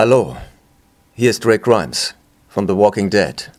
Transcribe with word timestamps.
Hallo, 0.00 0.36
hier 1.14 1.28
ist 1.28 1.44
Rick 1.44 1.64
Grimes 1.64 2.14
von 2.46 2.68
The 2.68 2.76
Walking 2.76 3.10
Dead. 3.10 3.50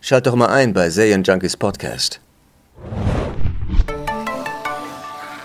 Schalt 0.00 0.24
doch 0.28 0.36
mal 0.36 0.46
ein 0.46 0.72
bei 0.72 0.86
Junkies 0.86 1.56
Podcast. 1.56 2.20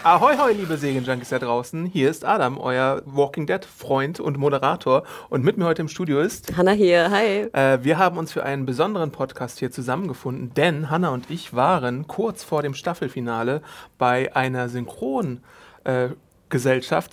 Ahoi, 0.03 0.37
hoi, 0.37 0.53
liebe 0.53 0.77
Serienjunkies 0.77 1.29
da 1.29 1.39
draußen. 1.39 1.87
Hier 1.87 2.07
ist 2.07 2.23
Adam, 2.23 2.59
euer 2.59 3.01
Walking 3.07 3.47
Dead 3.47 3.65
Freund 3.65 4.19
und 4.19 4.37
Moderator. 4.37 5.05
Und 5.31 5.43
mit 5.43 5.57
mir 5.57 5.65
heute 5.65 5.81
im 5.81 5.87
Studio 5.87 6.19
ist. 6.19 6.55
Hanna 6.55 6.73
hier, 6.73 7.09
hi. 7.09 7.47
Äh, 7.53 7.83
wir 7.83 7.97
haben 7.97 8.19
uns 8.19 8.31
für 8.31 8.43
einen 8.43 8.67
besonderen 8.67 9.09
Podcast 9.09 9.57
hier 9.57 9.71
zusammengefunden, 9.71 10.53
denn 10.53 10.91
Hanna 10.91 11.09
und 11.09 11.31
ich 11.31 11.55
waren 11.55 12.05
kurz 12.05 12.43
vor 12.43 12.61
dem 12.61 12.75
Staffelfinale 12.75 13.63
bei 13.97 14.35
einer 14.35 14.69
Synchrongesellschaft, 14.69 15.41
äh, 15.85 16.09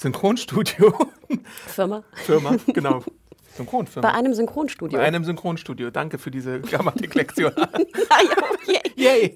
Synchronstudio. 0.00 0.94
Firma. 1.66 2.04
Firma, 2.12 2.56
genau. 2.66 3.02
Synchronfirma. 3.58 4.08
Bei 4.08 4.14
einem 4.14 4.34
Synchronstudio. 4.34 4.98
Bei 4.98 5.04
einem 5.04 5.24
Synchronstudio. 5.24 5.90
Danke 5.90 6.18
für 6.18 6.30
diese 6.30 6.60
Grammatiklektion. 6.60 7.52
ja, 8.66 8.80
Yay! 8.96 9.32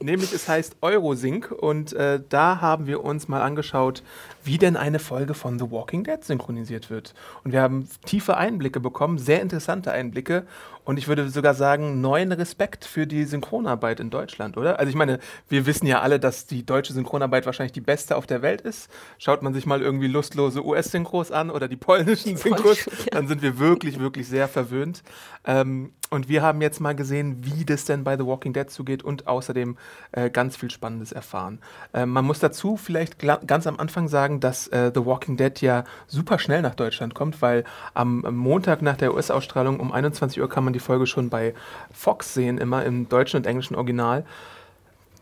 Nämlich 0.00 0.32
es 0.32 0.48
heißt 0.48 0.76
Eurosync 0.82 1.52
und 1.52 1.92
äh, 1.92 2.20
da 2.28 2.60
haben 2.60 2.86
wir 2.86 3.04
uns 3.04 3.28
mal 3.28 3.42
angeschaut, 3.42 4.02
wie 4.42 4.58
denn 4.58 4.76
eine 4.76 4.98
Folge 4.98 5.34
von 5.34 5.58
The 5.58 5.70
Walking 5.70 6.04
Dead 6.04 6.22
synchronisiert 6.24 6.90
wird. 6.90 7.14
Und 7.44 7.52
wir 7.52 7.62
haben 7.62 7.88
tiefe 8.04 8.36
Einblicke 8.36 8.80
bekommen, 8.80 9.18
sehr 9.18 9.42
interessante 9.42 9.92
Einblicke 9.92 10.46
und 10.88 10.98
ich 10.98 11.06
würde 11.06 11.28
sogar 11.28 11.52
sagen, 11.52 12.00
neuen 12.00 12.32
Respekt 12.32 12.86
für 12.86 13.06
die 13.06 13.24
Synchronarbeit 13.24 14.00
in 14.00 14.08
Deutschland, 14.08 14.56
oder? 14.56 14.78
Also 14.78 14.88
ich 14.88 14.96
meine, 14.96 15.18
wir 15.46 15.66
wissen 15.66 15.86
ja 15.86 16.00
alle, 16.00 16.18
dass 16.18 16.46
die 16.46 16.64
deutsche 16.64 16.94
Synchronarbeit 16.94 17.44
wahrscheinlich 17.44 17.72
die 17.72 17.82
beste 17.82 18.16
auf 18.16 18.26
der 18.26 18.40
Welt 18.40 18.62
ist. 18.62 18.88
Schaut 19.18 19.42
man 19.42 19.52
sich 19.52 19.66
mal 19.66 19.82
irgendwie 19.82 20.06
lustlose 20.06 20.64
US-Synchros 20.64 21.30
an 21.30 21.50
oder 21.50 21.68
die 21.68 21.76
polnischen 21.76 22.38
Synchros, 22.38 22.88
dann 23.10 23.28
sind 23.28 23.42
wir 23.42 23.58
wirklich, 23.58 23.98
wirklich 23.98 24.28
sehr 24.28 24.48
verwöhnt. 24.48 25.02
Ähm, 25.44 25.92
und 26.10 26.28
wir 26.28 26.42
haben 26.42 26.62
jetzt 26.62 26.80
mal 26.80 26.94
gesehen, 26.94 27.38
wie 27.44 27.64
das 27.64 27.84
denn 27.84 28.04
bei 28.04 28.16
The 28.16 28.24
Walking 28.24 28.52
Dead 28.52 28.70
zugeht 28.70 29.02
und 29.02 29.26
außerdem 29.26 29.76
äh, 30.12 30.30
ganz 30.30 30.56
viel 30.56 30.70
Spannendes 30.70 31.12
erfahren. 31.12 31.58
Äh, 31.92 32.06
man 32.06 32.24
muss 32.24 32.38
dazu 32.38 32.76
vielleicht 32.76 33.18
ganz 33.18 33.66
am 33.66 33.78
Anfang 33.78 34.08
sagen, 34.08 34.40
dass 34.40 34.68
äh, 34.68 34.90
The 34.94 35.04
Walking 35.04 35.36
Dead 35.36 35.60
ja 35.60 35.84
super 36.06 36.38
schnell 36.38 36.62
nach 36.62 36.74
Deutschland 36.74 37.14
kommt, 37.14 37.42
weil 37.42 37.64
am, 37.94 38.24
Montag 38.30 38.82
nach 38.82 38.96
der 38.96 39.14
US-Ausstrahlung 39.14 39.80
um 39.80 39.92
21 39.92 40.40
Uhr 40.40 40.48
kann 40.48 40.64
man 40.64 40.72
die 40.72 40.78
Folge 40.78 41.06
schon 41.06 41.28
bei 41.28 41.54
Fox 41.92 42.34
sehen, 42.34 42.58
immer 42.58 42.84
im 42.84 43.08
deutschen 43.08 43.38
und 43.38 43.46
englischen 43.46 43.74
Original. 43.74 44.24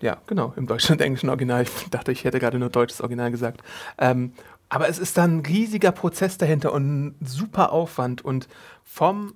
Ja, 0.00 0.18
genau, 0.26 0.52
im 0.56 0.66
deutschen 0.66 0.92
und 0.92 1.00
englischen 1.00 1.30
Original. 1.30 1.62
Ich 1.62 1.90
dachte, 1.90 2.12
ich 2.12 2.24
hätte 2.24 2.38
gerade 2.38 2.58
nur 2.58 2.68
deutsches 2.68 3.00
Original 3.00 3.30
gesagt. 3.30 3.62
Ähm, 3.98 4.32
aber 4.68 4.88
es 4.88 4.98
ist 4.98 5.16
dann 5.16 5.38
ein 5.38 5.46
riesiger 5.46 5.92
Prozess 5.92 6.38
dahinter 6.38 6.72
und 6.72 6.86
ein 6.86 7.14
super 7.24 7.72
Aufwand 7.72 8.24
und 8.24 8.48
vom 8.84 9.34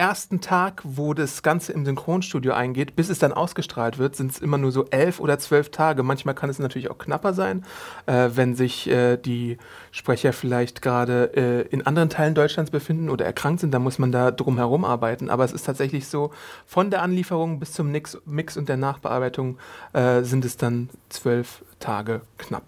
ersten 0.00 0.40
Tag, 0.40 0.80
wo 0.82 1.12
das 1.12 1.42
Ganze 1.42 1.74
im 1.74 1.84
Synchronstudio 1.84 2.54
eingeht, 2.54 2.96
bis 2.96 3.10
es 3.10 3.18
dann 3.18 3.34
ausgestrahlt 3.34 3.98
wird, 3.98 4.16
sind 4.16 4.32
es 4.32 4.38
immer 4.38 4.56
nur 4.56 4.72
so 4.72 4.86
elf 4.86 5.20
oder 5.20 5.38
zwölf 5.38 5.70
Tage. 5.70 6.02
Manchmal 6.02 6.34
kann 6.34 6.48
es 6.48 6.58
natürlich 6.58 6.90
auch 6.90 6.96
knapper 6.96 7.34
sein, 7.34 7.66
äh, 8.06 8.30
wenn 8.32 8.54
sich 8.54 8.88
äh, 8.88 9.18
die 9.18 9.58
Sprecher 9.92 10.32
vielleicht 10.32 10.80
gerade 10.80 11.36
äh, 11.36 11.68
in 11.68 11.86
anderen 11.86 12.08
Teilen 12.08 12.34
Deutschlands 12.34 12.70
befinden 12.70 13.10
oder 13.10 13.26
erkrankt 13.26 13.60
sind. 13.60 13.74
dann 13.74 13.82
muss 13.82 13.98
man 13.98 14.10
da 14.10 14.30
drum 14.30 14.56
herum 14.56 14.86
arbeiten. 14.86 15.28
Aber 15.28 15.44
es 15.44 15.52
ist 15.52 15.66
tatsächlich 15.66 16.08
so, 16.08 16.30
von 16.64 16.88
der 16.88 17.02
Anlieferung 17.02 17.60
bis 17.60 17.74
zum 17.74 17.92
Mix, 17.92 18.16
Mix 18.24 18.56
und 18.56 18.70
der 18.70 18.78
Nachbearbeitung 18.78 19.58
äh, 19.92 20.22
sind 20.22 20.46
es 20.46 20.56
dann 20.56 20.88
zwölf 21.10 21.62
Tage 21.80 22.20
knapp. 22.38 22.62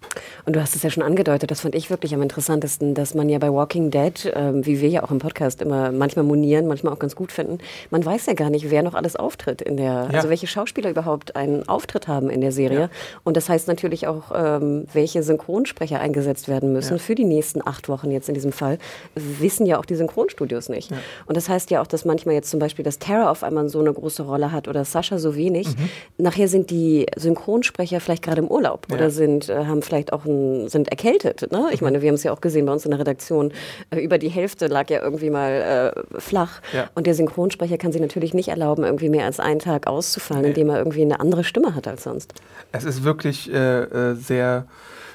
Und 0.45 0.55
du 0.55 0.61
hast 0.61 0.75
es 0.75 0.83
ja 0.83 0.89
schon 0.89 1.03
angedeutet, 1.03 1.51
das 1.51 1.61
fand 1.61 1.75
ich 1.75 1.89
wirklich 1.89 2.13
am 2.13 2.21
interessantesten, 2.21 2.95
dass 2.95 3.13
man 3.13 3.29
ja 3.29 3.37
bei 3.39 3.53
Walking 3.53 3.91
Dead, 3.91 4.31
ähm, 4.35 4.65
wie 4.65 4.81
wir 4.81 4.89
ja 4.89 5.03
auch 5.03 5.11
im 5.11 5.19
Podcast 5.19 5.61
immer 5.61 5.91
manchmal 5.91 6.25
monieren, 6.25 6.67
manchmal 6.67 6.93
auch 6.93 6.99
ganz 6.99 7.15
gut 7.15 7.31
finden, 7.31 7.59
man 7.91 8.03
weiß 8.03 8.25
ja 8.25 8.33
gar 8.33 8.49
nicht, 8.49 8.71
wer 8.71 8.83
noch 8.83 8.95
alles 8.95 9.15
auftritt 9.15 9.61
in 9.61 9.77
der, 9.77 10.09
ja. 10.11 10.17
also 10.17 10.29
welche 10.29 10.47
Schauspieler 10.47 10.89
überhaupt 10.89 11.35
einen 11.35 11.67
Auftritt 11.69 12.07
haben 12.07 12.29
in 12.29 12.41
der 12.41 12.51
Serie. 12.51 12.79
Ja. 12.79 12.89
Und 13.23 13.37
das 13.37 13.49
heißt 13.49 13.67
natürlich 13.67 14.07
auch, 14.07 14.31
ähm, 14.35 14.87
welche 14.91 15.23
Synchronsprecher 15.23 15.99
eingesetzt 15.99 16.47
werden 16.47 16.73
müssen 16.73 16.93
ja. 16.93 16.97
für 16.97 17.15
die 17.15 17.25
nächsten 17.25 17.65
acht 17.65 17.87
Wochen 17.89 18.11
jetzt 18.11 18.27
in 18.27 18.33
diesem 18.33 18.51
Fall, 18.51 18.79
wissen 19.15 19.65
ja 19.65 19.79
auch 19.79 19.85
die 19.85 19.95
Synchronstudios 19.95 20.69
nicht. 20.69 20.91
Und 21.25 21.37
das 21.37 21.49
heißt 21.49 21.71
ja 21.71 21.81
auch, 21.81 21.87
dass 21.87 22.03
manchmal 22.03 22.35
jetzt 22.35 22.49
zum 22.49 22.59
Beispiel 22.59 22.83
das 22.83 22.99
Terror 22.99 23.29
auf 23.29 23.43
einmal 23.43 23.69
so 23.69 23.79
eine 23.79 23.93
große 23.93 24.23
Rolle 24.23 24.51
hat 24.51 24.67
oder 24.67 24.83
Sascha 24.85 25.19
so 25.19 25.35
wenig. 25.35 25.67
Mhm. 25.67 25.89
Nachher 26.17 26.47
sind 26.47 26.69
die 26.69 27.05
Synchronsprecher 27.15 27.99
vielleicht 27.99 28.23
gerade 28.23 28.41
im 28.41 28.47
Urlaub 28.47 28.87
oder 28.91 29.02
sind, 29.09 29.49
äh, 29.49 29.65
haben 29.65 29.81
vielleicht 29.81 30.13
auch 30.13 30.25
ein, 30.25 30.69
sind 30.69 30.89
erkältet. 30.89 31.51
Ne? 31.51 31.69
Ich 31.71 31.81
mhm. 31.81 31.87
meine, 31.87 32.01
wir 32.01 32.09
haben 32.09 32.15
es 32.15 32.23
ja 32.23 32.31
auch 32.31 32.41
gesehen 32.41 32.65
bei 32.65 32.73
uns 32.73 32.85
in 32.85 32.91
der 32.91 32.99
Redaktion, 32.99 33.51
äh, 33.89 33.99
über 33.99 34.17
die 34.17 34.29
Hälfte 34.29 34.67
lag 34.67 34.89
ja 34.89 35.01
irgendwie 35.01 35.29
mal 35.29 35.93
äh, 36.13 36.19
flach. 36.19 36.61
Und 36.95 37.07
der 37.07 37.13
Synchronsprecher 37.13 37.77
kann 37.77 37.91
sich 37.91 38.01
natürlich 38.01 38.33
nicht 38.33 38.49
erlauben, 38.49 38.83
irgendwie 38.83 39.09
mehr 39.09 39.25
als 39.25 39.39
einen 39.39 39.59
Tag 39.59 39.87
auszufallen, 39.87 40.43
nee. 40.43 40.49
indem 40.49 40.69
er 40.69 40.77
irgendwie 40.77 41.01
eine 41.01 41.19
andere 41.19 41.43
Stimme 41.43 41.75
hat 41.75 41.87
als 41.87 42.03
sonst. 42.03 42.33
Es 42.71 42.83
ist 42.83 43.03
wirklich 43.03 43.51
äh, 43.51 43.83
äh 43.83 44.15
sehr 44.15 44.65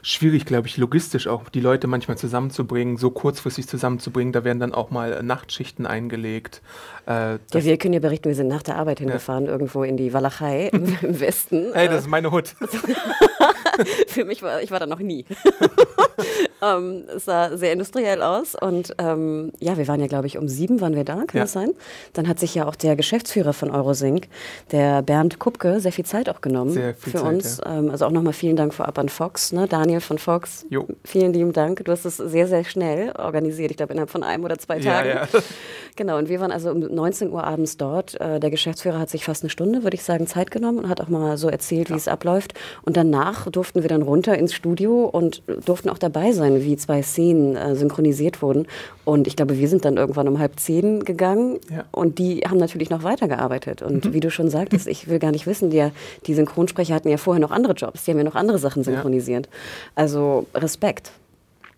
schwierig, 0.08 0.46
glaube 0.46 0.66
ich, 0.69 0.78
logistisch 0.78 1.26
auch 1.26 1.50
die 1.50 1.60
Leute 1.60 1.86
manchmal 1.86 2.16
zusammenzubringen, 2.16 2.96
so 2.96 3.10
kurzfristig 3.10 3.69
zusammenzubringen. 3.69 4.32
Da 4.32 4.42
werden 4.42 4.58
dann 4.58 4.72
auch 4.72 4.91
mal 4.91 5.22
Nachtschichten 5.22 5.86
eingelegt. 5.86 6.62
Äh, 7.06 7.32
ja, 7.32 7.38
wir 7.52 7.76
können 7.76 7.94
ja 7.94 8.00
berichten, 8.00 8.28
wir 8.28 8.34
sind 8.34 8.48
nach 8.48 8.62
der 8.62 8.76
Arbeit 8.76 9.00
hingefahren, 9.00 9.44
ja. 9.44 9.52
irgendwo 9.52 9.82
in 9.82 9.97
die 9.97 10.12
Walachei 10.12 10.68
im, 10.72 10.97
im 11.02 11.20
Westen. 11.20 11.72
Hey, 11.74 11.88
das 11.88 12.02
ist 12.02 12.08
meine 12.08 12.30
Hut. 12.30 12.48
Für 14.08 14.24
mich 14.24 14.42
war, 14.42 14.62
ich 14.62 14.70
war 14.70 14.80
da 14.80 14.86
noch 14.86 14.98
nie. 14.98 15.26
ähm, 16.62 17.04
es 17.14 17.24
sah 17.24 17.56
sehr 17.56 17.72
industriell 17.72 18.22
aus 18.22 18.54
und 18.54 18.94
ähm, 18.98 19.52
ja, 19.60 19.76
wir 19.76 19.88
waren 19.88 20.00
ja, 20.00 20.06
glaube 20.06 20.26
ich, 20.26 20.38
um 20.38 20.48
sieben 20.48 20.80
waren 20.80 20.94
wir 20.94 21.04
da, 21.04 21.14
kann 21.14 21.26
ja. 21.34 21.42
das 21.42 21.52
sein? 21.52 21.72
Dann 22.12 22.28
hat 22.28 22.38
sich 22.38 22.54
ja 22.54 22.66
auch 22.66 22.74
der 22.74 22.96
Geschäftsführer 22.96 23.52
von 23.52 23.70
Eurosync, 23.70 24.28
der 24.70 25.02
Bernd 25.02 25.38
Kupke, 25.38 25.80
sehr 25.80 25.92
viel 25.92 26.04
Zeit 26.04 26.28
auch 26.28 26.41
genommen 26.41 26.72
für 26.72 27.12
Zeit, 27.12 27.22
uns. 27.22 27.60
Ja. 27.64 27.78
Ähm, 27.78 27.91
also 27.91 28.06
auch 28.06 28.10
nochmal 28.10 28.32
vielen 28.32 28.56
Dank 28.56 28.74
vorab 28.74 28.98
an 28.98 29.08
Fox, 29.08 29.52
ne? 29.52 29.66
Daniel 29.68 30.00
von 30.00 30.18
Fox. 30.18 30.66
Jo. 30.70 30.86
Vielen 31.04 31.32
lieben 31.32 31.52
Dank. 31.52 31.84
Du 31.84 31.92
hast 31.92 32.04
es 32.04 32.16
sehr, 32.16 32.47
sehr 32.47 32.64
schnell 32.64 33.12
organisiert. 33.12 33.70
Ich 33.70 33.76
glaube, 33.76 33.92
innerhalb 33.92 34.10
von 34.10 34.22
einem 34.22 34.44
oder 34.44 34.58
zwei 34.58 34.78
Tagen. 34.80 35.08
Ja. 35.08 35.28
Genau, 35.97 36.16
und 36.16 36.28
wir 36.28 36.38
waren 36.38 36.52
also 36.52 36.70
um 36.70 36.78
19 36.78 37.32
Uhr 37.32 37.42
abends 37.42 37.76
dort. 37.76 38.20
Äh, 38.20 38.38
der 38.38 38.50
Geschäftsführer 38.50 39.00
hat 39.00 39.10
sich 39.10 39.24
fast 39.24 39.42
eine 39.42 39.50
Stunde, 39.50 39.82
würde 39.82 39.97
ich 39.97 40.04
sagen, 40.04 40.28
Zeit 40.28 40.52
genommen 40.52 40.78
und 40.78 40.88
hat 40.88 41.00
auch 41.00 41.08
mal 41.08 41.36
so 41.36 41.48
erzählt, 41.48 41.91
wie 41.91 41.94
es 41.94 42.06
abläuft. 42.06 42.54
Und 42.82 42.97
danach 42.97 43.50
durften 43.50 43.82
wir 43.82 43.88
dann 43.88 44.02
runter 44.02 44.38
ins 44.38 44.54
Studio 44.54 45.06
und 45.06 45.42
durften 45.66 45.91
auch 45.91 45.98
dabei 45.98 46.30
sein, 46.30 46.47
wie 46.56 46.76
zwei 46.76 47.03
Szenen 47.03 47.56
äh, 47.56 47.75
synchronisiert 47.75 48.42
wurden. 48.42 48.66
Und 49.04 49.26
ich 49.26 49.36
glaube, 49.36 49.59
wir 49.59 49.69
sind 49.69 49.84
dann 49.84 49.97
irgendwann 49.97 50.28
um 50.28 50.38
halb 50.38 50.59
zehn 50.60 51.04
gegangen 51.04 51.59
ja. 51.70 51.84
und 51.92 52.19
die 52.19 52.41
haben 52.41 52.59
natürlich 52.59 52.91
noch 52.91 53.03
weitergearbeitet. 53.03 53.82
Und 53.82 54.04
mhm. 54.04 54.12
wie 54.12 54.20
du 54.20 54.31
schon 54.31 54.50
sagtest, 54.50 54.86
ich 54.86 55.09
will 55.09 55.19
gar 55.19 55.31
nicht 55.31 55.47
wissen, 55.47 55.70
die, 55.70 55.88
die 56.26 56.34
Synchronsprecher 56.34 56.94
hatten 56.94 57.09
ja 57.09 57.16
vorher 57.16 57.41
noch 57.41 57.50
andere 57.50 57.72
Jobs, 57.72 58.04
die 58.04 58.10
haben 58.10 58.19
ja 58.19 58.25
noch 58.25 58.34
andere 58.34 58.59
Sachen 58.59 58.84
synchronisiert. 58.84 59.47
Ja. 59.47 59.53
Also 59.94 60.47
Respekt 60.54 61.12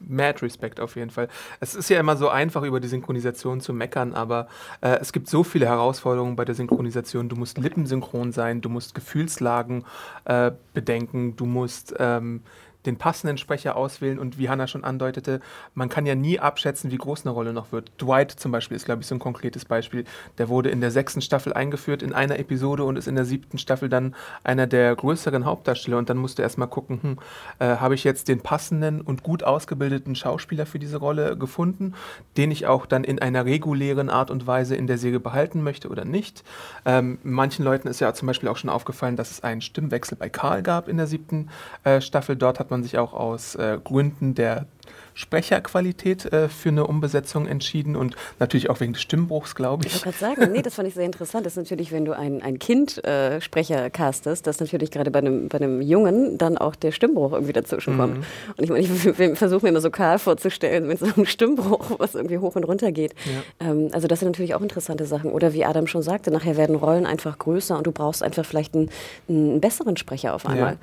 mad 0.09 0.43
Respect 0.43 0.81
auf 0.81 0.97
jeden 0.97 1.11
Fall. 1.11 1.29
Es 1.61 1.75
ist 1.75 1.89
ja 1.91 2.01
immer 2.01 2.17
so 2.17 2.29
einfach, 2.29 2.63
über 2.63 2.81
die 2.81 2.89
Synchronisation 2.89 3.61
zu 3.61 3.73
meckern, 3.73 4.15
aber 4.15 4.49
äh, 4.81 4.99
es 5.01 5.13
gibt 5.13 5.29
so 5.29 5.45
viele 5.45 5.67
Herausforderungen 5.67 6.37
bei 6.37 6.45
der 6.45 6.55
Synchronisation. 6.55 7.29
Du 7.29 7.37
musst 7.37 7.59
lippensynchron 7.59 8.33
sein, 8.33 8.61
du 8.61 8.69
musst 8.69 8.95
Gefühlslagen 8.95 9.85
äh, 10.25 10.53
bedenken, 10.75 11.37
du 11.37 11.47
musst 11.47 11.95
ähm, 11.99 12.43
den 12.87 12.97
passenden 12.97 13.39
Sprecher 13.39 13.77
auswählen 13.77 14.19
und 14.19 14.39
wie 14.39 14.49
Hannah 14.49 14.67
schon 14.67 14.85
andeutete, 14.85 15.41
man 15.75 15.89
kann 15.89 16.07
ja 16.07 16.15
nie 16.15 16.39
abschätzen, 16.39 16.91
wie 16.91 16.97
groß 16.99 17.25
eine 17.25 17.33
Rolle 17.33 17.53
noch 17.53 17.73
wird. 17.73 17.93
Dwight 18.01 18.31
zum 18.31 18.53
Beispiel 18.53 18.77
ist, 18.77 18.85
glaube 18.85 19.03
ich, 19.03 19.07
so 19.07 19.15
ein 19.15 19.19
konkretes 19.19 19.65
Beispiel. 19.65 20.05
Der 20.39 20.49
wurde 20.49 20.71
in 20.71 20.81
der 20.81 20.91
sechsten 20.91 21.21
Staffel 21.21 21.53
eingeführt 21.53 22.03
in 22.03 22.13
einer 22.13 22.39
Episode 22.39 22.85
und 22.85 22.97
ist 22.97 23.09
in 23.09 23.17
der 23.17 23.25
siebten 23.25 23.59
Staffel 23.59 23.89
dann 23.89 24.15
einer 24.45 24.67
der 24.67 24.95
größeren 24.97 25.45
Hauptdarsteller 25.45 25.99
und 25.99 26.09
dann 26.09 26.17
musst 26.17 26.39
du 26.39 26.43
erstmal 26.43 26.69
gucken, 26.69 27.03
hm, 27.03 27.19
äh, 27.59 27.77
habe 27.77 27.95
ich 27.95 28.05
jetzt 28.05 28.29
den 28.29 28.41
passenden 28.41 29.01
und 29.01 29.23
gut 29.23 29.43
ausgebildeten 29.43 30.15
Schauspieler 30.15 30.67
für 30.67 30.79
diese 30.79 30.97
Rolle 30.97 31.37
gefunden, 31.37 31.95
den 32.37 32.51
ich 32.51 32.67
auch 32.67 32.87
dann 32.87 33.05
in 33.05 33.19
einer 33.19 33.45
regulären 33.45 34.09
Art 34.09 34.31
und 34.31 34.47
Weise 34.47 34.77
in 34.77 34.87
der 34.87 34.99
Serie 34.99 35.21
behalten 35.21 35.63
möchte 35.63 35.89
oder 35.89 36.05
nicht. 36.05 36.45
Ähm, 36.85 37.19
manchen 37.23 37.65
Leuten 37.65 37.89
ist 37.89 38.01
ja 38.01 38.15
zum 38.15 38.27
Beispiel 38.27 38.49
auch 38.49 38.57
schon 38.57 38.71
aufgefallen, 38.71 39.17
dass 39.17 39.31
es 39.31 39.43
einen 39.43 39.61
Stimmwechsel 39.61 40.17
bei 40.17 40.29
Karl 40.29 40.63
gab 40.63 40.89
in 40.89 40.97
der 40.97 41.07
siebten 41.07 41.49
äh, 41.85 42.01
Staffel. 42.01 42.37
Dort 42.37 42.59
hat 42.59 42.70
man 42.71 42.83
sich 42.83 42.99
auch 42.99 43.13
aus 43.13 43.55
äh, 43.55 43.79
Gründen 43.83 44.35
der 44.35 44.67
Sprecherqualität 45.15 46.33
äh, 46.33 46.49
für 46.49 46.71
eine 46.71 46.87
Umbesetzung 46.87 47.47
entschieden 47.47 47.97
und 47.97 48.17
natürlich 48.39 48.71
auch 48.71 48.81
wegen 48.81 48.93
des 48.93 49.03
Stimmbruchs, 49.03 49.55
glaube 49.55 49.85
ich. 49.85 49.95
Ich 49.95 50.07
wollte 50.07 50.19
gerade 50.19 50.37
sagen, 50.37 50.53
nee, 50.53 50.63
das 50.63 50.75
fand 50.77 50.89
ich 50.89 50.95
sehr 50.95 51.05
interessant. 51.05 51.45
Das 51.45 51.55
ist 51.55 51.57
natürlich, 51.59 51.93
wenn 51.93 52.05
du 52.05 52.17
ein, 52.17 52.43
ein 52.43 52.59
Kind 52.59 53.05
äh, 53.05 53.41
Sprecher 53.41 53.91
castest, 53.91 54.47
dass 54.47 54.61
natürlich 54.61 54.91
gerade 54.91 55.11
bei 55.11 55.19
einem, 55.19 55.49
bei 55.49 55.59
einem 55.59 55.83
Jungen 55.83 56.39
dann 56.39 56.57
auch 56.57 56.75
der 56.75 56.93
Stimmbruch 56.93 57.33
irgendwie 57.33 57.53
dazwischen 57.53 57.99
kommt. 57.99 58.19
Mhm. 58.19 58.25
Und 58.57 58.65
ich 58.65 58.71
meine, 58.71 59.33
ich 59.33 59.39
versuche 59.39 59.63
mir 59.63 59.71
immer 59.71 59.81
so 59.81 59.91
Karl 59.91 60.19
vorzustellen 60.19 60.87
mit 60.87 60.99
so 60.99 61.07
einem 61.07 61.27
Stimmbruch, 61.27 61.99
was 61.99 62.15
irgendwie 62.15 62.39
hoch 62.39 62.57
und 62.57 62.65
runter 62.65 62.93
geht. 62.93 63.15
Ja. 63.61 63.69
Ähm, 63.69 63.89
also 63.93 64.09
das 64.09 64.21
sind 64.21 64.29
natürlich 64.29 64.55
auch 64.55 64.63
interessante 64.63 65.05
Sachen. 65.05 65.33
Oder 65.33 65.53
wie 65.53 65.65
Adam 65.65 65.87
schon 65.87 66.03
sagte, 66.03 66.31
nachher 66.31 66.57
werden 66.57 66.77
Rollen 66.77 67.07
einfach 67.07 67.39
größer 67.39 67.77
und 67.77 67.87
du 67.87 67.93
brauchst 67.93 68.23
einfach 68.23 68.45
vielleicht 68.45 68.75
einen, 68.75 68.91
einen 69.29 69.61
besseren 69.61 69.97
Sprecher 69.97 70.35
auf 70.35 70.47
einmal. 70.47 70.73
Ja. 70.73 70.79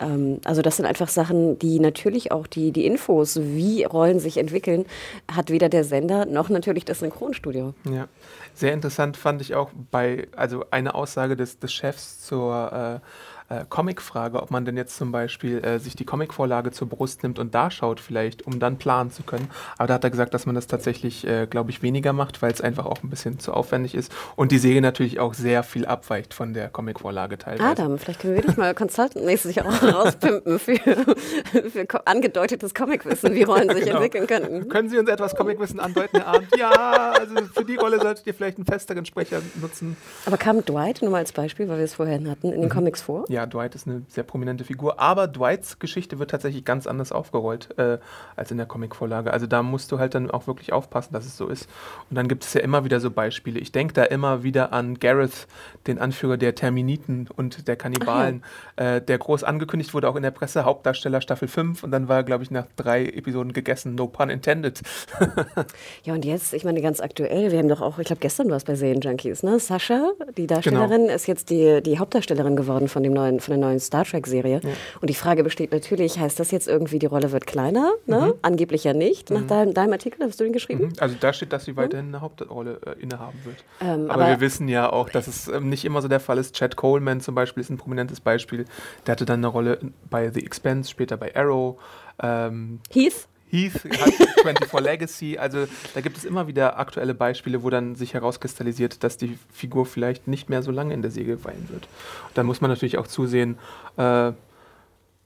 Ähm, 0.00 0.40
also 0.44 0.62
das 0.62 0.76
sind 0.76 0.86
einfach 0.86 1.08
Sachen, 1.08 1.58
die 1.58 1.80
natürlich 1.80 2.32
auch 2.32 2.46
die, 2.46 2.72
die 2.72 2.86
Infos, 2.86 3.40
wie 3.40 3.84
Rollen 3.84 4.18
sich 4.18 4.38
entwickeln, 4.38 4.86
hat 5.30 5.50
weder 5.50 5.68
der 5.68 5.84
Sender 5.84 6.26
noch 6.26 6.48
natürlich 6.48 6.84
das 6.84 7.00
Synchronstudio. 7.00 7.74
Ja, 7.84 8.08
sehr 8.54 8.72
interessant 8.72 9.16
fand 9.16 9.40
ich 9.40 9.54
auch 9.54 9.70
bei, 9.90 10.28
also 10.36 10.64
eine 10.70 10.94
Aussage 10.94 11.36
des, 11.36 11.58
des 11.58 11.72
Chefs 11.72 12.20
zur 12.20 13.00
äh, 13.02 13.06
äh, 13.50 13.64
Comic-Frage, 13.68 14.42
ob 14.42 14.50
man 14.50 14.64
denn 14.64 14.76
jetzt 14.76 14.96
zum 14.96 15.12
Beispiel 15.12 15.62
äh, 15.64 15.78
sich 15.78 15.96
die 15.96 16.04
Comic-Vorlage 16.04 16.70
zur 16.70 16.88
Brust 16.88 17.22
nimmt 17.22 17.38
und 17.38 17.54
da 17.54 17.70
schaut 17.70 18.00
vielleicht, 18.00 18.46
um 18.46 18.60
dann 18.60 18.78
planen 18.78 19.10
zu 19.10 19.22
können. 19.22 19.50
Aber 19.76 19.88
da 19.88 19.94
hat 19.94 20.04
er 20.04 20.10
gesagt, 20.10 20.34
dass 20.34 20.46
man 20.46 20.54
das 20.54 20.66
tatsächlich, 20.66 21.26
äh, 21.26 21.46
glaube 21.46 21.70
ich, 21.70 21.82
weniger 21.82 22.12
macht, 22.12 22.40
weil 22.42 22.52
es 22.52 22.60
einfach 22.60 22.86
auch 22.86 23.02
ein 23.02 23.10
bisschen 23.10 23.38
zu 23.38 23.52
aufwendig 23.52 23.94
ist 23.94 24.12
und 24.36 24.52
die 24.52 24.58
Serie 24.58 24.80
natürlich 24.80 25.18
auch 25.20 25.34
sehr 25.34 25.62
viel 25.62 25.84
abweicht 25.84 26.32
von 26.32 26.54
der 26.54 26.68
Comic-Vorlage 26.68 27.38
teilweise. 27.38 27.64
Adam, 27.64 27.98
vielleicht 27.98 28.20
können 28.20 28.36
wir 28.36 28.42
dich 28.42 28.56
mal 28.56 28.74
consultant-mäßig 28.74 29.62
auch 29.62 29.82
rauspimpen 29.82 30.58
für, 30.58 30.78
für 30.78 32.06
angedeutetes 32.06 32.72
Comicwissen, 32.72 33.34
wie 33.34 33.42
Rollen 33.42 33.68
sich 33.70 33.84
genau. 33.84 33.96
entwickeln 33.96 34.26
könnten. 34.26 34.68
Können 34.68 34.88
Sie 34.88 34.98
uns 34.98 35.08
etwas 35.08 35.34
Comicwissen 35.34 35.80
andeuten, 35.80 36.18
Herr 36.18 36.28
Arndt? 36.28 36.56
Ja, 36.56 37.12
also 37.18 37.34
für 37.52 37.64
die 37.64 37.76
Rolle 37.76 38.00
solltet 38.00 38.26
ihr 38.26 38.34
vielleicht 38.34 38.58
einen 38.58 38.66
festeren 38.66 39.04
Sprecher 39.04 39.40
nutzen. 39.60 39.96
Aber 40.26 40.36
kam 40.36 40.64
Dwight, 40.64 41.02
nur 41.02 41.10
mal 41.10 41.18
als 41.18 41.32
Beispiel, 41.32 41.68
weil 41.68 41.78
wir 41.78 41.84
es 41.84 41.94
vorhin 41.94 42.30
hatten, 42.30 42.52
in 42.52 42.60
den 42.60 42.68
mhm. 42.68 42.72
Comics 42.72 43.02
vor? 43.02 43.24
Ja, 43.28 43.39
ja, 43.40 43.46
Dwight 43.46 43.74
ist 43.74 43.86
eine 43.86 44.02
sehr 44.08 44.24
prominente 44.24 44.64
Figur, 44.64 45.00
aber 45.00 45.26
Dwights 45.26 45.78
Geschichte 45.78 46.18
wird 46.18 46.30
tatsächlich 46.30 46.64
ganz 46.64 46.86
anders 46.86 47.10
aufgerollt 47.10 47.70
äh, 47.78 47.98
als 48.36 48.50
in 48.50 48.58
der 48.58 48.66
Comicvorlage. 48.66 49.32
Also 49.32 49.46
da 49.46 49.62
musst 49.62 49.90
du 49.92 49.98
halt 49.98 50.14
dann 50.14 50.30
auch 50.30 50.46
wirklich 50.46 50.74
aufpassen, 50.74 51.14
dass 51.14 51.24
es 51.24 51.38
so 51.38 51.46
ist. 51.46 51.68
Und 52.10 52.16
dann 52.16 52.28
gibt 52.28 52.44
es 52.44 52.52
ja 52.52 52.60
immer 52.60 52.84
wieder 52.84 53.00
so 53.00 53.10
Beispiele. 53.10 53.58
Ich 53.58 53.72
denke 53.72 53.94
da 53.94 54.04
immer 54.04 54.42
wieder 54.42 54.74
an 54.74 54.98
Gareth, 54.98 55.46
den 55.86 55.98
Anführer 55.98 56.36
der 56.36 56.54
Terminiten 56.54 57.28
und 57.34 57.66
der 57.66 57.76
Kannibalen, 57.76 58.42
ja. 58.78 58.96
äh, 58.96 59.02
der 59.02 59.16
groß 59.16 59.44
angekündigt 59.44 59.94
wurde, 59.94 60.08
auch 60.08 60.16
in 60.16 60.22
der 60.22 60.32
Presse, 60.32 60.64
Hauptdarsteller 60.64 61.22
Staffel 61.22 61.48
5 61.48 61.82
und 61.82 61.90
dann 61.92 62.08
war 62.08 62.18
er, 62.18 62.24
glaube 62.24 62.44
ich, 62.44 62.50
nach 62.50 62.66
drei 62.76 63.06
Episoden 63.06 63.54
gegessen. 63.54 63.94
No 63.94 64.06
pun 64.06 64.28
intended. 64.28 64.82
ja, 66.04 66.12
und 66.12 66.26
jetzt, 66.26 66.52
ich 66.52 66.64
meine, 66.64 66.82
ganz 66.82 67.00
aktuell, 67.00 67.52
wir 67.52 67.58
haben 67.58 67.68
doch 67.68 67.80
auch, 67.80 67.98
ich 67.98 68.06
glaube, 68.06 68.20
gestern 68.20 68.50
war 68.50 68.56
es 68.58 68.64
bei 68.64 68.74
Junkies, 68.74 69.42
ne? 69.42 69.58
Sascha, 69.58 70.12
die 70.36 70.46
Darstellerin, 70.46 71.02
genau. 71.02 71.14
ist 71.14 71.26
jetzt 71.26 71.48
die, 71.48 71.82
die 71.82 71.98
Hauptdarstellerin 71.98 72.56
geworden 72.56 72.88
von 72.88 73.02
dem 73.02 73.14
neuen 73.14 73.29
neuen, 73.30 73.40
von 73.40 73.52
der 73.52 73.68
neuen 73.68 73.80
Star 73.80 74.04
Trek-Serie. 74.04 74.60
Ja. 74.62 74.70
Und 75.00 75.10
die 75.10 75.14
Frage 75.14 75.44
besteht 75.44 75.72
natürlich, 75.72 76.18
heißt 76.18 76.38
das 76.38 76.50
jetzt 76.50 76.68
irgendwie, 76.68 76.98
die 76.98 77.06
Rolle 77.06 77.32
wird 77.32 77.46
kleiner? 77.46 77.92
Ne? 78.06 78.20
Mhm. 78.20 78.34
Angeblich 78.42 78.84
ja 78.84 78.92
nicht, 78.92 79.30
nach 79.30 79.42
mhm. 79.42 79.46
deinem, 79.48 79.74
deinem, 79.74 79.92
Artikel, 79.92 80.24
hast 80.24 80.40
du 80.40 80.44
den 80.44 80.52
geschrieben? 80.52 80.86
Mhm. 80.86 80.92
Also 80.98 81.16
da 81.18 81.32
steht, 81.32 81.52
dass 81.52 81.64
sie 81.64 81.76
weiterhin 81.76 82.08
eine 82.08 82.20
Hauptrolle 82.20 82.80
äh, 82.86 83.02
innehaben 83.02 83.38
wird. 83.44 83.64
Ähm, 83.80 84.10
aber, 84.10 84.14
aber, 84.14 84.28
wir 84.28 84.40
wissen 84.40 84.68
ja 84.68 84.92
auch, 84.92 85.08
dass 85.08 85.26
es 85.26 85.48
ähm, 85.48 85.68
nicht 85.68 85.84
immer 85.84 86.02
so 86.02 86.08
der 86.08 86.20
Fall 86.20 86.38
ist. 86.38 86.54
Chad 86.54 86.76
Coleman 86.76 87.20
zum 87.20 87.34
Beispiel 87.34 87.60
ist 87.60 87.70
ein 87.70 87.78
prominentes 87.78 88.20
Beispiel. 88.20 88.64
Der 89.06 89.12
hatte 89.12 89.24
dann 89.24 89.40
eine 89.40 89.48
Rolle 89.48 89.78
bei 90.08 90.30
The 90.30 90.44
Expense, 90.44 90.90
später 90.90 91.16
bei 91.16 91.34
Arrow. 91.34 91.76
Ähm, 92.22 92.80
Heath? 92.92 93.26
Heath 93.50 93.84
hat 93.84 94.14
24 94.42 94.80
Legacy. 94.80 95.38
Also 95.38 95.66
da 95.94 96.00
gibt 96.00 96.16
es 96.16 96.24
immer 96.24 96.46
wieder 96.46 96.78
aktuelle 96.78 97.14
Beispiele, 97.14 97.62
wo 97.62 97.70
dann 97.70 97.94
sich 97.96 98.14
herauskristallisiert, 98.14 99.02
dass 99.02 99.16
die 99.16 99.38
Figur 99.52 99.86
vielleicht 99.86 100.28
nicht 100.28 100.48
mehr 100.48 100.62
so 100.62 100.70
lange 100.70 100.94
in 100.94 101.02
der 101.02 101.10
Säge 101.10 101.42
weilen 101.44 101.68
wird. 101.70 101.88
Und 102.28 102.38
dann 102.38 102.46
muss 102.46 102.60
man 102.60 102.70
natürlich 102.70 102.98
auch 102.98 103.06
zusehen, 103.06 103.58
äh, 103.96 104.32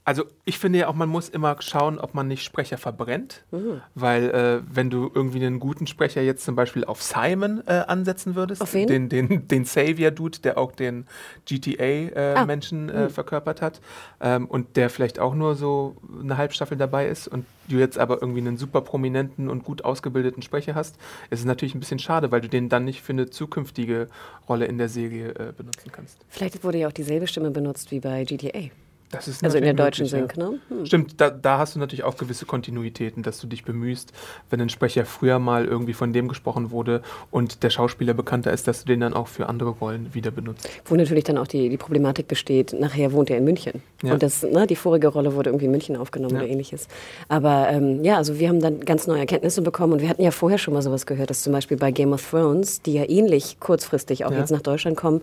also 0.05 0.23
ich 0.45 0.59
finde 0.59 0.79
ja 0.79 0.87
auch, 0.87 0.93
man 0.93 1.09
muss 1.09 1.29
immer 1.29 1.57
schauen, 1.59 1.97
ob 1.97 2.13
man 2.13 2.27
nicht 2.27 2.43
Sprecher 2.43 2.77
verbrennt, 2.77 3.43
mhm. 3.49 3.81
weil 3.95 4.29
äh, 4.29 4.61
wenn 4.71 4.91
du 4.91 5.11
irgendwie 5.13 5.43
einen 5.43 5.59
guten 5.59 5.87
Sprecher 5.87 6.21
jetzt 6.21 6.45
zum 6.45 6.55
Beispiel 6.55 6.85
auf 6.85 7.01
Simon 7.01 7.63
äh, 7.65 7.83
ansetzen 7.87 8.35
würdest, 8.35 8.61
auf 8.61 8.71
den, 8.71 9.09
den, 9.09 9.47
den 9.47 9.65
Savior-Dude, 9.65 10.39
der 10.39 10.59
auch 10.59 10.71
den 10.71 11.07
GTA-Menschen 11.45 12.89
äh, 12.89 12.91
ah. 12.91 13.03
mhm. 13.05 13.09
verkörpert 13.09 13.63
hat 13.63 13.81
ähm, 14.21 14.45
und 14.45 14.77
der 14.77 14.91
vielleicht 14.91 15.17
auch 15.17 15.33
nur 15.33 15.55
so 15.55 15.97
eine 16.21 16.37
Halbstaffel 16.37 16.77
dabei 16.77 17.07
ist 17.07 17.27
und 17.27 17.47
du 17.67 17.77
jetzt 17.77 17.97
aber 17.97 18.21
irgendwie 18.21 18.41
einen 18.41 18.57
super 18.57 18.81
prominenten 18.81 19.49
und 19.49 19.63
gut 19.63 19.83
ausgebildeten 19.83 20.43
Sprecher 20.43 20.75
hast, 20.75 20.97
ist 21.31 21.39
es 21.39 21.45
natürlich 21.45 21.73
ein 21.73 21.79
bisschen 21.79 21.97
schade, 21.97 22.31
weil 22.31 22.41
du 22.41 22.47
den 22.47 22.69
dann 22.69 22.85
nicht 22.85 23.01
für 23.01 23.13
eine 23.13 23.31
zukünftige 23.31 24.07
Rolle 24.47 24.65
in 24.65 24.77
der 24.77 24.87
Serie 24.87 25.29
äh, 25.29 25.51
benutzen 25.51 25.91
kannst. 25.91 26.19
Vielleicht 26.29 26.63
wurde 26.63 26.77
ja 26.77 26.89
auch 26.89 26.93
dieselbe 26.93 27.25
Stimme 27.25 27.49
benutzt 27.49 27.89
wie 27.89 27.99
bei 27.99 28.23
GTA 28.23 28.69
also 29.13 29.57
in 29.57 29.63
der 29.63 29.73
deutschen 29.73 30.05
Sync, 30.05 30.35
ne? 30.37 30.59
Hm. 30.69 30.85
Stimmt, 30.85 31.21
da, 31.21 31.29
da, 31.29 31.57
hast 31.57 31.75
du 31.75 31.79
natürlich 31.79 32.03
auch 32.03 32.17
gewisse 32.17 32.45
Kontinuitäten, 32.45 33.23
dass 33.23 33.39
du 33.39 33.47
dich 33.47 33.63
bemühst, 33.63 34.11
wenn 34.49 34.59
ein 34.59 34.69
Sprecher 34.69 35.05
früher 35.05 35.39
mal 35.39 35.65
irgendwie 35.65 35.93
von 35.93 36.11
dem 36.11 36.27
gesprochen 36.27 36.71
wurde 36.71 37.01
und 37.31 37.63
der 37.63 37.69
Schauspieler 37.69 38.13
bekannter 38.13 38.51
ist, 38.51 38.67
dass 38.67 38.81
du 38.81 38.87
den 38.87 38.99
dann 38.99 39.13
auch 39.13 39.27
für 39.27 39.47
andere 39.47 39.69
Rollen 39.69 40.13
wieder 40.13 40.31
benutzt. 40.31 40.69
Wo 40.85 40.95
natürlich 40.95 41.23
dann 41.23 41.37
auch 41.37 41.47
die, 41.47 41.69
die 41.69 41.77
Problematik 41.77 42.27
besteht, 42.27 42.73
nachher 42.73 43.11
wohnt 43.13 43.29
er 43.29 43.37
in 43.37 43.45
München. 43.45 43.81
Ja. 44.03 44.13
Und 44.13 44.23
das, 44.23 44.43
ne, 44.43 44.67
die 44.67 44.75
vorige 44.75 45.07
Rolle 45.07 45.35
wurde 45.35 45.49
irgendwie 45.49 45.65
in 45.65 45.71
München 45.71 45.95
aufgenommen 45.95 46.35
ja. 46.35 46.41
oder 46.41 46.49
ähnliches. 46.49 46.87
Aber 47.29 47.69
ähm, 47.69 48.03
ja, 48.03 48.17
also 48.17 48.39
wir 48.39 48.49
haben 48.49 48.59
dann 48.59 48.81
ganz 48.81 49.07
neue 49.07 49.19
Erkenntnisse 49.19 49.61
bekommen 49.61 49.93
und 49.93 50.01
wir 50.01 50.09
hatten 50.09 50.21
ja 50.21 50.31
vorher 50.31 50.57
schon 50.57 50.73
mal 50.73 50.81
sowas 50.81 51.05
gehört, 51.05 51.29
dass 51.29 51.41
zum 51.41 51.53
Beispiel 51.53 51.77
bei 51.77 51.91
Game 51.91 52.13
of 52.13 52.29
Thrones, 52.29 52.81
die 52.81 52.93
ja 52.93 53.07
ähnlich 53.07 53.59
kurzfristig 53.59 54.25
auch 54.25 54.31
ja. 54.31 54.39
jetzt 54.39 54.51
nach 54.51 54.61
Deutschland 54.61 54.97
kommen, 54.97 55.21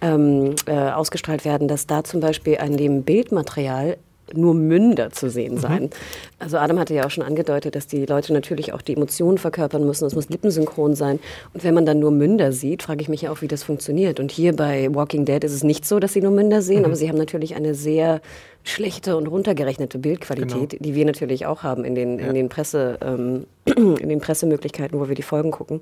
ähm, 0.00 0.54
äh, 0.66 0.72
ausgestrahlt 0.72 1.44
werden, 1.44 1.68
dass 1.68 1.86
da 1.86 2.04
zum 2.04 2.20
Beispiel 2.20 2.58
an 2.58 2.76
dem 2.76 3.02
Bild 3.02 3.29
Bildmaterial 3.30 3.96
nur 4.32 4.54
Münder 4.54 5.10
zu 5.10 5.28
sehen 5.28 5.54
mhm. 5.54 5.58
sein. 5.58 5.82
Mhm. 5.82 5.90
Also 6.38 6.58
Adam 6.58 6.78
hatte 6.78 6.94
ja 6.94 7.04
auch 7.04 7.10
schon 7.10 7.24
angedeutet, 7.24 7.74
dass 7.74 7.88
die 7.88 8.06
Leute 8.06 8.32
natürlich 8.32 8.72
auch 8.72 8.80
die 8.80 8.94
Emotionen 8.94 9.38
verkörpern 9.38 9.84
müssen. 9.84 10.04
Es 10.04 10.14
muss 10.14 10.28
lippensynchron 10.28 10.94
sein. 10.94 11.18
Und 11.52 11.64
wenn 11.64 11.74
man 11.74 11.84
dann 11.84 11.98
nur 11.98 12.12
Münder 12.12 12.52
sieht, 12.52 12.84
frage 12.84 13.02
ich 13.02 13.08
mich 13.08 13.22
ja 13.22 13.32
auch, 13.32 13.42
wie 13.42 13.48
das 13.48 13.64
funktioniert. 13.64 14.20
Und 14.20 14.30
hier 14.30 14.54
bei 14.54 14.88
Walking 14.94 15.24
Dead 15.24 15.42
ist 15.42 15.52
es 15.52 15.64
nicht 15.64 15.84
so, 15.84 15.98
dass 15.98 16.12
sie 16.12 16.20
nur 16.20 16.30
Münder 16.30 16.62
sehen, 16.62 16.80
mhm. 16.80 16.84
aber 16.84 16.94
sie 16.94 17.08
haben 17.08 17.18
natürlich 17.18 17.56
eine 17.56 17.74
sehr 17.74 18.20
schlechte 18.62 19.16
und 19.16 19.26
runtergerechnete 19.26 19.98
Bildqualität, 19.98 20.70
genau. 20.70 20.82
die 20.82 20.94
wir 20.94 21.04
natürlich 21.04 21.46
auch 21.46 21.62
haben 21.62 21.84
in 21.84 21.94
den, 21.94 22.18
ja. 22.18 22.26
in 22.26 22.34
den 22.34 22.48
Presse, 22.48 22.98
ähm, 23.00 23.46
in 23.64 24.08
den 24.08 24.20
Pressemöglichkeiten, 24.20 24.98
wo 25.00 25.08
wir 25.08 25.14
die 25.14 25.22
Folgen 25.22 25.50
gucken. 25.50 25.80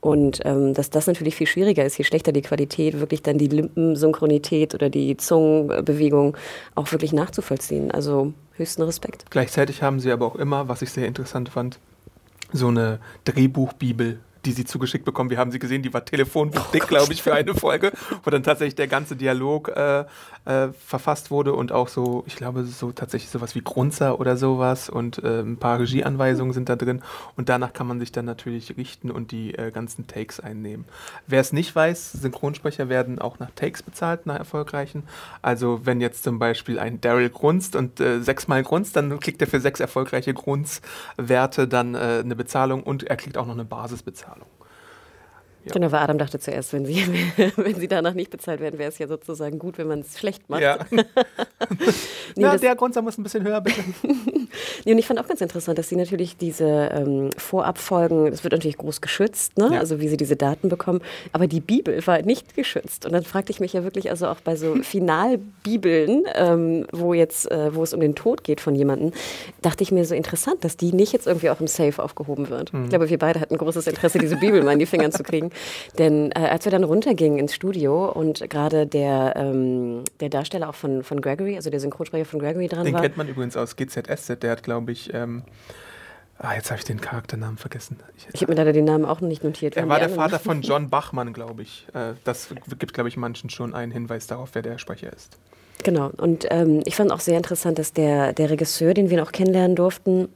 Und 0.00 0.40
ähm, 0.44 0.74
dass 0.74 0.90
das 0.90 1.06
natürlich 1.06 1.34
viel 1.34 1.46
schwieriger 1.46 1.84
ist, 1.84 1.98
je 1.98 2.04
schlechter 2.04 2.32
die 2.32 2.42
Qualität, 2.42 3.00
wirklich 3.00 3.22
dann 3.22 3.38
die 3.38 3.48
Lippensynchronität 3.48 4.74
oder 4.74 4.90
die 4.90 5.16
Zungenbewegung 5.16 6.36
auch 6.74 6.90
wirklich 6.92 7.12
nachzuvollziehen. 7.12 7.90
Also 7.90 8.32
höchsten 8.54 8.82
Respekt. 8.82 9.24
Gleichzeitig 9.30 9.82
haben 9.82 10.00
sie 10.00 10.12
aber 10.12 10.26
auch 10.26 10.36
immer, 10.36 10.68
was 10.68 10.82
ich 10.82 10.90
sehr 10.90 11.06
interessant 11.06 11.48
fand, 11.48 11.78
so 12.52 12.68
eine 12.68 13.00
Drehbuchbibel 13.24 14.18
die 14.44 14.52
sie 14.52 14.64
zugeschickt 14.64 15.04
bekommen. 15.04 15.30
Wir 15.30 15.38
haben 15.38 15.50
sie 15.50 15.58
gesehen, 15.58 15.82
die 15.82 15.92
war 15.92 16.02
oh 16.02 16.86
glaube 16.86 17.12
ich, 17.12 17.22
für 17.22 17.34
eine 17.34 17.54
Folge, 17.54 17.92
wo 18.24 18.30
dann 18.30 18.42
tatsächlich 18.42 18.74
der 18.74 18.88
ganze 18.88 19.16
Dialog 19.16 19.68
äh, 19.68 20.04
äh, 20.44 20.68
verfasst 20.86 21.30
wurde 21.30 21.54
und 21.54 21.72
auch 21.72 21.88
so, 21.88 22.24
ich 22.26 22.36
glaube, 22.36 22.64
so 22.64 22.92
tatsächlich 22.92 23.30
sowas 23.30 23.54
wie 23.54 23.60
Grunzer 23.60 24.18
oder 24.20 24.36
sowas 24.36 24.88
und 24.88 25.22
äh, 25.22 25.40
ein 25.40 25.58
paar 25.58 25.78
Regieanweisungen 25.78 26.52
sind 26.52 26.68
da 26.68 26.76
drin 26.76 27.02
und 27.36 27.48
danach 27.48 27.72
kann 27.72 27.86
man 27.86 28.00
sich 28.00 28.12
dann 28.12 28.24
natürlich 28.24 28.76
richten 28.76 29.10
und 29.10 29.32
die 29.32 29.54
äh, 29.54 29.70
ganzen 29.70 30.06
Takes 30.06 30.40
einnehmen. 30.40 30.86
Wer 31.26 31.40
es 31.40 31.52
nicht 31.52 31.74
weiß, 31.74 32.12
Synchronsprecher 32.12 32.88
werden 32.88 33.18
auch 33.18 33.38
nach 33.38 33.50
Takes 33.54 33.82
bezahlt, 33.82 34.26
nach 34.26 34.38
erfolgreichen. 34.38 35.02
Also 35.42 35.80
wenn 35.84 36.00
jetzt 36.00 36.24
zum 36.24 36.38
Beispiel 36.38 36.78
ein 36.78 37.00
Daryl 37.00 37.30
grunzt 37.30 37.76
und 37.76 38.00
äh, 38.00 38.20
sechsmal 38.20 38.62
grunzt, 38.62 38.96
dann 38.96 39.20
kriegt 39.20 39.40
er 39.42 39.46
für 39.46 39.60
sechs 39.60 39.80
erfolgreiche 39.80 40.34
Grunzwerte 40.34 41.68
dann 41.68 41.94
äh, 41.94 42.22
eine 42.24 42.36
Bezahlung 42.36 42.82
und 42.82 43.04
er 43.04 43.16
kriegt 43.16 43.36
auch 43.36 43.46
noch 43.46 43.54
eine 43.54 43.64
Basisbezahlung. 43.64 44.39
Ja. 45.64 45.72
Genau, 45.72 45.92
weil 45.92 46.00
Adam 46.00 46.16
dachte 46.16 46.38
zuerst, 46.38 46.72
wenn 46.72 46.86
sie, 46.86 47.04
wenn 47.56 47.74
sie 47.74 47.88
danach 47.88 48.14
nicht 48.14 48.30
bezahlt 48.30 48.60
werden, 48.60 48.78
wäre 48.78 48.88
es 48.88 48.98
ja 48.98 49.06
sozusagen 49.06 49.58
gut, 49.58 49.76
wenn 49.76 49.88
man 49.88 50.00
es 50.00 50.18
schlecht 50.18 50.48
macht. 50.48 50.62
Ja. 50.62 50.78
nee, 50.90 51.04
Na, 52.36 52.56
der 52.56 52.74
Grundsatz 52.76 53.04
muss 53.04 53.18
ein 53.18 53.22
bisschen 53.22 53.44
höher, 53.44 53.60
bitte. 53.60 53.82
nee, 54.84 54.92
und 54.92 54.98
ich 54.98 55.06
fand 55.06 55.20
auch 55.20 55.28
ganz 55.28 55.40
interessant, 55.40 55.78
dass 55.78 55.88
sie 55.88 55.96
natürlich 55.96 56.36
diese 56.36 56.64
ähm, 56.64 57.30
Vorabfolgen, 57.36 58.30
das 58.30 58.42
wird 58.42 58.52
natürlich 58.52 58.78
groß 58.78 59.00
geschützt, 59.02 59.58
ne? 59.58 59.70
Ja. 59.72 59.80
also 59.80 60.00
wie 60.00 60.08
sie 60.08 60.16
diese 60.16 60.36
Daten 60.36 60.68
bekommen, 60.68 61.00
aber 61.32 61.46
die 61.46 61.60
Bibel 61.60 62.06
war 62.06 62.22
nicht 62.22 62.54
geschützt. 62.54 63.04
Und 63.04 63.12
dann 63.12 63.24
fragte 63.24 63.52
ich 63.52 63.60
mich 63.60 63.74
ja 63.74 63.84
wirklich, 63.84 64.10
also 64.10 64.28
auch 64.28 64.40
bei 64.40 64.56
so 64.56 64.76
Finalbibeln, 64.82 66.24
ähm, 66.34 66.86
wo 66.92 67.12
jetzt, 67.12 67.50
äh, 67.50 67.74
wo 67.74 67.82
es 67.82 67.92
um 67.92 68.00
den 68.00 68.14
Tod 68.14 68.44
geht 68.44 68.60
von 68.60 68.74
jemandem, 68.74 69.12
dachte 69.60 69.82
ich 69.82 69.92
mir 69.92 70.04
so 70.06 70.14
interessant, 70.14 70.64
dass 70.64 70.78
die 70.78 70.92
nicht 70.92 71.12
jetzt 71.12 71.26
irgendwie 71.26 71.50
auch 71.50 71.60
im 71.60 71.66
Safe 71.66 72.02
aufgehoben 72.02 72.48
wird. 72.48 72.72
Mhm. 72.72 72.84
Ich 72.84 72.90
glaube, 72.90 73.10
wir 73.10 73.18
beide 73.18 73.40
hatten 73.40 73.58
großes 73.58 73.86
Interesse, 73.86 74.18
diese 74.18 74.36
Bibel 74.36 74.62
mal 74.62 74.72
in 74.72 74.78
die 74.78 74.86
Finger 74.86 75.10
zu 75.10 75.22
kriegen. 75.22 75.49
Denn 75.98 76.32
äh, 76.32 76.40
als 76.40 76.64
wir 76.64 76.72
dann 76.72 76.84
runtergingen 76.84 77.38
ins 77.38 77.54
Studio 77.54 78.10
und 78.10 78.48
gerade 78.50 78.86
der, 78.86 79.34
ähm, 79.36 80.04
der 80.20 80.28
Darsteller 80.28 80.68
auch 80.68 80.74
von, 80.74 81.02
von 81.02 81.20
Gregory, 81.20 81.56
also 81.56 81.70
der 81.70 81.80
Synchronsprecher 81.80 82.24
von 82.24 82.40
Gregory 82.40 82.68
dran 82.68 82.84
Den 82.84 82.94
war. 82.94 83.00
Den 83.00 83.08
kennt 83.08 83.16
man 83.16 83.28
übrigens 83.28 83.56
aus 83.56 83.76
GZSZ, 83.76 84.42
der 84.42 84.52
hat, 84.52 84.62
glaube 84.62 84.92
ich, 84.92 85.12
ähm, 85.14 85.42
Ah, 86.42 86.54
jetzt 86.54 86.70
habe 86.70 86.78
ich 86.78 86.86
den 86.86 87.02
Charakternamen 87.02 87.58
vergessen. 87.58 87.98
Ich, 88.16 88.26
ich 88.32 88.40
habe 88.40 88.52
mir 88.52 88.56
leider 88.56 88.72
den 88.72 88.86
Namen 88.86 89.04
auch 89.04 89.20
noch 89.20 89.28
nicht 89.28 89.44
notiert. 89.44 89.76
Er 89.76 89.86
war 89.90 89.98
der 89.98 90.08
Vater 90.08 90.38
von 90.38 90.62
John 90.62 90.88
Bachmann, 90.88 91.34
glaube 91.34 91.60
ich. 91.60 91.86
Äh, 91.92 92.14
das 92.24 92.48
gibt, 92.78 92.94
glaube 92.94 93.10
ich, 93.10 93.18
manchen 93.18 93.50
schon 93.50 93.74
einen 93.74 93.92
Hinweis 93.92 94.26
darauf, 94.26 94.48
wer 94.54 94.62
der 94.62 94.78
Sprecher 94.78 95.12
ist. 95.12 95.36
Genau. 95.82 96.10
Und 96.16 96.46
ähm, 96.50 96.80
ich 96.86 96.96
fand 96.96 97.12
auch 97.12 97.20
sehr 97.20 97.36
interessant, 97.36 97.78
dass 97.78 97.92
der, 97.92 98.32
der 98.32 98.48
Regisseur, 98.48 98.94
den 98.94 99.10
wir 99.10 99.18
noch 99.18 99.32
kennenlernen 99.32 99.76
durften, 99.76 100.30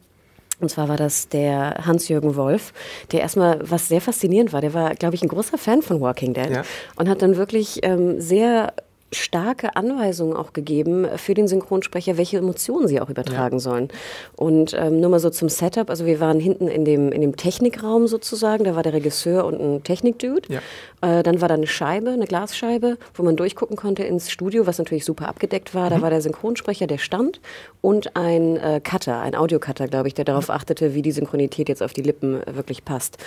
und 0.61 0.71
zwar 0.71 0.89
war 0.89 0.97
das 0.97 1.29
der 1.29 1.85
Hans-Jürgen 1.85 2.37
Wolf, 2.37 2.73
der 3.13 3.21
erstmal, 3.21 3.59
was 3.69 3.89
sehr 3.89 4.01
faszinierend 4.01 4.53
war, 4.53 4.61
der 4.61 4.75
war, 4.75 4.95
glaube 4.95 5.15
ich, 5.15 5.23
ein 5.23 5.29
großer 5.29 5.59
Fan 5.59 5.83
von 5.83 6.01
Walking 6.01 6.35
Dead 6.35 6.51
ja. 6.51 6.63
und 6.97 7.09
hat 7.09 7.23
dann 7.23 7.37
wirklich 7.37 7.81
ähm, 7.83 8.21
sehr 8.21 8.73
starke 9.15 9.77
Anweisungen 9.77 10.37
auch 10.37 10.53
gegeben 10.53 11.07
für 11.17 11.35
den 11.35 11.49
Synchronsprecher, 11.49 12.17
welche 12.17 12.39
Emotionen 12.39 12.89
sie 12.89 13.01
auch 13.01 13.09
übertragen 13.09 13.57
ja. 13.57 13.61
sollen. 13.61 13.89
Und 14.37 14.75
ähm, 14.79 15.01
nur 15.01 15.11
mal 15.11 15.21
so 15.21 15.31
zum 15.31 15.49
Setup, 15.49 15.91
also 15.91 16.07
wir 16.07 16.21
waren 16.21 16.41
hinten 16.41 16.69
in 16.69 16.85
dem, 16.85 17.13
in 17.13 17.21
dem 17.21 17.37
Technikraum 17.37 18.07
sozusagen, 18.07 18.65
da 18.65 18.77
war 18.77 18.83
der 18.83 18.93
Regisseur 18.93 19.45
und 19.45 19.61
ein 19.61 19.85
Technikdude. 19.85 20.53
Ja. 20.53 20.61
Äh, 21.01 21.23
dann 21.23 21.41
war 21.41 21.49
da 21.49 21.55
eine 21.55 21.67
Scheibe, 21.67 22.11
eine 22.11 22.27
Glasscheibe, 22.27 22.99
wo 23.15 23.23
man 23.23 23.37
durchgucken 23.37 23.77
konnte 23.77 24.05
ins 24.05 24.31
Studio, 24.31 24.67
was 24.67 24.79
natürlich 24.79 25.05
super 25.05 25.29
abgedeckt 25.29 25.75
war. 25.75 25.91
Mhm. 25.91 25.95
Da 25.95 26.03
war 26.03 26.11
der 26.11 26.21
Synchronsprecher, 26.21 26.87
der 26.87 26.99
stand 26.99 27.41
und 27.81 28.17
ein 28.17 28.57
äh, 28.57 28.81
Cutter, 28.83 29.21
ein 29.21 29.35
Audiocutter, 29.35 29.89
glaube 29.89 30.09
ich, 30.09 30.15
der 30.15 30.25
darauf 30.25 30.49
mhm. 30.49 30.55
achtete, 30.55 30.95
wie 30.95 31.03
die 31.03 31.13
Synchronität 31.13 31.69
jetzt 31.69 31.83
auf 31.83 31.93
die 31.93 32.03
Lippen 32.03 32.41
wirklich 32.47 32.85
passt. 32.85 33.19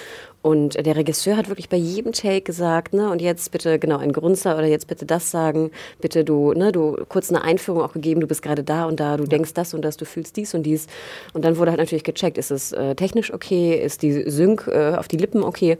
Und 0.42 0.74
der 0.86 0.96
Regisseur 0.96 1.36
hat 1.36 1.50
wirklich 1.50 1.70
bei 1.70 1.78
jedem 1.78 2.14
Take 2.14 2.42
gesagt, 2.42 2.94
ne, 2.94 3.10
und 3.10 3.22
jetzt 3.22 3.52
bitte 3.52 3.80
genau 3.80 3.98
ein 3.98 4.14
Grunzer 4.14 4.58
oder 4.58 4.68
jetzt 4.68 4.88
bitte 4.88 5.06
das 5.06 5.30
sagen, 5.30 5.72
bitte 6.00 6.24
du, 6.24 6.54
ne, 6.54 6.72
du 6.72 6.98
kurz 7.10 7.30
eine 7.30 7.44
Einführung 7.44 7.82
auch 7.82 7.94
gegeben, 7.94 8.22
du 8.22 8.28
bist 8.28 8.42
gerade 8.42 8.64
da 8.64 8.86
und 8.86 9.00
da, 9.00 9.18
du 9.18 9.26
denkst 9.26 9.54
das 9.54 9.74
und 9.74 9.82
das, 9.84 9.98
du 9.98 10.06
fühlst 10.06 10.38
dies 10.38 10.54
und 10.54 10.64
dies. 10.64 10.88
Und 11.34 11.44
dann 11.46 11.58
wurde 11.58 11.72
halt 11.72 11.80
natürlich 11.80 12.04
gecheckt, 12.04 12.38
ist 12.38 12.52
es 12.52 12.72
äh, 12.72 12.96
technisch 12.96 13.34
okay, 13.34 13.76
ist 13.76 14.02
die 14.02 14.30
Sync 14.30 14.68
äh, 14.68 14.96
auf 14.96 15.08
die 15.08 15.18
Lippen 15.18 15.44
okay. 15.44 15.78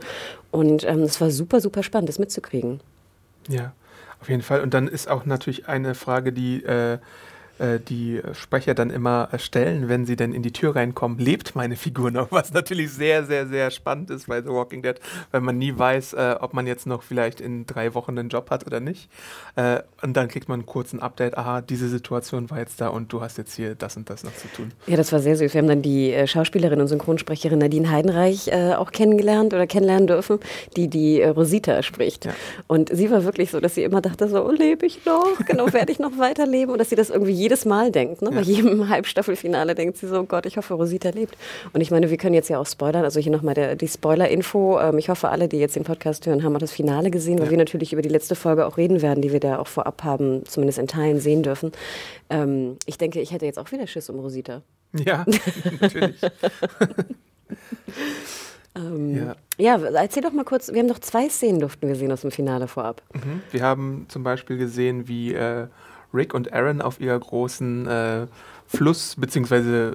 Und 0.52 0.84
ähm, 0.86 1.02
es 1.02 1.20
war 1.22 1.32
super, 1.32 1.62
super 1.62 1.84
spannend, 1.84 2.10
das 2.10 2.20
mitzukriegen. 2.20 2.80
Ja, 3.48 3.74
auf 4.22 4.30
jeden 4.30 4.42
Fall. 4.42 4.62
Und 4.62 4.74
dann 4.74 4.88
ist 4.88 5.10
auch 5.10 5.26
natürlich 5.26 5.68
eine 5.68 5.96
Frage, 5.96 6.34
die 6.34 6.64
äh, 6.64 6.98
äh, 7.60 7.80
die 7.80 8.22
Sprecher 8.34 8.74
dann 8.74 8.90
immer 8.90 9.30
stellen, 9.38 9.90
wenn 9.90 10.06
sie 10.06 10.16
denn 10.16 10.34
in 10.34 10.42
die 10.42 10.52
Tür 10.52 10.76
reinkommen, 10.76 11.20
lebt 11.20 11.56
meine 11.56 11.76
Figur 11.76 12.12
noch, 12.12 12.28
was 12.32 12.54
natürlich 12.54 12.92
sehr, 12.92 13.26
sehr, 13.26 13.48
sehr 13.48 13.72
spannend 13.72 14.10
ist 14.10 14.28
bei 14.28 14.42
The 14.42 14.50
Walking 14.50 14.82
Dead, 14.82 15.00
weil 15.32 15.42
man 15.42 15.58
nie 15.58 15.78
weiß, 15.78 16.14
äh, 16.14 16.36
ob 16.40 16.54
man 16.54 16.68
jetzt 16.68 16.86
noch 16.88 17.04
vielleicht 17.04 17.42
in 17.42 17.66
drei 17.66 17.94
Wochen 17.94 18.18
einen 18.18 18.30
Job 18.30 18.50
hat 18.50 18.66
oder 18.66 18.80
nicht. 18.80 19.10
Äh, 19.56 19.82
und 20.02 20.16
dann 20.16 20.28
kriegt 20.28 20.50
man 20.50 20.60
einen 20.60 20.66
kurzen 20.66 21.00
Update, 21.00 21.38
aha, 21.38 21.62
diese 21.62 21.90
Situation 21.90 22.50
war 22.50 22.60
jetzt 22.60 22.80
da 22.82 22.90
und 22.90 23.12
du 23.12 23.22
hast 23.22 23.38
jetzt 23.38 23.56
hier 23.56 23.76
das 23.76 23.98
und 23.98 24.10
das 24.10 24.24
noch 24.24 24.36
zu 24.36 24.48
tun. 24.50 24.72
Ja, 24.88 24.98
das 24.98 25.12
war 25.12 25.20
sehr 25.20 25.36
süß. 25.36 25.54
Wir 25.54 25.62
haben 25.62 25.68
dann 25.68 25.82
die 25.82 26.14
äh, 26.14 26.28
Schauspielerin 26.28 26.82
und 26.82 26.88
Synchronsprecherin 26.88 27.60
Nadine 27.60 27.90
Heidenreich 27.90 28.48
äh, 28.48 28.74
auch 28.74 28.92
kennengelernt 28.92 29.54
oder 29.54 29.68
kennenlernen 29.68 30.08
dürfen, 30.08 30.40
die 30.76 30.88
die 30.88 31.22
äh, 31.22 31.30
Rosita 31.30 31.84
spricht. 31.84 32.26
Ja. 32.26 32.34
Und 32.68 32.96
sie 32.96 33.10
war 33.12 33.24
wirklich 33.24 33.52
so, 33.52 33.60
dass 33.60 33.76
sie 33.76 33.84
immer 33.84 34.02
dachte 34.02 34.28
so, 34.28 34.46
oh, 34.46 34.52
lebe 34.52 34.86
ich 34.86 35.06
noch? 35.06 35.38
Genau, 35.46 35.72
werde 35.74 35.92
ich 35.92 36.00
noch 36.00 36.18
weiterleben? 36.18 36.72
Und 36.72 36.80
dass 36.80 36.90
sie 36.90 36.96
das 36.96 37.10
irgendwie 37.10 37.34
jedes 37.48 37.66
Mal 37.66 37.92
denkt. 37.92 38.22
Ne? 38.22 38.30
Ja. 38.30 38.36
Bei 38.36 38.42
jedem 38.42 38.90
Halbstaffelfinale 38.90 39.74
denkt 39.74 39.98
sie 39.98 40.08
so, 40.08 40.20
oh 40.20 40.24
Gott, 40.24 40.46
ich 40.46 40.58
hoffe, 40.58 40.74
Rosita 40.74 41.10
lebt. 41.10 41.38
Und 41.74 41.82
ich 41.82 41.92
meine, 41.92 42.10
wir 42.10 42.18
können 42.18 42.36
jetzt 42.36 42.50
ja 42.50 42.60
auch 42.60 42.68
spoilern. 42.68 43.04
Also 43.04 43.20
hier 43.20 43.32
nochmal 43.32 43.76
die 43.76 43.88
Spoiler-Info. 43.88 44.80
Ähm, 44.80 44.98
ich 44.98 45.10
hoffe, 45.10 45.30
alle, 45.30 45.48
die 45.48 45.58
jetzt 45.58 45.76
den 45.76 45.84
Podcast 45.84 46.26
hören, 46.28 46.44
haben 46.44 46.56
auch 46.56 46.60
das 46.60 46.74
Finale 46.74 47.10
gesehen, 47.10 47.40
weil 47.40 47.46
ja. 47.46 47.52
wir 47.52 47.58
natürlich 47.58 47.94
über 47.94 48.02
die 48.02 48.10
letzte 48.10 48.36
Folge 48.36 48.66
auch 48.66 48.78
reden 48.78 49.02
werden, 49.02 49.22
die 49.22 49.32
wir 49.32 49.40
da 49.40 49.60
auch 49.60 49.68
vorab 49.68 50.04
haben, 50.04 50.46
zumindest 50.46 50.80
in 50.80 50.88
Teilen 50.88 51.20
sehen 51.20 51.44
dürfen. 51.44 51.72
Ähm, 52.30 52.78
ich 52.86 52.98
denke, 52.98 53.22
ich 53.22 53.32
hätte 53.32 53.46
jetzt 53.46 53.60
auch 53.60 53.72
wieder 53.72 53.88
Schiss 53.88 54.10
um 54.10 54.20
Rosita. 54.20 54.62
Ja, 54.94 55.26
natürlich. 55.82 56.22
Ähm, 58.76 59.16
ja. 59.58 59.78
ja. 59.78 59.90
erzähl 59.96 60.22
doch 60.22 60.34
mal 60.34 60.46
kurz, 60.46 60.72
wir 60.72 60.80
haben 60.80 60.88
noch 60.88 61.00
zwei 61.00 61.30
Szenen 61.30 61.60
durften 61.60 61.88
wir 61.88 61.96
sehen 61.96 62.12
aus 62.12 62.22
dem 62.22 62.30
Finale 62.30 62.68
vorab. 62.68 63.02
Mhm. 63.14 63.42
Wir 63.50 63.64
haben 63.64 64.06
zum 64.08 64.24
Beispiel 64.24 64.58
gesehen, 64.58 65.08
wie 65.08 65.34
äh, 65.34 65.66
Rick 66.18 66.34
und 66.34 66.52
Aaron 66.52 66.82
auf 66.82 67.00
ihrer 67.00 67.20
großen 67.20 67.88
äh, 67.88 68.28
Fluss- 68.68 69.16
bzw. 69.18 69.94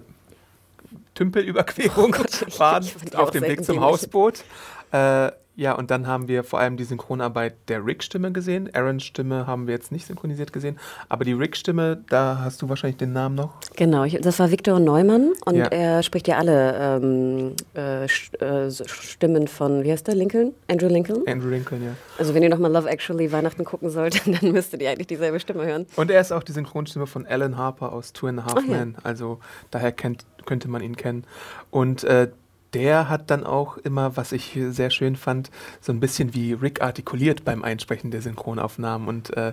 Tümpelüberquerung 1.14 2.16
oh 2.18 2.58
waren, 2.58 2.88
auf 3.14 3.30
dem 3.30 3.42
Weg 3.42 3.64
zum 3.64 3.80
Hausboot. 3.80 4.44
Äh, 4.92 5.32
ja, 5.54 5.74
und 5.74 5.90
dann 5.90 6.06
haben 6.06 6.28
wir 6.28 6.44
vor 6.44 6.60
allem 6.60 6.78
die 6.78 6.84
Synchronarbeit 6.84 7.54
der 7.68 7.84
Rick-Stimme 7.84 8.32
gesehen. 8.32 8.70
Aarons 8.72 9.04
Stimme 9.04 9.46
haben 9.46 9.66
wir 9.66 9.74
jetzt 9.74 9.92
nicht 9.92 10.06
synchronisiert 10.06 10.52
gesehen. 10.52 10.78
Aber 11.10 11.24
die 11.24 11.34
Rick-Stimme, 11.34 12.02
da 12.08 12.40
hast 12.42 12.62
du 12.62 12.70
wahrscheinlich 12.70 12.96
den 12.96 13.12
Namen 13.12 13.34
noch. 13.34 13.50
Genau, 13.76 14.06
das 14.06 14.38
war 14.38 14.50
Viktor 14.50 14.80
Neumann 14.80 15.32
und 15.44 15.56
ja. 15.56 15.66
er 15.66 16.02
spricht 16.02 16.26
ja 16.26 16.38
alle 16.38 17.00
ähm, 17.02 17.52
äh, 17.76 18.04
äh 18.04 18.70
Stimmen 18.70 19.46
von, 19.46 19.84
wie 19.84 19.92
heißt 19.92 20.06
der, 20.06 20.14
Lincoln? 20.14 20.54
Andrew 20.68 20.88
Lincoln? 20.88 21.22
Andrew 21.26 21.50
Lincoln, 21.50 21.84
ja. 21.84 21.94
Also 22.18 22.34
wenn 22.34 22.42
ihr 22.42 22.48
nochmal 22.48 22.72
Love 22.72 22.88
Actually 22.88 23.30
Weihnachten 23.30 23.64
gucken 23.64 23.90
solltet, 23.90 24.22
dann 24.42 24.52
müsstet 24.52 24.80
ihr 24.80 24.90
eigentlich 24.90 25.08
dieselbe 25.08 25.38
Stimme 25.38 25.66
hören. 25.66 25.86
Und 25.96 26.10
er 26.10 26.20
ist 26.20 26.32
auch 26.32 26.42
die 26.42 26.52
Synchronstimme 26.52 27.06
von 27.06 27.26
Alan 27.26 27.58
Harper 27.58 27.92
aus 27.92 28.14
Two 28.14 28.28
and 28.28 28.40
a 28.40 28.46
Half 28.46 28.66
Men. 28.66 28.92
Ja. 28.92 28.98
Also 29.04 29.38
daher 29.70 29.92
kennt, 29.92 30.24
könnte 30.46 30.68
man 30.68 30.82
ihn 30.82 30.96
kennen. 30.96 31.24
Und 31.70 32.04
äh, 32.04 32.28
der 32.74 33.08
hat 33.08 33.30
dann 33.30 33.44
auch 33.44 33.76
immer, 33.78 34.16
was 34.16 34.32
ich 34.32 34.58
sehr 34.70 34.90
schön 34.90 35.16
fand, 35.16 35.50
so 35.80 35.92
ein 35.92 36.00
bisschen 36.00 36.34
wie 36.34 36.52
Rick 36.54 36.82
artikuliert 36.82 37.44
beim 37.44 37.62
Einsprechen 37.62 38.10
der 38.10 38.22
Synchronaufnahmen 38.22 39.08
und 39.08 39.36
äh, 39.36 39.52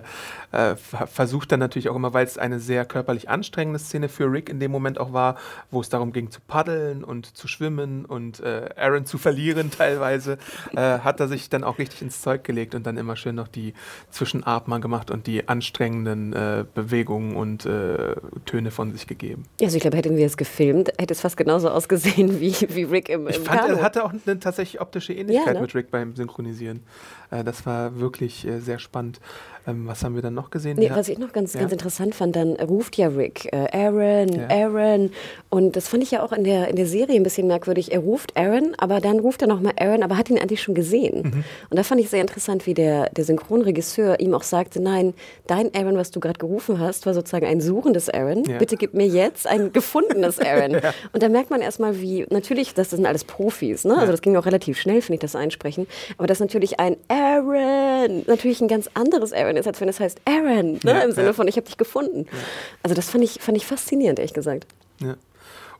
äh, 0.52 0.76
versucht 0.76 1.52
dann 1.52 1.60
natürlich 1.60 1.88
auch 1.88 1.96
immer, 1.96 2.14
weil 2.14 2.24
es 2.24 2.38
eine 2.38 2.60
sehr 2.60 2.84
körperlich 2.84 3.28
anstrengende 3.28 3.78
Szene 3.78 4.08
für 4.08 4.30
Rick 4.30 4.48
in 4.48 4.60
dem 4.60 4.70
Moment 4.70 4.98
auch 4.98 5.12
war, 5.12 5.36
wo 5.70 5.80
es 5.80 5.88
darum 5.88 6.12
ging 6.12 6.30
zu 6.30 6.40
paddeln 6.40 7.04
und 7.04 7.36
zu 7.36 7.46
schwimmen 7.46 8.04
und 8.04 8.40
äh, 8.40 8.70
Aaron 8.76 9.04
zu 9.04 9.18
verlieren 9.18 9.70
teilweise, 9.76 10.38
äh, 10.74 11.00
hat 11.00 11.20
er 11.20 11.28
sich 11.28 11.50
dann 11.50 11.64
auch 11.64 11.78
richtig 11.78 12.02
ins 12.02 12.22
Zeug 12.22 12.44
gelegt 12.44 12.74
und 12.74 12.86
dann 12.86 12.96
immer 12.96 13.16
schön 13.16 13.34
noch 13.34 13.48
die 13.48 13.74
Zwischenatmer 14.10 14.80
gemacht 14.80 15.10
und 15.10 15.26
die 15.26 15.48
anstrengenden 15.48 16.32
äh, 16.32 16.64
Bewegungen 16.74 17.36
und 17.36 17.66
äh, 17.66 18.14
Töne 18.46 18.70
von 18.70 18.92
sich 18.92 19.06
gegeben. 19.06 19.44
Also 19.60 19.76
ich 19.76 19.82
glaube, 19.82 19.96
hätten 19.96 20.16
wir 20.16 20.26
es 20.26 20.36
gefilmt, 20.36 20.90
hätte 20.98 21.12
es 21.12 21.20
fast 21.20 21.36
genauso 21.36 21.68
ausgesehen 21.68 22.40
wie, 22.40 22.54
wie 22.70 22.84
Rick 22.84 23.09
im, 23.10 23.26
im 23.26 23.28
Ich 23.28 23.38
fand, 23.38 23.60
Kano. 23.60 23.74
er 23.74 23.82
hatte 23.82 24.04
auch 24.04 24.12
eine 24.12 24.38
tatsächlich 24.38 24.80
optische 24.80 25.12
Ähnlichkeit 25.12 25.46
ja, 25.48 25.52
ne? 25.54 25.60
mit 25.60 25.74
Rick 25.74 25.90
beim 25.90 26.14
Synchronisieren. 26.16 26.82
Äh, 27.30 27.44
das 27.44 27.66
war 27.66 27.98
wirklich 27.98 28.46
äh, 28.46 28.60
sehr 28.60 28.78
spannend. 28.78 29.20
Ähm, 29.66 29.86
was 29.86 30.02
haben 30.04 30.14
wir 30.14 30.22
dann 30.22 30.34
noch 30.34 30.50
gesehen? 30.50 30.76
Nee, 30.78 30.86
ja. 30.86 30.96
Was 30.96 31.08
ich 31.08 31.18
noch 31.18 31.32
ganz, 31.32 31.54
ja. 31.54 31.60
ganz 31.60 31.72
interessant 31.72 32.14
fand, 32.14 32.36
dann 32.36 32.52
ruft 32.54 32.96
ja 32.96 33.08
Rick 33.08 33.52
äh, 33.52 33.66
Aaron, 33.72 34.28
ja. 34.28 34.48
Aaron. 34.48 35.10
Und 35.48 35.76
das 35.76 35.88
fand 35.88 36.02
ich 36.02 36.10
ja 36.10 36.22
auch 36.22 36.32
in 36.32 36.44
der, 36.44 36.68
in 36.68 36.76
der 36.76 36.86
Serie 36.86 37.16
ein 37.16 37.22
bisschen 37.22 37.46
merkwürdig. 37.46 37.92
Er 37.92 38.00
ruft 38.00 38.36
Aaron, 38.36 38.74
aber 38.78 39.00
dann 39.00 39.18
ruft 39.20 39.42
er 39.42 39.48
nochmal 39.48 39.72
Aaron, 39.78 40.02
aber 40.02 40.16
hat 40.16 40.30
ihn 40.30 40.38
eigentlich 40.38 40.62
schon 40.62 40.74
gesehen. 40.74 41.22
Mhm. 41.22 41.44
Und 41.70 41.76
da 41.76 41.82
fand 41.82 42.00
ich 42.00 42.10
sehr 42.10 42.20
interessant, 42.20 42.66
wie 42.66 42.74
der, 42.74 43.10
der 43.10 43.24
Synchronregisseur 43.24 44.20
ihm 44.20 44.34
auch 44.34 44.42
sagte, 44.42 44.80
nein, 44.80 45.14
dein 45.46 45.74
Aaron, 45.74 45.96
was 45.96 46.10
du 46.10 46.20
gerade 46.20 46.38
gerufen 46.38 46.78
hast, 46.78 47.06
war 47.06 47.14
sozusagen 47.14 47.46
ein 47.46 47.60
suchendes 47.60 48.08
Aaron. 48.08 48.42
Bitte 48.42 48.76
gib 48.76 48.94
mir 48.94 49.06
jetzt 49.06 49.46
ein 49.46 49.72
gefundenes 49.72 50.38
Aaron. 50.38 50.76
Und 51.12 51.22
da 51.22 51.28
merkt 51.28 51.50
man 51.50 51.60
erstmal, 51.60 52.00
wie, 52.00 52.26
natürlich, 52.30 52.74
das 52.74 52.90
sind 52.90 53.06
alles 53.06 53.24
Profis, 53.24 53.84
ne? 53.84 53.96
Also 53.96 54.12
das 54.12 54.22
ging 54.22 54.36
auch 54.36 54.46
relativ 54.46 54.78
schnell, 54.78 55.02
finde 55.02 55.14
ich, 55.14 55.20
das 55.20 55.36
Einsprechen. 55.36 55.86
Aber 56.18 56.26
das 56.26 56.36
ist 56.36 56.40
natürlich 56.40 56.80
ein 56.80 56.96
Aaron, 57.08 58.24
natürlich 58.26 58.60
ein 58.60 58.68
ganz 58.68 58.88
anderes 58.94 59.32
Aaron 59.32 59.56
ist, 59.60 59.66
als 59.66 59.80
wenn 59.80 59.88
es 59.88 60.00
heißt 60.00 60.20
Aaron, 60.24 60.72
ne? 60.72 60.80
Ja, 60.84 61.00
im 61.00 61.12
Sinne 61.12 61.28
ja. 61.28 61.32
von 61.32 61.48
ich 61.48 61.56
habe 61.56 61.66
dich 61.66 61.76
gefunden. 61.76 62.26
Ja. 62.30 62.38
Also 62.82 62.94
das 62.94 63.10
fand 63.10 63.24
ich, 63.24 63.40
fand 63.40 63.56
ich 63.56 63.66
faszinierend, 63.66 64.18
ehrlich 64.18 64.34
gesagt. 64.34 64.66
Ja. 65.00 65.16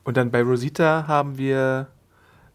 Und 0.03 0.17
dann 0.17 0.31
bei 0.31 0.41
Rosita 0.41 1.05
haben 1.07 1.37
wir 1.37 1.87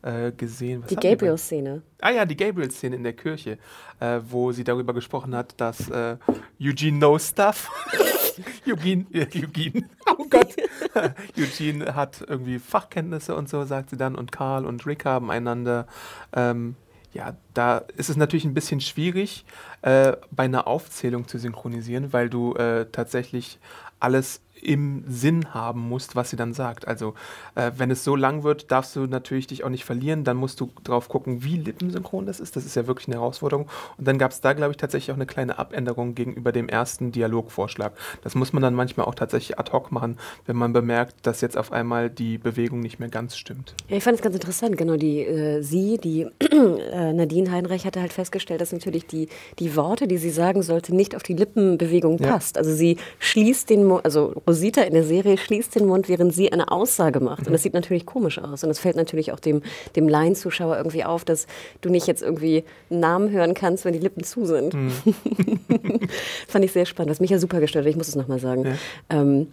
äh, 0.03 0.33
gesehen. 0.33 0.85
die 0.89 0.97
Gabriel-Szene. 0.97 1.83
Ah 2.01 2.11
ja, 2.11 2.25
die 2.25 2.37
Gabriel-Szene 2.37 2.97
in 2.97 3.03
der 3.03 3.13
Kirche, 3.13 3.59
äh, 4.01 4.21
wo 4.29 4.53
sie 4.53 4.65
darüber 4.65 4.95
gesprochen 4.95 5.35
hat, 5.35 5.61
dass 5.61 5.89
äh, 5.91 6.17
Eugene 6.61 6.99
knows 6.99 7.29
stuff. 7.29 7.71
Eugene, 8.67 9.07
äh, 9.13 9.27
Eugene, 9.35 9.89
oh 10.07 10.27
Gott. 10.29 10.55
Eugene 11.39 11.95
hat 11.95 12.25
irgendwie 12.27 12.59
Fachkenntnisse 12.59 13.35
und 13.35 13.49
so, 13.49 13.65
sagt 13.65 13.91
sie 13.91 13.97
dann. 13.97 14.15
Und 14.15 14.33
Karl 14.33 14.67
und 14.67 14.87
Rick 14.87 15.05
haben 15.05 15.31
einander 15.31 15.87
ähm, 16.35 16.77
ja, 17.17 17.35
da 17.55 17.79
ist 17.97 18.11
es 18.11 18.17
natürlich 18.17 18.45
ein 18.45 18.55
bisschen 18.55 18.81
schwierig, 18.81 19.47
äh, 19.83 20.13
bei 20.31 20.45
einer 20.45 20.67
Aufzählung 20.67 21.27
zu 21.27 21.39
synchronisieren, 21.39 22.13
weil 22.13 22.29
du 22.29 22.55
äh, 22.55 22.87
tatsächlich 22.93 23.59
alles 23.99 24.43
im 24.63 25.05
Sinn 25.07 25.55
haben 25.55 25.81
musst, 25.81 26.17
was 26.17 26.31
sie 26.31 26.37
dann 26.37 26.55
sagt. 26.55 26.89
Also 26.89 27.15
äh, 27.55 27.73
wenn 27.77 27.91
es 27.91 28.05
so 28.05 28.17
lang 28.17 28.43
wird, 28.43 28.71
darfst 28.71 28.97
du 28.97 29.07
natürlich 29.07 29.47
dich 29.47 29.65
auch 29.65 29.69
nicht 29.69 29.85
verlieren. 29.85 30.25
Dann 30.25 30.37
musst 30.37 30.61
du 30.61 30.71
drauf 30.85 31.09
gucken, 31.09 31.45
wie 31.45 31.57
lippensynchron 31.57 32.27
das 32.27 32.41
ist. 32.41 32.57
Das 32.57 32.65
ist 32.65 32.75
ja 32.75 32.87
wirklich 32.87 33.09
eine 33.09 33.17
Herausforderung. 33.17 33.69
Und 33.97 34.07
dann 34.07 34.19
gab 34.19 34.31
es 34.33 34.41
da, 34.41 34.53
glaube 34.53 34.73
ich, 34.73 34.77
tatsächlich 34.77 35.13
auch 35.13 35.17
eine 35.17 35.27
kleine 35.27 35.59
Abänderung 35.59 36.15
gegenüber 36.15 36.53
dem 36.53 36.69
ersten 36.69 37.13
Dialogvorschlag. 37.13 37.93
Das 38.23 38.35
muss 38.35 38.53
man 38.53 38.63
dann 38.63 38.75
manchmal 38.75 39.07
auch 39.07 39.15
tatsächlich 39.15 39.59
ad 39.59 39.73
hoc 39.73 39.93
machen, 39.93 40.19
wenn 40.47 40.57
man 40.57 40.73
bemerkt, 40.73 41.27
dass 41.27 41.41
jetzt 41.41 41.57
auf 41.57 41.73
einmal 41.73 42.11
die 42.11 42.39
Bewegung 42.39 42.81
nicht 42.81 42.99
mehr 42.99 43.09
ganz 43.09 43.37
stimmt. 43.37 43.75
Ja, 43.89 43.97
ich 43.97 44.05
fand 44.05 44.17
es 44.17 44.23
ganz 44.23 44.35
interessant. 44.35 44.77
Genau, 44.77 44.97
die 44.97 45.21
äh, 45.21 45.63
sie, 45.63 45.99
die 45.99 46.23
äh, 46.41 47.13
Nadine 47.13 47.51
Heinrich 47.51 47.87
hatte 47.87 48.01
halt 48.01 48.13
festgestellt, 48.13 48.61
dass 48.61 48.73
natürlich 48.73 49.07
die, 49.07 49.29
die 49.59 49.77
Worte, 49.77 50.09
die 50.09 50.19
sie 50.19 50.31
sagen 50.31 50.63
sollte, 50.63 50.95
nicht 50.95 51.15
auf 51.15 51.23
die 51.23 51.35
Lippenbewegung 51.35 52.19
ja. 52.19 52.33
passt. 52.33 52.59
Also 52.59 52.75
sie 52.75 52.97
schließt 53.19 53.71
den, 53.71 53.85
Mo 53.85 53.97
also 53.99 54.35
Rosita 54.47 54.83
in 54.83 54.95
der 54.95 55.05
Serie 55.05 55.39
schließt 55.39 55.75
den 55.75 55.87
Mund, 55.87 56.09
während 56.09 56.35
sie 56.35 56.53
eine 56.53 56.71
Aussage 56.71 57.21
macht. 57.21 57.47
Und 57.47 57.53
das 57.53 57.63
sieht 57.63 57.75
natürlich 57.75 58.07
komisch 58.07 58.39
aus. 58.39 58.63
Und 58.63 58.71
es 58.71 58.79
fällt 58.79 58.97
natürlich 58.97 59.33
auch 59.33 59.41
dem, 59.41 59.63
dem 59.97 60.09
Laienzuschauer 60.09 60.77
irgendwie 60.77 61.05
auf, 61.05 61.25
dass 61.25 61.47
du 61.81 61.91
nicht 61.91 62.07
jetzt 62.07 62.23
irgendwie 62.23 62.65
einen 62.91 63.01
Namen 63.01 63.31
hören 63.31 63.55
kannst, 63.55 63.85
wenn 63.85 63.93
die 63.93 63.99
Lippen 63.99 64.23
zu 64.23 64.47
sind. 64.47 64.75
Mhm. 64.75 64.93
Fand 66.49 66.65
ich 66.65 66.73
sehr 66.73 66.87
spannend. 66.87 67.11
Was 67.11 67.21
mich 67.21 67.31
ja 67.31 67.39
super 67.39 67.61
gestört 67.61 67.85
hat, 67.85 67.91
ich 67.91 67.97
muss 67.97 68.09
es 68.09 68.15
nochmal 68.15 68.39
sagen. 68.39 68.65
Ja. 68.65 68.75
Ähm, 69.11 69.49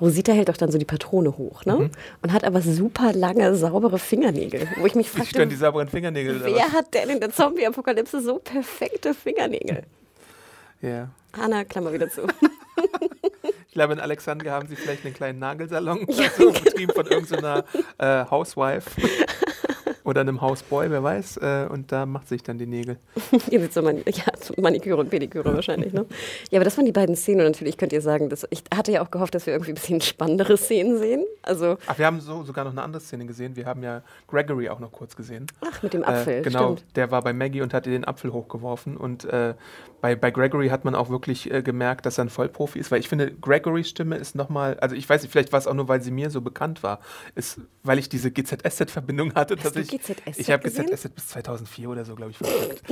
Rosita 0.00 0.32
hält 0.32 0.48
doch 0.48 0.56
dann 0.56 0.70
so 0.70 0.78
die 0.78 0.84
Patrone 0.84 1.38
hoch, 1.38 1.64
ne? 1.64 1.76
Mhm. 1.76 1.90
Und 2.22 2.32
hat 2.32 2.44
aber 2.44 2.60
super 2.60 3.12
lange, 3.12 3.54
saubere 3.54 3.98
Fingernägel. 3.98 4.68
Wo 4.76 4.86
ich 4.86 4.94
mich 4.94 5.10
frage, 5.10 5.26
stören 5.26 5.48
die 5.48 5.56
sauberen 5.56 5.88
Fingernägel. 5.88 6.42
Wer 6.44 6.72
hat 6.72 6.92
denn 6.94 7.08
in 7.10 7.20
der 7.20 7.30
Zombie-Apokalypse 7.30 8.20
so 8.20 8.38
perfekte 8.38 9.14
Fingernägel? 9.14 9.82
Ja. 10.82 11.08
Hanna, 11.32 11.64
Klammer 11.64 11.92
wieder 11.92 12.08
zu. 12.10 12.22
ich 13.76 13.78
glaube, 13.78 13.92
in 13.92 14.00
Alexandria 14.00 14.52
haben 14.52 14.68
sie 14.68 14.74
vielleicht 14.74 15.04
einen 15.04 15.12
kleinen 15.12 15.38
Nagelsalon 15.38 16.06
ja, 16.08 16.30
so, 16.38 16.50
betrieben 16.50 16.94
von 16.94 17.06
irgendeiner 17.06 17.62
äh, 17.98 18.24
Housewife. 18.24 18.90
Oder 20.06 20.20
einem 20.20 20.40
Hausboy, 20.40 20.88
wer 20.88 21.02
weiß. 21.02 21.38
Äh, 21.38 21.66
und 21.68 21.90
da 21.90 22.06
macht 22.06 22.28
sich 22.28 22.44
dann 22.44 22.58
die 22.58 22.66
Nägel. 22.66 22.96
Ihr 23.50 23.68
so 23.68 23.82
man 23.82 23.98
ja, 23.98 24.24
Maniküre 24.56 25.00
und 25.00 25.10
Pediküre 25.10 25.52
wahrscheinlich, 25.52 25.92
ne? 25.92 26.06
Ja, 26.50 26.58
aber 26.58 26.64
das 26.64 26.76
waren 26.78 26.86
die 26.86 26.92
beiden 26.92 27.16
Szenen. 27.16 27.40
Und 27.40 27.46
natürlich 27.46 27.76
könnt 27.76 27.92
ihr 27.92 28.00
sagen, 28.00 28.28
dass 28.28 28.46
ich 28.50 28.62
hatte 28.72 28.92
ja 28.92 29.02
auch 29.02 29.10
gehofft, 29.10 29.34
dass 29.34 29.46
wir 29.46 29.52
irgendwie 29.52 29.72
ein 29.72 29.74
bisschen 29.74 30.00
spannendere 30.00 30.56
Szenen 30.56 30.98
sehen. 30.98 31.24
Also 31.42 31.76
Ach, 31.88 31.98
wir 31.98 32.06
haben 32.06 32.20
so, 32.20 32.44
sogar 32.44 32.64
noch 32.64 32.70
eine 32.70 32.82
andere 32.82 33.02
Szene 33.02 33.26
gesehen. 33.26 33.56
Wir 33.56 33.66
haben 33.66 33.82
ja 33.82 34.02
Gregory 34.28 34.68
auch 34.68 34.78
noch 34.78 34.92
kurz 34.92 35.16
gesehen. 35.16 35.46
Ach, 35.60 35.82
mit 35.82 35.92
dem 35.92 36.04
Apfel. 36.04 36.34
Äh, 36.34 36.42
genau, 36.42 36.76
stimmt. 36.76 36.96
der 36.96 37.10
war 37.10 37.22
bei 37.22 37.32
Maggie 37.32 37.62
und 37.62 37.74
hat 37.74 37.86
ihr 37.86 37.92
den 37.92 38.04
Apfel 38.04 38.32
hochgeworfen. 38.32 38.96
Und 38.96 39.24
äh, 39.24 39.54
bei, 40.00 40.14
bei 40.14 40.30
Gregory 40.30 40.68
hat 40.68 40.84
man 40.84 40.94
auch 40.94 41.08
wirklich 41.08 41.50
äh, 41.50 41.62
gemerkt, 41.62 42.06
dass 42.06 42.18
er 42.18 42.26
ein 42.26 42.30
Vollprofi 42.30 42.78
ist. 42.78 42.92
Weil 42.92 43.00
ich 43.00 43.08
finde, 43.08 43.32
Gregorys 43.32 43.88
Stimme 43.88 44.16
ist 44.16 44.36
nochmal, 44.36 44.78
also 44.78 44.94
ich 44.94 45.08
weiß 45.08 45.22
nicht, 45.22 45.32
vielleicht 45.32 45.52
war 45.52 45.58
es 45.58 45.66
auch 45.66 45.74
nur, 45.74 45.88
weil 45.88 46.00
sie 46.00 46.12
mir 46.12 46.30
so 46.30 46.40
bekannt 46.40 46.84
war, 46.84 47.00
ist, 47.34 47.60
weil 47.82 47.98
ich 47.98 48.08
diese 48.08 48.30
GZSZ-Verbindung 48.30 49.34
hatte. 49.34 49.56
Dass 49.56 49.74
ich, 49.74 49.95
GZSZ 49.98 50.38
ich 50.38 50.50
habe? 50.50 50.68
GZSZ 50.68 51.14
bis 51.14 51.28
2004 51.28 51.88
oder 51.88 52.04
so, 52.04 52.14
glaube 52.14 52.32
ich, 52.32 52.38
verfolgt. 52.38 52.82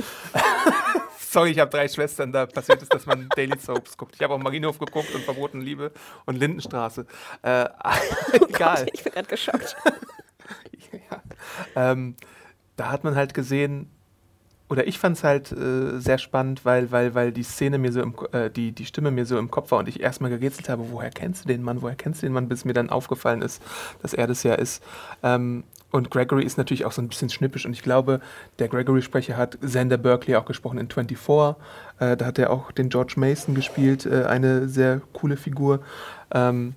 Sorry, 1.19 1.51
ich 1.51 1.59
habe 1.59 1.69
drei 1.69 1.87
Schwestern, 1.87 2.31
da 2.31 2.45
passiert 2.45 2.81
es, 2.81 2.89
dass 2.89 3.05
man 3.05 3.27
Daily 3.35 3.59
Soaps 3.59 3.97
guckt. 3.97 4.15
Ich 4.15 4.21
habe 4.21 4.33
auch 4.33 4.39
Marienhof 4.39 4.79
geguckt 4.79 5.13
und 5.13 5.23
Verboten 5.23 5.61
Liebe 5.61 5.91
und 6.25 6.37
Lindenstraße. 6.37 7.05
Äh, 7.41 7.65
egal. 8.33 8.85
Ich 8.93 9.03
bin 9.03 9.13
gerade 9.13 9.27
geschockt. 9.27 9.75
ja. 10.91 11.21
ähm, 11.75 12.15
da 12.77 12.91
hat 12.91 13.03
man 13.03 13.15
halt 13.15 13.33
gesehen, 13.33 13.89
oder 14.69 14.87
ich 14.87 14.97
fand 14.97 15.17
es 15.17 15.23
halt 15.23 15.51
äh, 15.51 15.99
sehr 15.99 16.17
spannend, 16.17 16.65
weil, 16.65 16.91
weil, 16.91 17.13
weil 17.13 17.31
die 17.31 17.43
Szene 17.43 17.77
mir 17.77 17.91
so 17.91 18.01
im, 18.01 18.15
äh, 18.31 18.49
die, 18.49 18.71
die 18.71 18.85
Stimme 18.85 19.11
mir 19.11 19.25
so 19.25 19.37
im 19.37 19.51
Kopf 19.51 19.71
war 19.71 19.79
und 19.79 19.87
ich 19.87 19.99
erstmal 19.99 20.31
gerätselt 20.31 20.69
habe, 20.69 20.89
woher 20.89 21.11
kennst 21.11 21.43
du 21.43 21.47
den 21.47 21.61
Mann, 21.61 21.81
woher 21.81 21.95
kennst 21.95 22.21
du 22.21 22.27
den 22.27 22.33
Mann, 22.33 22.47
bis 22.47 22.65
mir 22.65 22.73
dann 22.73 22.89
aufgefallen 22.89 23.41
ist, 23.41 23.61
dass 24.01 24.13
er 24.13 24.25
das 24.25 24.41
ja 24.43 24.55
ist. 24.55 24.81
Ähm, 25.21 25.63
und 25.95 26.11
Gregory 26.11 26.43
ist 26.43 26.57
natürlich 26.57 26.85
auch 26.85 26.91
so 26.91 27.01
ein 27.01 27.07
bisschen 27.07 27.29
schnippisch 27.29 27.65
und 27.65 27.71
ich 27.71 27.81
glaube, 27.81 28.19
der 28.59 28.67
Gregory-Sprecher 28.67 29.37
hat 29.37 29.59
Xander 29.61 29.97
Berkeley 29.97 30.35
auch 30.35 30.45
gesprochen 30.45 30.77
in 30.77 30.89
24. 30.89 31.55
Äh, 31.99 32.17
da 32.17 32.25
hat 32.25 32.37
er 32.37 32.49
auch 32.51 32.71
den 32.73 32.89
George 32.89 33.13
Mason 33.15 33.55
gespielt, 33.55 34.05
äh, 34.05 34.25
eine 34.25 34.67
sehr 34.67 35.01
coole 35.13 35.37
Figur. 35.37 35.79
Ähm, 36.33 36.75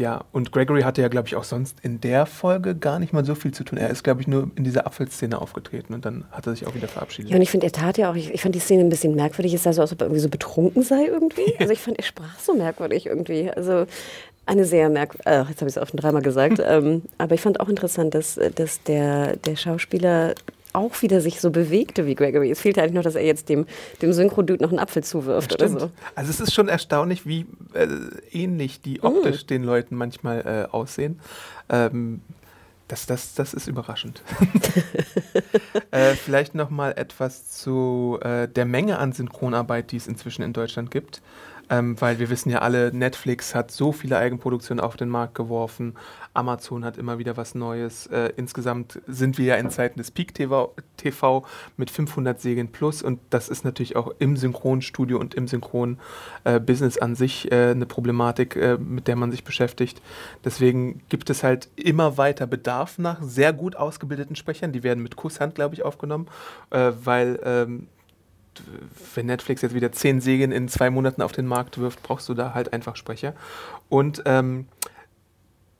ja, 0.00 0.24
und 0.32 0.50
Gregory 0.50 0.80
hatte 0.80 1.02
ja, 1.02 1.08
glaube 1.08 1.28
ich, 1.28 1.36
auch 1.36 1.44
sonst 1.44 1.76
in 1.82 2.00
der 2.00 2.24
Folge 2.24 2.74
gar 2.74 2.98
nicht 2.98 3.12
mal 3.12 3.22
so 3.22 3.34
viel 3.34 3.52
zu 3.52 3.64
tun. 3.64 3.78
Er 3.78 3.90
ist, 3.90 4.02
glaube 4.02 4.22
ich, 4.22 4.26
nur 4.26 4.50
in 4.54 4.64
dieser 4.64 4.86
Apfelszene 4.86 5.38
aufgetreten 5.38 5.92
und 5.92 6.06
dann 6.06 6.24
hat 6.30 6.46
er 6.46 6.54
sich 6.54 6.66
auch 6.66 6.74
wieder 6.74 6.88
verabschiedet. 6.88 7.30
Ja, 7.30 7.36
und 7.36 7.42
ich 7.42 7.50
finde, 7.50 7.66
er 7.66 7.72
tat 7.72 7.98
ja 7.98 8.10
auch, 8.10 8.14
ich, 8.14 8.32
ich 8.32 8.40
fand 8.40 8.54
die 8.54 8.60
Szene 8.60 8.82
ein 8.82 8.88
bisschen 8.88 9.14
merkwürdig. 9.14 9.52
Es 9.52 9.62
sah 9.62 9.74
so 9.74 9.82
aus, 9.82 9.92
ob 9.92 10.00
er 10.00 10.06
irgendwie 10.06 10.22
so 10.22 10.30
betrunken 10.30 10.82
sei 10.82 11.04
irgendwie. 11.06 11.54
Also 11.60 11.74
ich 11.74 11.80
fand, 11.80 11.98
er 11.98 12.04
sprach 12.04 12.38
so 12.38 12.54
merkwürdig 12.54 13.04
irgendwie. 13.04 13.50
Also 13.50 13.84
eine 14.46 14.64
sehr 14.64 14.90
merkwürdige, 14.90 15.30
äh, 15.30 15.44
jetzt 15.48 15.60
habe 15.60 15.68
ich 15.68 15.76
es 15.76 15.78
auch 15.78 15.88
schon 15.88 15.98
dreimal 15.98 16.22
gesagt, 16.22 16.60
ähm, 16.64 17.02
aber 17.18 17.34
ich 17.34 17.40
fand 17.40 17.60
auch 17.60 17.68
interessant, 17.68 18.14
dass, 18.14 18.38
dass 18.54 18.82
der, 18.82 19.36
der 19.36 19.56
Schauspieler 19.56 20.34
auch 20.72 21.02
wieder 21.02 21.20
sich 21.20 21.40
so 21.40 21.50
bewegte 21.50 22.06
wie 22.06 22.14
Gregory. 22.14 22.50
Es 22.50 22.60
fehlte 22.60 22.80
eigentlich 22.80 22.94
noch, 22.94 23.02
dass 23.02 23.16
er 23.16 23.24
jetzt 23.24 23.48
dem, 23.48 23.66
dem 24.02 24.12
Synchro-Dude 24.12 24.62
noch 24.62 24.70
einen 24.70 24.78
Apfel 24.78 25.02
zuwirft 25.02 25.54
oder 25.54 25.66
Stimmt. 25.66 25.80
so. 25.80 25.90
Also 26.14 26.30
es 26.30 26.40
ist 26.40 26.54
schon 26.54 26.68
erstaunlich, 26.68 27.26
wie 27.26 27.46
äh, 27.74 27.88
ähnlich 28.30 28.80
die 28.80 29.02
optisch 29.02 29.46
den 29.46 29.64
Leuten 29.64 29.96
manchmal 29.96 30.68
äh, 30.70 30.72
aussehen. 30.72 31.18
Ähm, 31.68 32.20
das, 32.90 33.06
das, 33.06 33.34
das 33.34 33.54
ist 33.54 33.68
überraschend. 33.68 34.22
äh, 35.92 36.14
vielleicht 36.14 36.56
noch 36.56 36.70
mal 36.70 36.92
etwas 36.92 37.48
zu 37.48 38.18
äh, 38.22 38.48
der 38.48 38.64
Menge 38.64 38.98
an 38.98 39.12
Synchronarbeit, 39.12 39.92
die 39.92 39.96
es 39.96 40.08
inzwischen 40.08 40.42
in 40.42 40.52
Deutschland 40.52 40.90
gibt. 40.90 41.22
Ähm, 41.70 41.98
weil 42.00 42.18
wir 42.18 42.30
wissen 42.30 42.50
ja 42.50 42.58
alle, 42.58 42.92
Netflix 42.92 43.54
hat 43.54 43.70
so 43.70 43.92
viele 43.92 44.18
Eigenproduktionen 44.18 44.82
auf 44.82 44.96
den 44.96 45.08
Markt 45.08 45.36
geworfen. 45.36 45.94
Amazon 46.34 46.84
hat 46.84 46.98
immer 46.98 47.18
wieder 47.18 47.36
was 47.36 47.54
Neues. 47.54 48.06
Äh, 48.08 48.32
insgesamt 48.36 49.00
sind 49.06 49.38
wir 49.38 49.46
ja 49.46 49.54
in 49.54 49.70
Zeiten 49.70 49.98
des 49.98 50.10
Peak 50.10 50.34
TV, 50.34 50.74
TV 50.96 51.44
mit 51.76 51.90
500 51.90 52.40
Serien 52.40 52.72
plus 52.72 53.02
und 53.02 53.20
das 53.30 53.48
ist 53.48 53.64
natürlich 53.64 53.94
auch 53.94 54.12
im 54.18 54.36
Synchronstudio 54.36 55.18
und 55.18 55.34
im 55.34 55.46
Synchron-Business 55.46 56.98
an 56.98 57.14
sich 57.14 57.50
äh, 57.52 57.70
eine 57.70 57.86
Problematik, 57.86 58.56
äh, 58.56 58.76
mit 58.76 59.06
der 59.06 59.16
man 59.16 59.30
sich 59.30 59.44
beschäftigt. 59.44 60.02
Deswegen 60.44 61.02
gibt 61.08 61.30
es 61.30 61.44
halt 61.44 61.68
immer 61.76 62.16
weiter 62.16 62.46
Bedarf 62.46 62.98
nach 62.98 63.22
sehr 63.22 63.52
gut 63.52 63.76
ausgebildeten 63.76 64.34
Sprechern. 64.34 64.72
Die 64.72 64.82
werden 64.82 65.02
mit 65.02 65.16
Kusshand, 65.16 65.54
glaube 65.54 65.74
ich, 65.74 65.84
aufgenommen, 65.84 66.26
äh, 66.70 66.92
weil 67.04 67.38
ähm, 67.44 67.86
wenn 69.14 69.26
Netflix 69.26 69.62
jetzt 69.62 69.74
wieder 69.74 69.92
zehn 69.92 70.20
Serien 70.20 70.52
in 70.52 70.68
zwei 70.68 70.90
Monaten 70.90 71.22
auf 71.22 71.32
den 71.32 71.46
Markt 71.46 71.78
wirft, 71.78 72.02
brauchst 72.02 72.28
du 72.28 72.34
da 72.34 72.54
halt 72.54 72.72
einfach 72.72 72.96
Sprecher. 72.96 73.34
Und 73.88 74.22
ähm, 74.26 74.66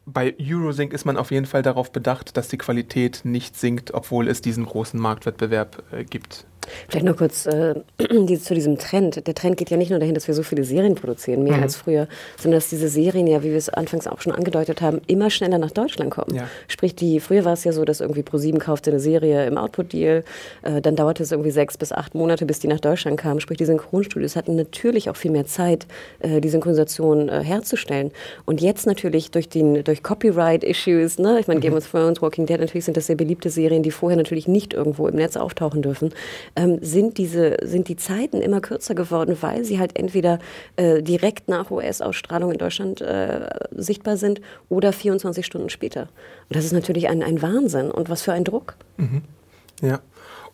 bei 0.06 0.34
Eurosync 0.40 0.92
ist 0.92 1.04
man 1.04 1.16
auf 1.16 1.30
jeden 1.30 1.46
Fall 1.46 1.62
darauf 1.62 1.92
bedacht, 1.92 2.36
dass 2.36 2.48
die 2.48 2.58
Qualität 2.58 3.20
nicht 3.24 3.56
sinkt, 3.56 3.94
obwohl 3.94 4.28
es 4.28 4.40
diesen 4.40 4.66
großen 4.66 4.98
Marktwettbewerb 4.98 5.82
äh, 5.92 6.04
gibt. 6.04 6.46
Vielleicht 6.88 7.06
noch 7.06 7.16
kurz 7.16 7.46
äh, 7.46 7.74
die, 7.98 8.38
zu 8.40 8.54
diesem 8.54 8.78
Trend. 8.78 9.26
Der 9.26 9.34
Trend 9.34 9.56
geht 9.56 9.70
ja 9.70 9.76
nicht 9.76 9.90
nur 9.90 9.98
dahin, 9.98 10.14
dass 10.14 10.26
wir 10.26 10.34
so 10.34 10.42
viele 10.42 10.64
Serien 10.64 10.94
produzieren, 10.94 11.42
mehr 11.42 11.56
Mhm. 11.56 11.62
als 11.62 11.76
früher, 11.76 12.08
sondern 12.38 12.58
dass 12.58 12.68
diese 12.70 12.88
Serien 12.88 13.26
ja, 13.26 13.42
wie 13.42 13.50
wir 13.50 13.56
es 13.56 13.68
anfangs 13.68 14.06
auch 14.06 14.20
schon 14.20 14.32
angedeutet 14.32 14.80
haben, 14.80 15.00
immer 15.06 15.30
schneller 15.30 15.58
nach 15.58 15.70
Deutschland 15.70 16.10
kommen. 16.10 16.34
Ja. 16.36 16.48
Sprich, 16.68 16.94
die, 16.94 17.20
früher 17.20 17.44
war 17.44 17.52
es 17.52 17.64
ja 17.64 17.72
so, 17.72 17.84
dass 17.84 18.00
irgendwie 18.00 18.22
ProSieben 18.22 18.60
kaufte 18.60 18.90
eine 18.90 19.00
Serie 19.00 19.46
im 19.46 19.56
Output-Deal, 19.58 20.24
äh, 20.62 20.80
dann 20.80 20.96
dauerte 20.96 21.22
es 21.22 21.32
irgendwie 21.32 21.50
sechs 21.50 21.76
bis 21.76 21.92
acht 21.92 22.14
Monate, 22.14 22.46
bis 22.46 22.60
die 22.60 22.68
nach 22.68 22.80
Deutschland 22.80 23.18
kam. 23.18 23.40
Sprich, 23.40 23.58
die 23.58 23.64
Synchronstudios 23.64 24.36
hatten 24.36 24.56
natürlich 24.56 25.10
auch 25.10 25.16
viel 25.16 25.30
mehr 25.30 25.46
Zeit, 25.46 25.86
äh, 26.20 26.40
die 26.40 26.48
Synchronisation 26.48 27.28
äh, 27.28 27.42
herzustellen. 27.42 28.10
Und 28.44 28.60
jetzt 28.60 28.86
natürlich 28.86 29.30
durch, 29.30 29.48
den, 29.48 29.84
durch 29.84 30.02
Copyright-Issues, 30.02 31.18
ne? 31.18 31.38
ich 31.40 31.48
meine, 31.48 31.60
Game 31.60 31.74
of 31.74 31.88
Thrones, 31.90 32.22
Walking 32.22 32.46
Dead, 32.46 32.58
natürlich 32.58 32.84
sind 32.84 32.96
das 32.96 33.06
sehr 33.06 33.16
beliebte 33.16 33.50
Serien, 33.50 33.82
die 33.82 33.90
vorher 33.90 34.16
natürlich 34.16 34.48
nicht 34.48 34.74
irgendwo 34.74 35.08
im 35.08 35.16
Netz 35.16 35.36
auftauchen 35.36 35.82
dürfen, 35.82 36.12
ähm, 36.56 36.78
sind, 36.82 37.18
diese, 37.18 37.56
sind 37.62 37.88
die 37.88 37.96
Zeiten 37.96 38.40
immer 38.40 38.60
kürzer 38.60 38.94
geworden, 38.94 39.36
weil 39.40 39.64
sie 39.64 39.78
halt 39.78 39.98
entweder 39.98 40.38
äh, 40.76 41.02
direkt 41.02 41.48
nach 41.48 41.70
US-Ausstrahlung 41.70 42.52
in 42.52 42.58
Deutschland 42.58 43.00
äh, 43.00 43.48
sichtbar 43.70 44.16
sind 44.16 44.40
oder 44.68 44.92
24 44.92 45.44
Stunden 45.44 45.70
später. 45.70 46.02
Und 46.48 46.56
das 46.56 46.64
ist 46.64 46.72
natürlich 46.72 47.08
ein, 47.08 47.22
ein 47.22 47.42
Wahnsinn 47.42 47.90
und 47.90 48.08
was 48.08 48.22
für 48.22 48.32
ein 48.32 48.44
Druck. 48.44 48.76
Ja. 49.82 50.00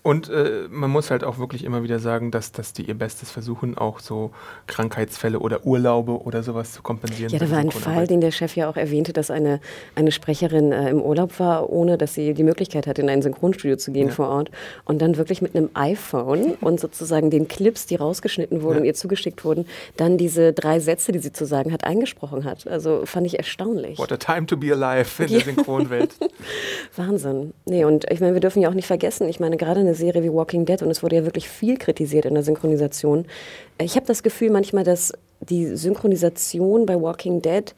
Und 0.06 0.28
äh, 0.28 0.68
man 0.70 0.88
muss 0.88 1.10
halt 1.10 1.24
auch 1.24 1.38
wirklich 1.38 1.64
immer 1.64 1.82
wieder 1.82 1.98
sagen, 1.98 2.30
dass, 2.30 2.52
dass 2.52 2.72
die 2.72 2.82
ihr 2.82 2.94
Bestes 2.94 3.32
versuchen, 3.32 3.76
auch 3.76 3.98
so 3.98 4.30
Krankheitsfälle 4.68 5.40
oder 5.40 5.66
Urlaube 5.66 6.22
oder 6.22 6.44
sowas 6.44 6.72
zu 6.72 6.80
kompensieren. 6.80 7.32
Ja, 7.32 7.40
da 7.40 7.50
war 7.50 7.58
ein. 7.58 7.72
Fall, 7.72 8.06
den 8.06 8.20
der 8.20 8.30
Chef 8.30 8.54
ja 8.54 8.70
auch 8.70 8.76
erwähnte, 8.76 9.12
dass 9.12 9.32
eine, 9.32 9.58
eine 9.96 10.12
Sprecherin 10.12 10.70
äh, 10.70 10.90
im 10.90 11.02
Urlaub 11.02 11.40
war, 11.40 11.70
ohne 11.70 11.98
dass 11.98 12.14
sie 12.14 12.34
die 12.34 12.44
Möglichkeit 12.44 12.86
hatte, 12.86 13.02
in 13.02 13.08
ein 13.10 13.20
Synchronstudio 13.20 13.76
zu 13.78 13.90
gehen 13.90 14.06
Ja. 14.06 14.14
vor 14.14 14.28
Ort. 14.28 14.52
Und 14.84 15.02
dann 15.02 15.16
wirklich 15.16 15.42
mit 15.42 15.56
einem 15.56 15.70
iPhone 15.74 16.52
und 16.60 16.78
sozusagen 16.78 17.30
den 17.30 17.48
Clips, 17.48 17.86
die 17.86 17.96
rausgeschnitten 17.96 18.62
wurden 18.62 18.74
Ja. 18.76 18.80
und 18.82 18.86
ihr 18.86 18.94
zugeschickt 18.94 19.44
wurden, 19.44 19.66
dann 19.96 20.18
diese 20.18 20.52
drei 20.52 20.78
Sätze, 20.78 21.10
die 21.10 21.18
sie 21.18 21.32
zu 21.32 21.46
sagen 21.46 21.72
hat, 21.72 21.82
eingesprochen 21.82 22.44
hat. 22.44 22.68
Also 22.68 23.04
fand 23.06 23.26
ich 23.26 23.38
erstaunlich. 23.38 23.98
What 23.98 24.12
a 24.12 24.16
time 24.18 24.46
to 24.46 24.56
be 24.56 24.72
alive 24.72 25.20
in 25.24 25.30
der 25.32 25.40
Synchronwelt. 25.40 26.14
Wahnsinn. 26.96 27.52
Nee, 27.64 27.84
und 27.84 28.08
ich 28.10 28.20
meine, 28.20 28.34
wir 28.34 28.40
dürfen 28.40 28.62
ja 28.62 28.68
auch 28.68 28.74
nicht 28.74 28.86
vergessen, 28.86 29.28
ich 29.28 29.40
meine, 29.40 29.56
gerade 29.56 29.80
eine 29.80 29.95
Serie 29.96 30.22
wie 30.22 30.32
Walking 30.32 30.64
Dead, 30.64 30.80
und 30.82 30.90
es 30.90 31.02
wurde 31.02 31.16
ja 31.16 31.24
wirklich 31.24 31.48
viel 31.48 31.76
kritisiert 31.76 32.24
in 32.26 32.34
der 32.34 32.42
Synchronisation. 32.42 33.26
Ich 33.80 33.96
habe 33.96 34.06
das 34.06 34.22
Gefühl 34.22 34.50
manchmal, 34.50 34.84
dass 34.84 35.12
die 35.40 35.76
Synchronisation 35.76 36.86
bei 36.86 37.00
Walking 37.00 37.42
Dead 37.42 37.74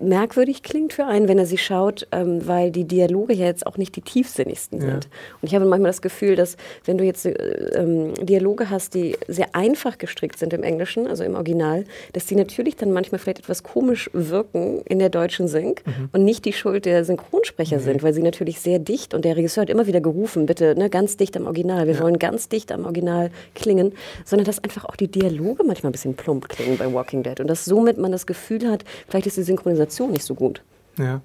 merkwürdig 0.00 0.62
klingt 0.62 0.92
für 0.92 1.06
einen, 1.06 1.28
wenn 1.28 1.38
er 1.38 1.46
sie 1.46 1.58
schaut, 1.58 2.06
ähm, 2.12 2.46
weil 2.46 2.70
die 2.70 2.84
Dialoge 2.84 3.34
ja 3.34 3.46
jetzt 3.46 3.66
auch 3.66 3.76
nicht 3.76 3.94
die 3.96 4.00
tiefsinnigsten 4.00 4.80
Ja. 4.80 4.86
sind. 4.86 5.08
Und 5.42 5.48
ich 5.48 5.54
habe 5.54 5.64
manchmal 5.64 5.90
das 5.90 6.02
Gefühl, 6.02 6.36
dass 6.36 6.56
wenn 6.84 6.98
du 6.98 7.04
jetzt 7.04 7.26
äh, 7.26 7.32
ähm, 7.32 8.14
Dialoge 8.14 8.70
hast, 8.70 8.94
die 8.94 9.16
sehr 9.28 9.54
einfach 9.54 9.98
gestrickt 9.98 10.38
sind 10.38 10.52
im 10.52 10.62
Englischen, 10.62 11.06
also 11.06 11.24
im 11.24 11.34
Original, 11.34 11.84
dass 12.12 12.26
die 12.26 12.36
natürlich 12.36 12.76
dann 12.76 12.92
manchmal 12.92 13.18
vielleicht 13.18 13.40
etwas 13.40 13.62
komisch 13.62 14.10
wirken 14.12 14.80
in 14.86 14.98
der 14.98 15.08
deutschen 15.10 15.48
Sync 15.48 15.82
und 16.12 16.24
nicht 16.24 16.44
die 16.44 16.52
Schuld 16.52 16.84
der 16.86 17.04
Synchronsprecher 17.04 17.80
sind, 17.80 18.02
weil 18.02 18.14
sie 18.14 18.22
natürlich 18.22 18.60
sehr 18.60 18.78
dicht 18.78 19.14
und 19.14 19.24
der 19.24 19.36
Regisseur 19.36 19.62
hat 19.62 19.70
immer 19.70 19.86
wieder 19.86 20.00
gerufen, 20.00 20.46
bitte 20.46 20.74
ne, 20.76 20.88
ganz 20.90 21.16
dicht 21.16 21.36
am 21.36 21.46
Original, 21.46 21.86
wir 21.86 21.98
wollen 22.00 22.18
ganz 22.18 22.48
dicht 22.48 22.72
am 22.72 22.84
Original 22.84 23.30
klingen, 23.54 23.92
sondern 24.24 24.46
dass 24.46 24.62
einfach 24.62 24.84
auch 24.86 24.96
die 24.96 25.08
Dialoge 25.08 25.64
manchmal 25.64 25.90
ein 25.90 25.92
bisschen 25.92 26.14
plump 26.14 26.48
klingen 26.48 26.78
bei 26.78 26.92
Walking 26.92 27.22
Dead 27.22 27.40
und 27.40 27.48
dass 27.48 27.64
somit 27.64 27.98
man 27.98 28.12
das 28.12 28.26
Gefühl 28.26 28.70
hat, 28.70 28.84
vielleicht 29.08 29.26
ist 29.26 29.36
die 29.36 29.42
Synchronisation 29.50 30.12
nicht 30.12 30.24
so 30.24 30.34
gut. 30.34 30.62
Ja, 30.96 31.20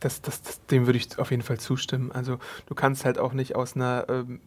das, 0.00 0.22
das, 0.22 0.42
das, 0.42 0.66
dem 0.66 0.86
würde 0.86 0.98
ich 0.98 1.18
auf 1.18 1.30
jeden 1.30 1.42
Fall 1.42 1.58
zustimmen. 1.58 2.10
Also 2.12 2.38
du 2.66 2.74
kannst 2.74 3.04
halt 3.04 3.18
auch 3.18 3.32
nicht 3.32 3.54
aus 3.54 3.76
einer 3.76 4.06
ähm, 4.08 4.40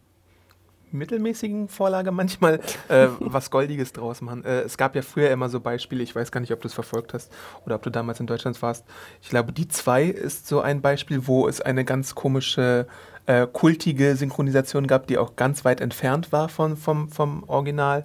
mittelmäßigen 0.94 1.68
Vorlage 1.68 2.12
manchmal 2.12 2.60
äh, 2.88 3.08
was 3.20 3.50
Goldiges 3.50 3.92
draus 3.92 4.20
machen. 4.20 4.44
Äh, 4.44 4.62
es 4.62 4.76
gab 4.76 4.94
ja 4.94 5.02
früher 5.02 5.30
immer 5.30 5.48
so 5.48 5.60
Beispiele, 5.60 6.02
ich 6.02 6.14
weiß 6.14 6.32
gar 6.32 6.40
nicht, 6.40 6.52
ob 6.52 6.60
du 6.60 6.68
es 6.68 6.74
verfolgt 6.74 7.12
hast 7.14 7.32
oder 7.66 7.74
ob 7.74 7.82
du 7.82 7.90
damals 7.90 8.20
in 8.20 8.26
Deutschland 8.26 8.60
warst. 8.62 8.84
Ich 9.20 9.28
glaube, 9.28 9.52
die 9.52 9.68
zwei 9.68 10.04
ist 10.04 10.46
so 10.46 10.60
ein 10.60 10.80
Beispiel, 10.80 11.26
wo 11.26 11.48
es 11.48 11.60
eine 11.60 11.84
ganz 11.84 12.14
komische, 12.14 12.86
äh, 13.26 13.46
kultige 13.46 14.16
Synchronisation 14.16 14.86
gab, 14.86 15.06
die 15.06 15.18
auch 15.18 15.36
ganz 15.36 15.64
weit 15.64 15.80
entfernt 15.80 16.32
war 16.32 16.48
von, 16.48 16.76
vom, 16.76 17.08
vom 17.08 17.44
Original. 17.48 18.04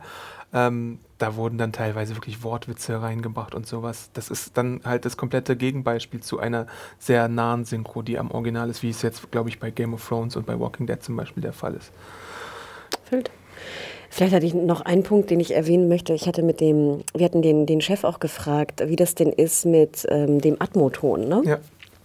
Ähm, 0.53 0.99
da 1.19 1.35
wurden 1.35 1.57
dann 1.57 1.71
teilweise 1.71 2.15
wirklich 2.15 2.43
Wortwitze 2.43 3.01
reingebracht 3.01 3.53
und 3.53 3.67
sowas. 3.67 4.09
Das 4.13 4.29
ist 4.29 4.57
dann 4.57 4.81
halt 4.83 5.05
das 5.05 5.17
komplette 5.17 5.55
Gegenbeispiel 5.55 6.21
zu 6.21 6.39
einer 6.39 6.65
sehr 6.97 7.27
nahen 7.27 7.65
Synchro, 7.65 8.01
die 8.01 8.17
am 8.17 8.31
Original 8.31 8.69
ist, 8.69 8.81
wie 8.81 8.89
es 8.89 9.01
jetzt, 9.01 9.29
glaube 9.29 9.49
ich, 9.49 9.59
bei 9.59 9.69
Game 9.69 9.93
of 9.93 10.07
Thrones 10.07 10.35
und 10.35 10.45
bei 10.45 10.59
Walking 10.59 10.87
Dead 10.87 11.01
zum 11.03 11.15
Beispiel 11.15 11.43
der 11.43 11.53
Fall 11.53 11.75
ist. 11.75 11.91
Füllt. 13.03 13.29
Vielleicht 14.09 14.33
hatte 14.33 14.45
ich 14.45 14.55
noch 14.55 14.81
einen 14.81 15.03
Punkt, 15.03 15.29
den 15.29 15.39
ich 15.39 15.53
erwähnen 15.53 15.87
möchte. 15.87 16.13
Ich 16.13 16.27
hatte 16.27 16.41
mit 16.41 16.61
dem, 16.61 17.03
wir 17.13 17.25
hatten 17.25 17.43
den, 17.43 17.65
den 17.65 17.79
Chef 17.79 18.03
auch 18.03 18.19
gefragt, 18.19 18.81
wie 18.87 18.95
das 18.95 19.13
denn 19.13 19.31
ist 19.31 19.65
mit 19.65 20.07
ähm, 20.09 20.41
dem 20.41 20.59
Atmoton. 20.59 21.27
Ne? 21.27 21.41
Ja. 21.45 21.59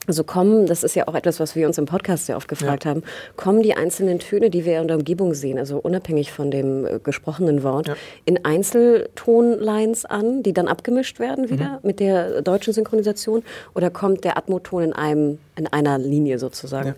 Also 0.07 0.25
kommen, 0.25 0.67
das 0.67 0.83
ist 0.83 0.95
ja 0.95 1.09
auch 1.09 1.15
etwas, 1.15 1.41
was 1.41 1.57
wir 1.57 1.67
uns 1.67 1.79
im 1.79 1.87
Podcast 1.87 2.27
sehr 2.27 2.37
oft 2.37 2.49
gefragt 2.49 2.85
ja. 2.85 2.91
haben, 2.91 3.03
kommen 3.37 3.63
die 3.63 3.75
einzelnen 3.75 4.19
Töne, 4.19 4.51
die 4.51 4.65
wir 4.65 4.81
in 4.81 4.89
der 4.89 4.99
Umgebung 4.99 5.35
sehen, 5.35 5.59
also 5.59 5.79
unabhängig 5.79 6.33
von 6.33 6.51
dem 6.51 6.87
äh, 6.87 6.99
gesprochenen 7.03 7.63
Wort, 7.63 7.89
ja. 7.89 7.97
in 8.25 8.45
Einzeltonlines 8.45 10.05
an, 10.05 10.43
die 10.43 10.53
dann 10.53 10.69
abgemischt 10.69 11.19
werden 11.19 11.51
wieder 11.51 11.75
mhm. 11.75 11.79
mit 11.83 12.01
der 12.01 12.43
deutschen 12.43 12.73
Synchronisation? 12.73 13.43
Oder 13.75 13.91
kommt 13.91 14.25
der 14.25 14.37
Atmoton 14.37 14.83
in 14.83 14.93
einem, 14.93 15.39
in 15.57 15.67
einer 15.67 15.99
Linie 15.99 16.39
sozusagen? 16.39 16.89
Ja. 16.89 16.95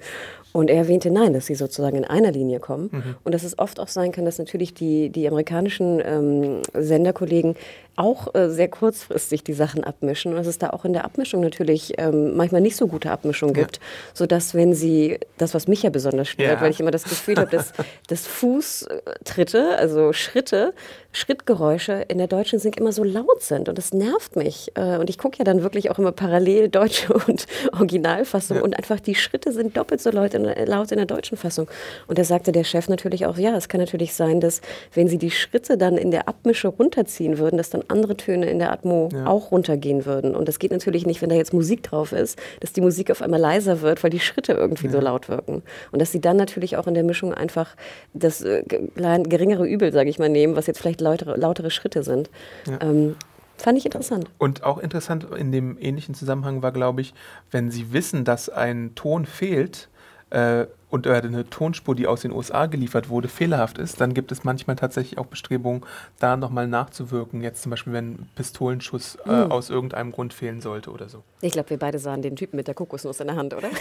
Und 0.57 0.71
er 0.71 0.79
erwähnte 0.79 1.11
nein, 1.11 1.35
dass 1.35 1.45
sie 1.45 1.55
sozusagen 1.55 1.99
in 1.99 2.07
einer 2.07 2.33
Linie 2.33 2.61
kommen. 2.61 2.89
Mhm. 2.91 3.17
Und 3.25 3.35
dass 3.35 3.43
es 3.43 3.59
oft 3.59 3.79
auch 3.79 3.89
sein 3.89 4.11
kann, 4.11 4.25
dass 4.25 4.39
natürlich 4.39 4.73
die, 4.73 5.11
die 5.11 5.29
amerikanischen 5.29 6.01
ähm, 6.03 6.63
Senderkollegen 6.73 7.57
auch 7.97 8.35
äh, 8.35 8.49
sehr 8.49 8.69
kurzfristig 8.69 9.45
die 9.45 9.53
Sachen 9.53 9.85
abmischen 9.85 10.33
und 10.33 10.39
dass 10.39 10.47
es 10.47 10.59
da 10.59 10.71
auch 10.71 10.87
in 10.87 10.95
der 10.95 11.05
Abmischung 11.05 11.43
natürlich 11.43 11.95
ähm, 11.99 12.37
manchmal 12.37 12.63
nicht 12.63 12.77
so 12.77 12.87
gute 12.87 13.11
Abmischung 13.11 13.51
ja. 13.51 13.63
gibt, 13.63 13.81
sodass 14.15 14.55
wenn 14.55 14.75
sie, 14.75 15.19
das 15.37 15.53
was 15.53 15.69
mich 15.69 15.83
ja 15.83 15.91
besonders 15.91 16.29
stört, 16.29 16.57
ja. 16.57 16.61
weil 16.61 16.71
ich 16.71 16.81
immer 16.81 16.91
das 16.91 17.05
Gefühl 17.05 17.37
habe, 17.37 17.51
dass, 17.51 17.73
dass 18.09 18.27
Fußtritte, 18.27 19.77
also 19.77 20.15
Schritte, 20.15 20.73
Schrittgeräusche 21.17 22.05
in 22.09 22.19
der 22.19 22.27
deutschen 22.27 22.59
Sync 22.59 22.77
immer 22.77 22.93
so 22.93 23.03
laut 23.03 23.43
sind 23.43 23.71
und 23.71 23.79
das 23.79 23.95
nervt 23.95 24.37
mich. 24.37 24.71
Äh, 24.75 24.99
und 24.99 25.09
ich 25.09 25.17
gucke 25.17 25.39
ja 25.39 25.45
dann 25.45 25.63
wirklich 25.63 25.91
auch 25.91 25.99
immer 25.99 26.13
parallel 26.13 26.69
deutsche 26.69 27.15
und 27.27 27.47
Originalfassung 27.73 28.59
ja. 28.59 28.63
und 28.63 28.77
einfach 28.77 29.01
die 29.01 29.15
Schritte 29.15 29.53
sind 29.53 29.77
doppelt 29.79 30.03
so 30.03 30.11
laut 30.11 30.35
in, 30.35 30.45
laut 30.45 30.93
in 30.93 30.99
der 30.99 31.07
deutschen 31.07 31.39
Fassung. 31.39 31.69
Und 32.07 32.19
da 32.19 32.25
sagte 32.25 32.53
der 32.53 32.65
Chef 32.65 32.91
natürlich 32.91 33.25
auch, 33.25 33.39
ja, 33.39 33.57
es 33.57 33.69
kann 33.69 33.81
natürlich 33.81 34.13
sein, 34.13 34.41
dass 34.41 34.61
wenn 34.93 35.09
sie 35.09 35.17
die 35.17 35.31
Schritte 35.31 35.79
dann 35.79 35.97
in 35.97 36.11
der 36.11 36.29
Abmische 36.29 36.69
runterziehen 36.69 37.39
würden, 37.39 37.57
dass 37.57 37.71
dann 37.71 37.83
andere 37.89 38.19
Töne 38.19 38.51
in 38.51 38.59
der 38.59 38.71
Atmo 38.71 39.09
ja. 39.13 39.27
auch 39.27 39.53
runtergehen 39.53 40.05
würden. 40.05 40.37
Und 40.37 40.49
das 40.49 40.59
geht 40.59 40.71
natürlich 40.71 41.07
nicht, 41.07 41.23
wenn 41.23 41.31
da 41.31 41.37
jetzt 41.37 41.55
Musik 41.55 41.83
drauf 41.83 42.13
ist, 42.13 42.39
dass 42.61 42.75
die 42.75 42.83
Musik 42.83 43.11
auf 43.11 43.23
einmal 43.23 43.41
leiser 43.41 43.81
wird, 43.81 44.05
weil 44.05 44.11
die 44.11 44.21
Schritte 44.21 44.53
irgendwie 44.53 44.87
ja. 44.87 44.93
so 44.93 45.01
laut 45.01 45.31
wirken. 45.31 45.63
Und 45.93 46.03
dass 46.03 46.13
sie 46.13 46.21
dann 46.21 46.37
natürlich 46.37 46.77
auch 46.77 46.87
in 46.87 46.93
der 46.93 47.05
Mischung 47.05 47.33
einfach 47.33 47.75
das 48.13 48.43
äh, 48.43 48.63
geringere 48.67 49.67
Übel, 49.67 49.93
sage 49.93 50.11
ich 50.11 50.19
mal, 50.19 50.29
nehmen, 50.29 50.57
was 50.57 50.67
jetzt 50.67 50.81
vielleicht 50.81 51.01
lautere, 51.09 51.37
lautere 51.37 51.71
Schritte 51.71 52.03
sind. 52.03 52.31
Ja. 52.67 52.79
Ähm, 52.81 53.17
Fand 53.59 53.79
ich 53.79 53.87
interessant. 53.87 54.29
Und 54.37 54.65
auch 54.65 54.77
interessant 54.77 55.27
in 55.35 55.51
dem 55.51 55.79
ähnlichen 55.81 56.15
Zusammenhang 56.15 56.63
war, 56.63 56.73
glaube 56.73 57.01
ich, 57.01 57.15
wenn 57.51 57.71
Sie 57.71 57.91
wissen, 57.93 58.25
dass 58.25 58.51
ein 58.51 58.95
Ton 58.95 59.25
fehlt, 59.25 59.89
äh, 60.31 60.67
und 60.89 61.07
eine 61.07 61.49
Tonspur, 61.51 61.95
die 61.95 62.07
aus 62.07 62.23
den 62.23 62.33
USA 62.33 62.67
geliefert 62.67 63.09
wurde, 63.09 63.29
fehlerhaft 63.29 63.79
ist, 63.79 64.01
dann 64.01 64.15
gibt 64.15 64.33
es 64.33 64.45
manchmal 64.45 64.77
tatsächlich 64.77 65.19
auch 65.19 65.27
Bestrebungen, 65.27 65.85
da 66.19 66.37
nochmal 66.37 66.69
nachzuwirken. 66.69 67.43
Jetzt 67.43 67.63
zum 67.63 67.71
Beispiel, 67.71 67.93
wenn 67.93 68.13
ein 68.13 68.29
Pistolenschuss 68.35 69.19
äh, 69.27 69.45
mhm. 69.45 69.53
aus 69.53 69.69
irgendeinem 69.69 70.13
Grund 70.13 70.33
fehlen 70.33 70.61
sollte 70.61 70.91
oder 70.91 71.09
so. 71.09 71.23
Ich 71.41 71.53
glaube, 71.53 71.71
wir 71.71 71.79
beide 71.79 71.99
sahen 71.99 72.23
den 72.23 72.37
Typen 72.37 72.57
mit 72.57 72.67
der 72.67 72.75
Kokosnuss 72.75 73.21
in 73.21 73.27
der 73.27 73.37
Hand, 73.37 73.55
oder? 73.55 73.69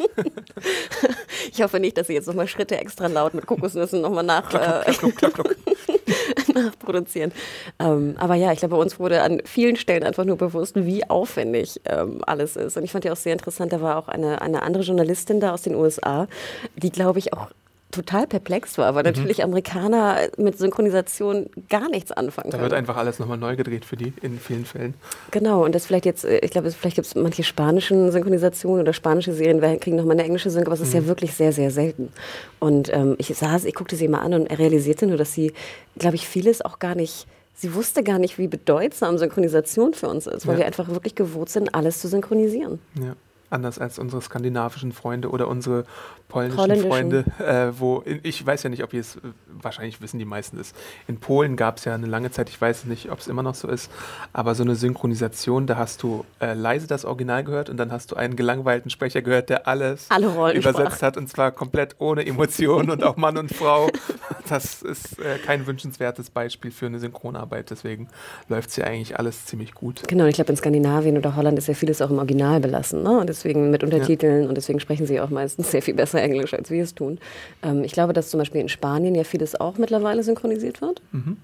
ich 1.52 1.62
hoffe 1.62 1.80
nicht, 1.80 1.96
dass 1.96 2.06
Sie 2.06 2.14
jetzt 2.14 2.26
nochmal 2.26 2.48
Schritte 2.48 2.78
extra 2.78 3.06
laut 3.06 3.34
mit 3.34 3.46
Kokosnüssen 3.46 4.00
nochmal 4.00 4.24
nach. 4.24 4.48
Klack, 4.48 4.84
klack, 4.86 5.16
klack, 5.16 5.34
klack, 5.34 5.56
nachproduzieren. 6.54 7.32
Ähm, 7.78 8.14
aber 8.18 8.34
ja, 8.34 8.52
ich 8.52 8.60
glaube, 8.60 8.76
bei 8.76 8.80
uns 8.80 8.98
wurde 8.98 9.22
an 9.22 9.42
vielen 9.44 9.76
Stellen 9.76 10.04
einfach 10.04 10.24
nur 10.24 10.36
bewusst, 10.36 10.76
wie 10.76 11.08
aufwendig 11.08 11.80
ähm, 11.84 12.22
alles 12.26 12.56
ist. 12.56 12.76
Und 12.76 12.84
ich 12.84 12.92
fand 12.92 13.04
ja 13.04 13.12
auch 13.12 13.16
sehr 13.16 13.32
interessant, 13.32 13.72
da 13.72 13.80
war 13.80 13.96
auch 13.96 14.08
eine, 14.08 14.40
eine 14.42 14.62
andere 14.62 14.82
Journalistin 14.82 15.40
da 15.40 15.52
aus 15.52 15.62
den 15.62 15.74
USA, 15.74 16.26
die, 16.76 16.90
glaube 16.90 17.18
ich, 17.18 17.32
auch 17.32 17.48
total 17.90 18.26
perplex 18.26 18.78
war, 18.78 18.94
weil 18.94 19.02
mhm. 19.02 19.10
natürlich 19.10 19.42
Amerikaner 19.42 20.28
mit 20.36 20.58
Synchronisation 20.58 21.50
gar 21.68 21.88
nichts 21.88 22.12
anfangen 22.12 22.50
Da 22.50 22.60
wird 22.60 22.72
einfach 22.72 22.96
alles 22.96 23.18
nochmal 23.18 23.38
neu 23.38 23.56
gedreht 23.56 23.84
für 23.84 23.96
die 23.96 24.12
in 24.22 24.38
vielen 24.38 24.64
Fällen. 24.64 24.94
Genau, 25.30 25.64
und 25.64 25.74
das 25.74 25.86
vielleicht 25.86 26.06
jetzt, 26.06 26.24
äh, 26.24 26.38
ich 26.38 26.50
glaube, 26.50 26.70
vielleicht 26.70 26.96
gibt 26.96 27.06
es 27.06 27.14
manche 27.14 27.42
spanischen 27.42 28.12
Synchronisationen 28.12 28.82
oder 28.82 28.92
spanische 28.92 29.32
Serien 29.32 29.60
kriegen 29.80 29.96
nochmal 29.96 30.12
eine 30.12 30.24
englische 30.24 30.50
Synchro, 30.50 30.70
aber 30.70 30.74
es 30.74 30.80
ist 30.80 30.94
mhm. 30.94 31.02
ja 31.02 31.06
wirklich 31.06 31.34
sehr, 31.34 31.52
sehr 31.52 31.70
selten. 31.70 32.12
Und 32.58 32.92
ähm, 32.92 33.16
ich 33.18 33.28
saß, 33.28 33.64
ich 33.64 33.74
guckte 33.74 33.96
sie 33.96 34.08
mal 34.08 34.20
an 34.20 34.34
und 34.34 34.46
realisierte 34.46 35.06
nur, 35.06 35.16
dass 35.16 35.32
sie, 35.32 35.52
glaube 35.98 36.16
ich, 36.16 36.26
vieles 36.26 36.62
auch 36.64 36.78
gar 36.78 36.94
nicht 36.94 37.26
sie 37.52 37.74
wusste 37.74 38.02
gar 38.02 38.18
nicht, 38.18 38.38
wie 38.38 38.48
bedeutsam 38.48 39.18
Synchronisation 39.18 39.92
für 39.92 40.08
uns 40.08 40.26
ist, 40.26 40.46
weil 40.46 40.54
ja. 40.54 40.60
wir 40.60 40.66
einfach 40.66 40.88
wirklich 40.88 41.14
gewohnt 41.14 41.50
sind, 41.50 41.74
alles 41.74 42.00
zu 42.00 42.08
synchronisieren. 42.08 42.78
Ja 42.94 43.14
anders 43.50 43.78
als 43.78 43.98
unsere 43.98 44.22
skandinavischen 44.22 44.92
Freunde 44.92 45.30
oder 45.30 45.48
unsere 45.48 45.84
polnischen 46.30 46.88
Freunde, 46.88 47.24
äh, 47.38 47.78
wo 47.78 48.02
ich 48.22 48.44
weiß 48.46 48.62
ja 48.62 48.70
nicht, 48.70 48.82
ob 48.82 48.94
ihr 48.94 49.00
es, 49.00 49.18
wahrscheinlich 49.60 50.00
wissen 50.00 50.18
die 50.18 50.24
meisten 50.24 50.58
es. 50.58 50.72
In 51.08 51.18
Polen 51.18 51.56
gab 51.56 51.76
es 51.76 51.84
ja 51.84 51.94
eine 51.94 52.06
lange 52.06 52.30
Zeit, 52.30 52.48
ich 52.48 52.60
weiß 52.60 52.86
nicht, 52.86 53.10
ob 53.10 53.18
es 53.18 53.26
immer 53.26 53.42
noch 53.42 53.54
so 53.54 53.68
ist, 53.68 53.90
aber 54.32 54.54
so 54.54 54.62
eine 54.62 54.76
Synchronisation, 54.76 55.66
da 55.66 55.76
hast 55.76 56.02
du 56.02 56.24
äh, 56.40 56.54
leise 56.54 56.86
das 56.86 57.04
Original 57.04 57.44
gehört 57.44 57.68
und 57.68 57.76
dann 57.76 57.92
hast 57.92 58.12
du 58.12 58.16
einen 58.16 58.36
gelangweilten 58.36 58.90
Sprecher 58.90 59.22
gehört, 59.22 59.50
der 59.50 59.66
alles 59.66 60.08
übersetzt 60.54 61.02
hat 61.02 61.16
und 61.16 61.28
zwar 61.28 61.50
komplett 61.50 61.96
ohne 61.98 62.24
Emotionen 62.24 62.90
und 62.90 63.02
auch 63.02 63.16
Mann 63.16 63.36
und 63.36 63.52
Frau. 63.52 63.88
Das 64.48 64.82
ist 64.82 65.18
äh, 65.18 65.38
kein 65.44 65.66
wünschenswertes 65.66 66.30
Beispiel 66.30 66.70
für 66.70 66.86
eine 66.86 66.98
Synchronarbeit, 66.98 67.70
deswegen 67.70 68.08
läuft 68.48 68.70
es 68.70 68.76
ja 68.76 68.84
eigentlich 68.84 69.18
alles 69.18 69.46
ziemlich 69.46 69.74
gut. 69.74 70.06
Genau, 70.08 70.26
ich 70.26 70.34
glaube 70.34 70.50
in 70.50 70.56
Skandinavien 70.56 71.16
oder 71.18 71.36
Holland 71.36 71.58
ist 71.58 71.68
ja 71.68 71.74
vieles 71.74 72.00
auch 72.00 72.10
im 72.10 72.18
Original 72.18 72.60
belassen. 72.60 73.02
Ne? 73.02 73.18
Und 73.18 73.28
deswegen 73.40 73.70
mit 73.70 73.82
Untertiteln 73.82 74.44
ja. 74.44 74.48
und 74.48 74.54
deswegen 74.54 74.80
sprechen 74.80 75.06
sie 75.06 75.20
auch 75.20 75.30
meistens 75.30 75.70
sehr 75.70 75.82
viel 75.82 75.94
besser 75.94 76.22
Englisch, 76.22 76.54
als 76.54 76.70
wir 76.70 76.82
es 76.82 76.94
tun. 76.94 77.18
Ähm, 77.62 77.84
ich 77.84 77.92
glaube, 77.92 78.12
dass 78.12 78.30
zum 78.30 78.38
Beispiel 78.38 78.60
in 78.60 78.68
Spanien 78.68 79.14
ja 79.14 79.24
vieles 79.24 79.58
auch 79.58 79.78
mittlerweile 79.78 80.22
synchronisiert 80.22 80.80
wird. 80.80 81.02
Mhm 81.12 81.36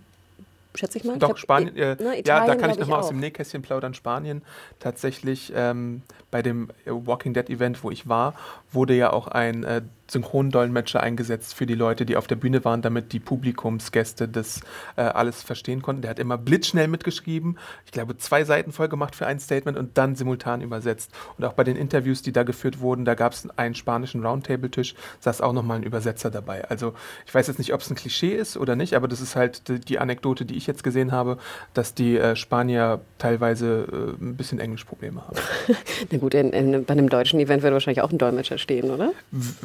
schätze 0.79 0.99
ich 0.99 1.05
mal. 1.05 1.19
Doch, 1.19 1.37
ich 1.37 1.39
Spanien, 1.39 1.77
äh, 1.77 1.97
ne, 1.97 2.23
ja, 2.25 2.47
da 2.47 2.55
kann 2.55 2.71
ich 2.71 2.79
nochmal 2.79 3.01
aus 3.01 3.09
dem 3.09 3.19
Nähkästchen 3.19 3.63
plaudern. 3.63 3.95
Spanien 3.95 4.43
tatsächlich 4.79 5.53
ähm, 5.55 6.03
bei 6.31 6.43
dem 6.43 6.69
Walking 6.85 7.35
Dead 7.35 7.49
Event, 7.49 7.83
wo 7.83 7.91
ich 7.91 8.09
war, 8.09 8.35
wurde 8.73 8.95
ja 8.95 9.13
auch 9.13 9.29
ein 9.29 9.65
äh, 9.65 9.83
Synchrondolmetscher 10.09 11.01
eingesetzt 11.01 11.55
für 11.55 11.67
die 11.67 11.75
Leute, 11.75 12.07
die 12.07 12.17
auf 12.17 12.27
der 12.27 12.37
Bühne 12.37 12.65
waren, 12.65 12.83
damit 12.83 13.13
die 13.13 13.21
Publikumsgäste 13.21 14.29
das 14.29 14.61
äh, 14.97 15.03
alles 15.03 15.43
verstehen 15.43 15.83
konnten. 15.83 16.03
Der 16.03 16.11
hat 16.11 16.19
immer 16.19 16.39
blitzschnell 16.39 16.89
mitgeschrieben, 16.89 17.59
ich 17.85 17.93
glaube 17.93 18.17
zwei 18.17 18.45
Seiten 18.45 18.73
voll 18.73 18.89
gemacht 18.89 19.17
für 19.17 19.27
ein 19.27 19.41
Statement 19.41 19.77
und 19.77 19.99
dann 19.99 20.15
simultan 20.15 20.61
übersetzt. 20.61 21.11
Und 21.39 21.45
auch 21.45 21.53
bei 21.55 21.65
den 21.65 21.77
Interviews, 21.77 22.23
die 22.23 22.33
da 22.33 22.43
geführt 22.43 22.81
wurden, 22.81 23.05
da 23.05 23.15
gab 23.15 23.33
es 23.33 23.49
einen 23.59 23.75
spanischen 23.75 24.25
Roundtable-Tisch, 24.25 24.95
saß 25.21 25.41
auch 25.41 25.53
nochmal 25.53 25.79
ein 25.79 25.83
Übersetzer 25.83 26.31
dabei. 26.31 26.69
Also 26.69 26.95
ich 27.27 27.35
weiß 27.35 27.47
jetzt 27.49 27.59
nicht, 27.59 27.75
ob 27.75 27.81
es 27.81 27.91
ein 27.91 27.97
Klischee 27.97 28.35
ist 28.35 28.57
oder 28.57 28.77
nicht, 28.77 28.95
aber 28.95 29.09
das 29.09 29.21
ist 29.21 29.37
halt 29.37 29.69
die, 29.69 29.81
die 29.81 29.99
Anekdote, 29.99 30.45
die 30.45 30.57
ich 30.57 30.67
jetzt 30.67 30.85
gesehen 30.85 31.13
habe, 31.13 31.39
dass 31.75 31.95
die 31.95 32.17
äh, 32.17 32.37
Spanier 32.37 33.01
teilweise 33.19 34.17
äh, 34.21 34.23
ein 34.23 34.37
bisschen 34.37 34.59
Englischprobleme 34.59 35.23
haben. 35.23 35.37
Na 36.11 36.19
gut, 36.19 36.35
in, 36.35 36.51
in, 36.51 36.85
bei 36.85 36.93
einem 36.93 37.09
deutschen 37.09 37.41
Event 37.41 37.63
würde 37.63 37.75
wahrscheinlich 37.75 38.03
auch 38.03 38.11
ein 38.11 38.19
Dolmetscher 38.19 38.59
stehen, 38.59 38.91
oder? 38.91 39.13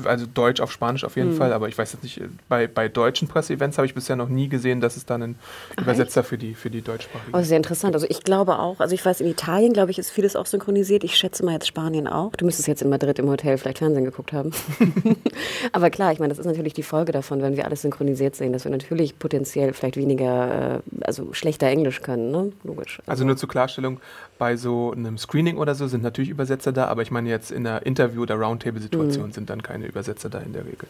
Also 0.06 0.26
Deutsch 0.34 0.62
auf 0.62 0.72
Spanisch 0.72 1.04
auf 1.04 1.16
jeden 1.16 1.32
mhm. 1.32 1.38
Fall, 1.38 1.54
aber 1.54 1.68
ich 1.68 1.78
weiß 1.78 1.94
jetzt 1.94 2.04
nicht, 2.04 2.22
bei, 2.50 2.68
bei 2.68 2.88
deutschen 2.88 3.28
Presseevents 3.28 3.78
habe 3.78 3.86
ich 3.86 3.94
bisher 3.94 4.16
noch 4.16 4.30
nie 4.30 4.50
gesehen, 4.50 4.82
dass 4.82 4.98
es 4.98 5.06
dann 5.06 5.24
einen 5.24 5.36
Ach, 5.76 5.84
Übersetzer 5.84 6.24
für 6.24 6.38
die, 6.38 6.54
für 6.54 6.70
die 6.70 6.82
deutschsprachigen 6.82 7.36
Oh, 7.36 7.42
sehr 7.42 7.58
interessant. 7.58 7.96
Also 7.96 8.08
ich 8.10 8.24
glaube 8.24 8.60
auch, 8.60 8.80
also 8.80 8.94
ich 8.96 9.06
weiß, 9.06 9.22
in 9.22 9.28
Italien, 9.28 9.74
glaube 9.74 9.92
ich, 9.92 10.00
ist 10.00 10.10
vieles 10.10 10.36
auch 10.36 10.46
synchronisiert. 10.46 11.04
Ich 11.04 11.16
schätze 11.16 11.44
mal 11.46 11.54
jetzt 11.54 11.68
Spanien 11.68 12.08
auch. 12.08 12.36
Du 12.36 12.46
müsstest 12.46 12.68
jetzt 12.68 12.82
in 12.82 12.90
Madrid 12.90 13.20
im 13.20 13.30
Hotel 13.30 13.58
vielleicht 13.58 13.80
Fernsehen 13.80 14.06
geguckt 14.06 14.34
haben. 14.34 14.52
aber 15.72 15.90
klar, 15.90 16.12
ich 16.12 16.20
meine, 16.20 16.30
das 16.30 16.40
ist 16.40 16.46
natürlich 16.46 16.74
die 16.74 16.84
Folge 16.84 17.12
davon, 17.12 17.42
wenn 17.42 17.56
wir 17.56 17.66
alles 17.66 17.82
synchronisiert 17.82 18.36
sehen, 18.36 18.54
dass 18.54 18.64
wir 18.64 18.72
natürlich 18.72 19.18
potenziell 19.18 19.74
vielleicht 19.74 19.98
weniger, 19.98 20.76
äh, 20.78 20.80
also 21.02 21.34
schlechter 21.34 21.68
Englisch 21.68 22.02
können, 22.02 22.32
ne? 22.32 22.52
Logisch. 22.64 23.00
Also, 23.00 23.12
also 23.12 23.26
nur 23.26 23.38
zur 23.38 23.50
Klarstellung, 23.50 24.00
bei 24.42 24.58
so 24.58 24.92
einem 24.92 25.20
Screening 25.20 25.58
oder 25.58 25.76
so 25.76 25.86
sind 25.86 26.02
natürlich 26.02 26.32
Übersetzer 26.32 26.72
da, 26.72 26.88
aber 26.88 27.04
ich 27.04 27.12
meine 27.12 27.30
jetzt 27.30 27.52
in 27.52 27.68
einer 27.68 27.86
Interview- 27.86 28.24
oder 28.24 28.34
Roundtable-Situation 28.34 29.28
mhm. 29.28 29.34
sind 29.34 29.52
dann 29.52 29.62
keine 29.62 29.86
Übersetzer 29.86 30.32
da 30.32 30.40
in 30.40 30.52
der 30.52 30.66
Regel. 30.66 30.88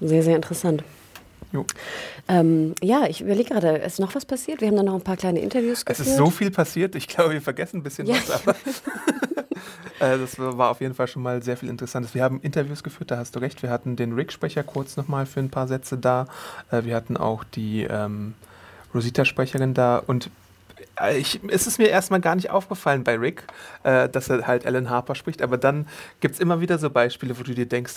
Sehr, 0.00 0.22
sehr 0.22 0.34
interessant. 0.34 0.82
Ähm, 2.26 2.74
ja, 2.82 3.04
ich 3.06 3.20
überlege 3.20 3.50
gerade, 3.50 3.76
ist 3.76 4.00
noch 4.00 4.14
was 4.14 4.24
passiert? 4.24 4.62
Wir 4.62 4.68
haben 4.68 4.76
dann 4.76 4.86
noch 4.86 4.94
ein 4.94 5.02
paar 5.02 5.18
kleine 5.18 5.40
Interviews 5.40 5.84
geführt. 5.84 6.06
Es 6.06 6.12
ist 6.12 6.16
so 6.16 6.30
viel 6.30 6.50
passiert, 6.50 6.94
ich 6.94 7.06
glaube, 7.06 7.34
wir 7.34 7.42
vergessen 7.42 7.80
ein 7.80 7.82
bisschen 7.82 8.06
ja. 8.06 8.14
was, 8.14 8.30
aber 8.30 8.56
äh, 10.00 10.16
das 10.16 10.38
war 10.38 10.70
auf 10.70 10.80
jeden 10.80 10.94
Fall 10.94 11.06
schon 11.06 11.22
mal 11.22 11.42
sehr 11.42 11.58
viel 11.58 11.68
Interessantes. 11.68 12.14
Wir 12.14 12.22
haben 12.22 12.40
Interviews 12.40 12.82
geführt, 12.82 13.10
da 13.10 13.18
hast 13.18 13.36
du 13.36 13.40
recht. 13.40 13.62
Wir 13.62 13.68
hatten 13.68 13.94
den 13.94 14.14
Rick-Sprecher 14.14 14.62
kurz 14.62 14.96
nochmal 14.96 15.26
für 15.26 15.40
ein 15.40 15.50
paar 15.50 15.68
Sätze 15.68 15.98
da. 15.98 16.28
Äh, 16.70 16.84
wir 16.84 16.96
hatten 16.96 17.18
auch 17.18 17.44
die 17.44 17.82
ähm, 17.82 18.32
Rosita-Sprecherin 18.94 19.74
da 19.74 19.98
und 19.98 20.30
ich, 21.16 21.40
es 21.48 21.66
ist 21.66 21.78
mir 21.78 21.88
erstmal 21.88 22.20
gar 22.20 22.36
nicht 22.36 22.50
aufgefallen 22.50 23.04
bei 23.04 23.16
Rick, 23.16 23.44
äh, 23.82 24.08
dass 24.08 24.28
er 24.28 24.46
halt 24.46 24.66
Alan 24.66 24.90
Harper 24.90 25.14
spricht, 25.14 25.42
aber 25.42 25.58
dann 25.58 25.86
gibt 26.20 26.34
es 26.34 26.40
immer 26.40 26.60
wieder 26.60 26.78
so 26.78 26.90
Beispiele, 26.90 27.38
wo 27.38 27.42
du 27.42 27.54
dir 27.54 27.66
denkst, 27.66 27.94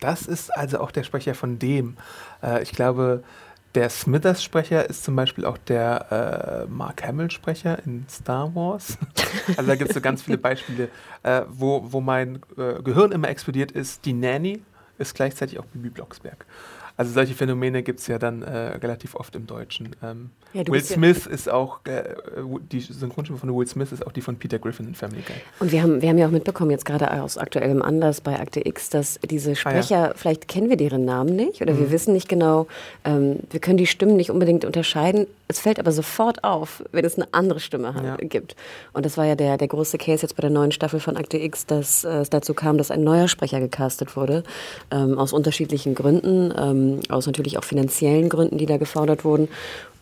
das 0.00 0.22
ist 0.22 0.50
also 0.56 0.80
auch 0.80 0.90
der 0.90 1.04
Sprecher 1.04 1.34
von 1.34 1.58
dem. 1.58 1.96
Äh, 2.42 2.62
ich 2.62 2.72
glaube, 2.72 3.22
Der 3.74 3.88
Smithers-Sprecher 3.88 4.88
ist 4.90 5.02
zum 5.02 5.16
Beispiel 5.16 5.46
auch 5.46 5.56
der 5.56 6.66
äh, 6.68 6.70
Mark 6.70 7.02
Hamill-Sprecher 7.06 7.78
in 7.86 8.04
Star 8.08 8.54
Wars. 8.54 8.98
also 9.56 9.66
da 9.66 9.76
gibt 9.76 9.90
es 9.90 9.94
so 9.94 10.02
ganz 10.02 10.22
viele 10.22 10.36
Beispiele, 10.36 10.88
äh, 11.22 11.42
wo, 11.48 11.90
wo 11.90 12.02
mein 12.02 12.40
äh, 12.58 12.82
Gehirn 12.82 13.12
immer 13.12 13.28
explodiert 13.30 13.72
ist. 13.72 14.04
Die 14.04 14.12
Nanny 14.12 14.62
ist 14.98 15.14
gleichzeitig 15.14 15.58
auch 15.58 15.64
Bibi 15.64 15.88
Blocksberg. 15.88 16.44
Also 16.96 17.12
solche 17.12 17.34
Phänomene 17.34 17.82
gibt 17.82 18.00
es 18.00 18.06
ja 18.06 18.18
dann 18.18 18.42
äh, 18.42 18.50
relativ 18.50 19.14
oft 19.14 19.34
im 19.34 19.46
Deutschen. 19.46 19.90
Ähm, 20.02 20.30
ja, 20.52 20.66
Will 20.66 20.82
Smith 20.82 21.24
ja 21.26 21.32
ist 21.32 21.50
auch, 21.50 21.80
äh, 21.84 22.02
die 22.70 22.80
Synchronstimme 22.80 23.38
von 23.38 23.54
Will 23.54 23.66
Smith 23.66 23.92
ist 23.92 24.06
auch 24.06 24.12
die 24.12 24.20
von 24.20 24.36
Peter 24.36 24.58
Griffin 24.58 24.88
in 24.88 24.94
Family 24.94 25.22
Guy. 25.22 25.36
Und 25.60 25.72
wir 25.72 25.82
haben, 25.82 26.02
wir 26.02 26.08
haben 26.08 26.18
ja 26.18 26.26
auch 26.26 26.30
mitbekommen, 26.30 26.70
jetzt 26.70 26.84
gerade 26.84 27.10
aus 27.20 27.38
aktuellem 27.38 27.82
Anlass 27.82 28.20
bei 28.20 28.38
Akte 28.38 28.66
X, 28.66 28.90
dass 28.90 29.18
diese 29.28 29.56
Sprecher, 29.56 29.96
ah, 29.96 30.06
ja. 30.08 30.14
vielleicht 30.14 30.48
kennen 30.48 30.68
wir 30.68 30.76
deren 30.76 31.04
Namen 31.04 31.34
nicht 31.34 31.62
oder 31.62 31.74
mhm. 31.74 31.78
wir 31.80 31.90
wissen 31.92 32.12
nicht 32.12 32.28
genau, 32.28 32.66
ähm, 33.04 33.40
wir 33.50 33.60
können 33.60 33.78
die 33.78 33.86
Stimmen 33.86 34.16
nicht 34.16 34.30
unbedingt 34.30 34.64
unterscheiden. 34.64 35.26
Es 35.52 35.60
fällt 35.60 35.78
aber 35.78 35.92
sofort 35.92 36.44
auf, 36.44 36.82
wenn 36.92 37.04
es 37.04 37.16
eine 37.16 37.28
andere 37.32 37.60
Stimme 37.60 37.92
hat, 37.92 38.18
gibt. 38.22 38.56
Und 38.94 39.04
das 39.04 39.18
war 39.18 39.26
ja 39.26 39.34
der, 39.34 39.58
der 39.58 39.68
große 39.68 39.98
Case 39.98 40.22
jetzt 40.22 40.34
bei 40.34 40.40
der 40.40 40.48
neuen 40.48 40.72
Staffel 40.72 40.98
von 40.98 41.18
Akte 41.18 41.36
X, 41.36 41.66
dass 41.66 42.04
äh, 42.04 42.20
es 42.20 42.30
dazu 42.30 42.54
kam, 42.54 42.78
dass 42.78 42.90
ein 42.90 43.04
neuer 43.04 43.28
Sprecher 43.28 43.60
gecastet 43.60 44.16
wurde, 44.16 44.44
ähm, 44.90 45.18
aus 45.18 45.34
unterschiedlichen 45.34 45.94
Gründen, 45.94 46.54
ähm, 46.56 47.00
aus 47.10 47.26
natürlich 47.26 47.58
auch 47.58 47.64
finanziellen 47.64 48.30
Gründen, 48.30 48.56
die 48.56 48.64
da 48.64 48.78
gefordert 48.78 49.26
wurden. 49.26 49.48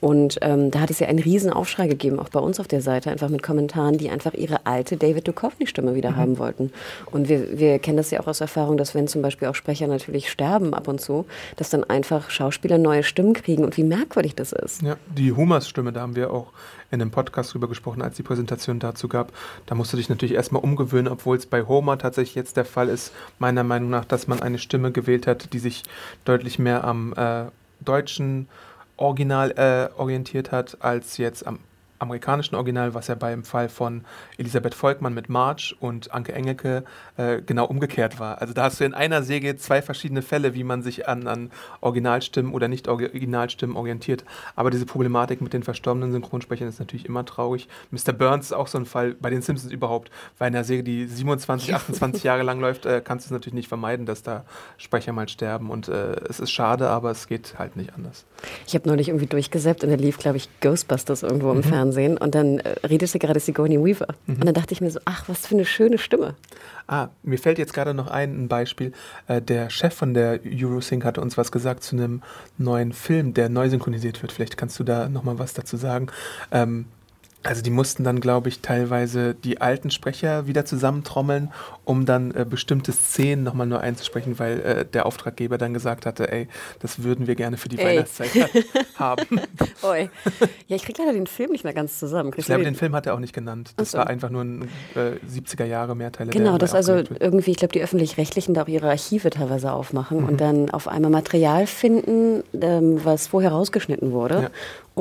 Und 0.01 0.39
ähm, 0.41 0.71
da 0.71 0.81
hat 0.81 0.91
es 0.91 0.99
ja 0.99 1.09
einen 1.09 1.19
riesen 1.19 1.53
Aufschrei 1.53 1.87
gegeben, 1.87 2.19
auch 2.19 2.31
bei 2.31 2.41
uns 2.41 2.59
auf 2.59 2.69
der 2.69 2.81
Seite, 2.81 3.11
einfach 3.11 3.29
mit 3.29 3.43
Kommentaren, 3.43 3.99
die 3.99 4.11
einfach 4.11 4.35
ihre 4.35 4.67
alte 4.67 4.97
David 4.97 5.29
Duchovny-Stimme 5.29 5.95
wieder 5.95 6.13
mhm. 6.13 6.17
haben 6.17 6.39
wollten. 6.39 6.73
Und 7.11 7.29
wir, 7.29 7.59
wir 7.59 7.79
kennen 7.79 7.99
das 7.99 8.11
ja 8.11 8.21
auch 8.21 8.27
aus 8.27 8.41
Erfahrung, 8.41 8.77
dass 8.77 8.95
wenn 8.95 9.09
zum 9.09 9.23
Beispiel 9.23 9.49
auch 9.49 9.55
Sprecher 9.55 9.87
natürlich 9.87 10.31
sterben 10.31 10.73
ab 10.73 10.89
und 10.89 11.01
zu, 11.01 11.27
dass 11.57 11.71
dann 11.71 11.85
einfach 11.85 12.31
Schauspieler 12.31 12.79
neue 12.79 13.03
Stimmen 13.03 13.35
kriegen 13.35 13.65
und 13.65 13.77
wie 13.77 13.85
merkwürdig 13.85 14.35
das 14.35 14.53
ist. 14.53 14.83
Ja, 14.83 14.97
die 15.15 15.33
Humas-Stimme, 15.33 15.93
da 15.93 16.01
haben 16.01 16.17
wir 16.17 16.33
auch 16.33 16.53
in 16.91 17.01
einem 17.01 17.11
Podcast 17.11 17.55
drüber 17.55 17.69
gesprochen, 17.69 18.03
als 18.03 18.17
die 18.17 18.23
Präsentation 18.23 18.79
dazu 18.79 19.07
gab. 19.07 19.33
Da 19.67 19.75
musst 19.75 19.93
du 19.93 19.97
dich 19.97 20.09
natürlich 20.09 20.35
erstmal 20.35 20.63
umgewöhnen, 20.63 21.13
obwohl 21.13 21.37
es 21.37 21.47
bei 21.47 21.63
Homer 21.63 21.99
tatsächlich 21.99 22.35
jetzt 22.35 22.57
der 22.57 22.65
Fall 22.65 22.89
ist, 22.89 23.13
meiner 23.39 23.65
Meinung 23.65 23.91
nach, 23.91 24.05
dass 24.05 24.27
man 24.27 24.41
eine 24.41 24.59
Stimme 24.59 24.93
gewählt 24.93 25.27
hat, 25.27 25.53
die 25.53 25.59
sich 25.59 25.85
deutlich 26.25 26.59
mehr 26.59 26.85
am 26.85 27.13
äh, 27.17 27.45
deutschen 27.81 28.49
Original 29.01 29.51
äh, 29.53 30.01
orientiert 30.01 30.53
hat, 30.53 30.77
als 30.81 31.17
jetzt 31.17 31.47
am 31.47 31.59
amerikanischen 32.01 32.55
Original, 32.55 32.95
was 32.95 33.07
ja 33.07 33.15
beim 33.15 33.45
Fall 33.45 33.69
von 33.69 34.05
Elisabeth 34.39 34.75
Volkmann 34.75 35.15
mit 35.15 35.29
March 35.29 35.77
und 35.81 36.13
Anke 36.13 36.33
Engelke 36.33 36.85
äh, 37.17 37.43
genau 37.43 37.67
umgekehrt 37.67 38.19
war. 38.19 38.41
Also 38.41 38.55
da 38.55 38.65
hast 38.65 38.81
du 38.81 38.85
in 38.85 38.95
einer 38.95 39.23
Säge 39.23 39.57
zwei 39.57 39.83
verschiedene 39.83 40.23
Fälle, 40.23 40.55
wie 40.55 40.65
man 40.65 40.83
sich 40.83 41.07
an, 41.07 41.27
an 41.27 41.51
Originalstimmen 41.81 42.53
oder 42.55 42.69
nicht 42.69 42.89
Originalstimmen 42.89 43.77
orientiert. 43.77 44.25
Aber 44.57 44.71
diese 44.71 44.87
Problematik 44.87 45.41
mit 45.41 45.53
den 45.53 45.63
verstorbenen 45.63 46.13
Synchronsprechern 46.13 46.69
ist 46.69 46.81
natürlich 46.81 47.07
immer 47.07 47.25
traurig. 47.25 47.69
Mr. 47.91 48.13
Burns 48.13 48.47
ist 48.47 48.53
auch 48.53 48.67
so 48.67 48.79
ein 48.79 48.87
Fall 48.87 49.15
bei 49.21 49.29
den 49.29 49.43
Simpsons 49.43 49.73
überhaupt. 49.73 50.11
Bei 50.39 50.47
einer 50.47 50.65
Serie, 50.65 50.83
die 50.83 51.07
27, 51.07 51.75
28 51.75 52.25
Jahre 52.25 52.43
lang 52.43 52.61
läuft, 52.61 52.87
äh, 52.87 53.03
kannst 53.05 53.27
du 53.27 53.29
es 53.29 53.33
natürlich 53.33 53.55
nicht 53.55 53.69
vermeiden, 53.69 54.07
dass 54.07 54.23
da 54.23 54.45
Sprecher 54.79 55.13
mal 55.13 55.29
sterben. 55.29 55.71
Und 55.71 55.89
äh, 55.89 56.13
es 56.29 56.41
ist 56.41 56.51
schade, 56.51 56.89
aber 56.89 57.11
es 57.11 57.27
geht 57.27 57.59
halt 57.59 57.77
nicht 57.77 57.93
anders. 57.95 58.25
Ich 58.67 58.75
habe 58.75 58.89
neulich 58.89 59.09
irgendwie 59.09 59.27
durchgesäppt 59.27 59.85
und 59.85 59.91
da 59.91 59.97
lief, 59.97 60.17
glaube 60.19 60.39
ich, 60.39 60.49
Ghostbusters 60.61 61.23
irgendwo 61.23 61.51
im 61.51 61.59
mhm. 61.59 61.63
Fernsehen. 61.65 61.90
Fernsehen 61.91 62.17
und 62.17 62.35
dann 62.35 62.59
äh, 62.59 62.77
redete 62.87 63.19
gerade 63.19 63.41
Sigourney 63.41 63.83
Weaver. 63.83 64.09
Mhm. 64.27 64.37
Und 64.37 64.45
dann 64.47 64.55
dachte 64.55 64.73
ich 64.73 64.81
mir 64.81 64.91
so, 64.91 65.01
ach, 65.05 65.29
was 65.29 65.47
für 65.47 65.55
eine 65.55 65.65
schöne 65.65 65.99
Stimme. 65.99 66.35
Ah, 66.87 67.09
mir 67.23 67.39
fällt 67.39 67.59
jetzt 67.59 67.73
gerade 67.73 67.95
noch 67.95 68.09
ein, 68.09 68.45
ein 68.45 68.49
Beispiel. 68.49 68.93
Äh, 69.29 69.43
der 69.43 69.71
Chef 69.71 69.95
von 69.95 70.15
der 70.15 70.41
Eurosync 70.45 71.05
hatte 71.05 71.21
uns 71.21 71.37
was 71.37 71.53
gesagt 71.53 71.83
zu 71.83 71.97
einem 71.97 72.23
neuen 72.59 72.93
Film, 72.93 73.35
der 73.35 73.49
neu 73.49 73.69
synchronisiert 73.69 74.21
wird. 74.23 74.33
Vielleicht 74.33 74.57
kannst 74.57 74.79
du 74.79 74.85
da 74.85 75.09
nochmal 75.09 75.39
was 75.39 75.55
dazu 75.55 75.77
sagen. 75.77 76.09
Ähm, 76.51 76.87
also 77.43 77.63
die 77.63 77.71
mussten 77.71 78.05
dann, 78.05 78.21
glaube 78.21 78.51
ich, 78.51 78.61
teilweise 78.61 79.35
die 79.35 79.61
alten 79.61 79.91
Sprecher 79.91 80.47
wieder 80.47 80.67
zusammentrommeln, 80.67 81.51
um 81.85 82.05
dann 82.05 82.33
äh, 82.33 82.45
bestimmte 82.49 82.93
Szenen 82.93 83.45
nochmal 83.45 83.67
nur 83.67 83.81
einzusprechen, 83.81 84.39
weil 84.39 84.61
äh, 84.61 84.85
der 84.85 85.07
Auftraggeber 85.07 85.57
dann 85.57 85.73
gesagt 85.73 86.05
hatte, 86.05 86.31
ey, 86.31 86.49
das 86.81 87.03
würden 87.03 87.27
wir 87.27 87.37
gerne 87.37 87.57
für 87.57 87.71
die 87.71 87.79
ey. 87.79 87.87
Weihnachtszeit 87.87 88.31
haben. 88.97 89.41
Oi. 89.83 90.11
Ja, 90.67 90.77
ich 90.77 90.83
kriege 90.83 91.01
leider 91.01 91.15
den 91.15 91.27
Film 91.27 91.53
nicht 91.53 91.65
mehr 91.65 91.73
ganz 91.73 91.99
zusammen. 91.99 92.31
Kriegst 92.31 92.49
ich 92.49 92.55
glaube, 92.55 92.65
den 92.65 92.75
Film 92.75 92.95
hat 92.95 93.07
er 93.07 93.15
auch 93.15 93.21
nicht 93.21 93.33
genannt. 93.33 93.73
Das 93.77 93.93
so. 93.93 93.99
war 93.99 94.09
einfach 94.09 94.29
nur 94.29 94.43
ein 94.43 94.69
äh, 94.95 95.13
70er 95.27 95.65
Jahre 95.65 95.97
Mehrteile. 95.97 96.33
Genau, 96.33 96.59
das 96.59 96.75
also 96.75 97.03
irgendwie, 97.19 97.53
ich 97.53 97.57
glaube, 97.57 97.73
die 97.73 97.83
Öffentlich-Rechtlichen 97.83 98.53
da 98.53 98.63
auch 98.63 98.69
ihre 98.69 98.91
Archive 98.91 99.31
teilweise 99.31 99.73
aufmachen 99.73 100.21
mhm. 100.21 100.29
und 100.29 100.41
dann 100.41 100.71
auf 100.71 100.89
einmal 100.89 101.11
Material 101.11 101.67
finden, 101.67 102.43
ähm, 102.61 103.03
was 103.03 103.29
vorher 103.29 103.53
rausgeschnitten 103.53 104.13
wurde. 104.13 104.43
Ja. 104.43 104.51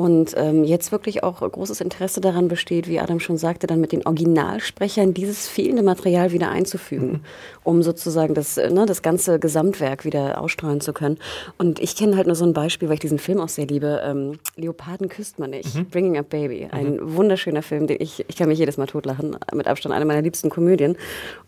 Und 0.00 0.32
ähm, 0.38 0.64
jetzt 0.64 0.92
wirklich 0.92 1.22
auch 1.22 1.40
großes 1.40 1.82
Interesse 1.82 2.22
daran 2.22 2.48
besteht, 2.48 2.88
wie 2.88 2.98
Adam 2.98 3.20
schon 3.20 3.36
sagte, 3.36 3.66
dann 3.66 3.82
mit 3.82 3.92
den 3.92 4.06
Originalsprechern 4.06 5.12
dieses 5.12 5.46
fehlende 5.46 5.82
Material 5.82 6.32
wieder 6.32 6.48
einzufügen, 6.48 7.10
mhm. 7.10 7.20
um 7.64 7.82
sozusagen 7.82 8.32
das, 8.32 8.56
äh, 8.56 8.70
ne, 8.70 8.86
das 8.86 9.02
ganze 9.02 9.38
Gesamtwerk 9.38 10.06
wieder 10.06 10.40
ausstrahlen 10.40 10.80
zu 10.80 10.94
können. 10.94 11.18
Und 11.58 11.80
ich 11.80 11.96
kenne 11.96 12.16
halt 12.16 12.26
nur 12.26 12.34
so 12.34 12.46
ein 12.46 12.54
Beispiel, 12.54 12.88
weil 12.88 12.94
ich 12.94 13.00
diesen 13.00 13.18
Film 13.18 13.40
auch 13.40 13.50
sehr 13.50 13.66
liebe. 13.66 14.00
Ähm, 14.02 14.38
Leoparden 14.56 15.10
küsst 15.10 15.38
man 15.38 15.50
nicht. 15.50 15.74
Mhm. 15.74 15.84
Bringing 15.90 16.16
Up 16.16 16.30
Baby. 16.30 16.68
Ein 16.70 16.94
mhm. 16.94 17.16
wunderschöner 17.16 17.60
Film, 17.60 17.86
den 17.86 17.98
ich, 18.00 18.24
ich 18.26 18.36
kann 18.36 18.48
mich 18.48 18.58
jedes 18.58 18.78
Mal 18.78 18.86
totlachen. 18.86 19.36
Mit 19.52 19.66
Abstand 19.66 19.94
eine 19.94 20.06
meiner 20.06 20.22
liebsten 20.22 20.48
Komödien. 20.48 20.96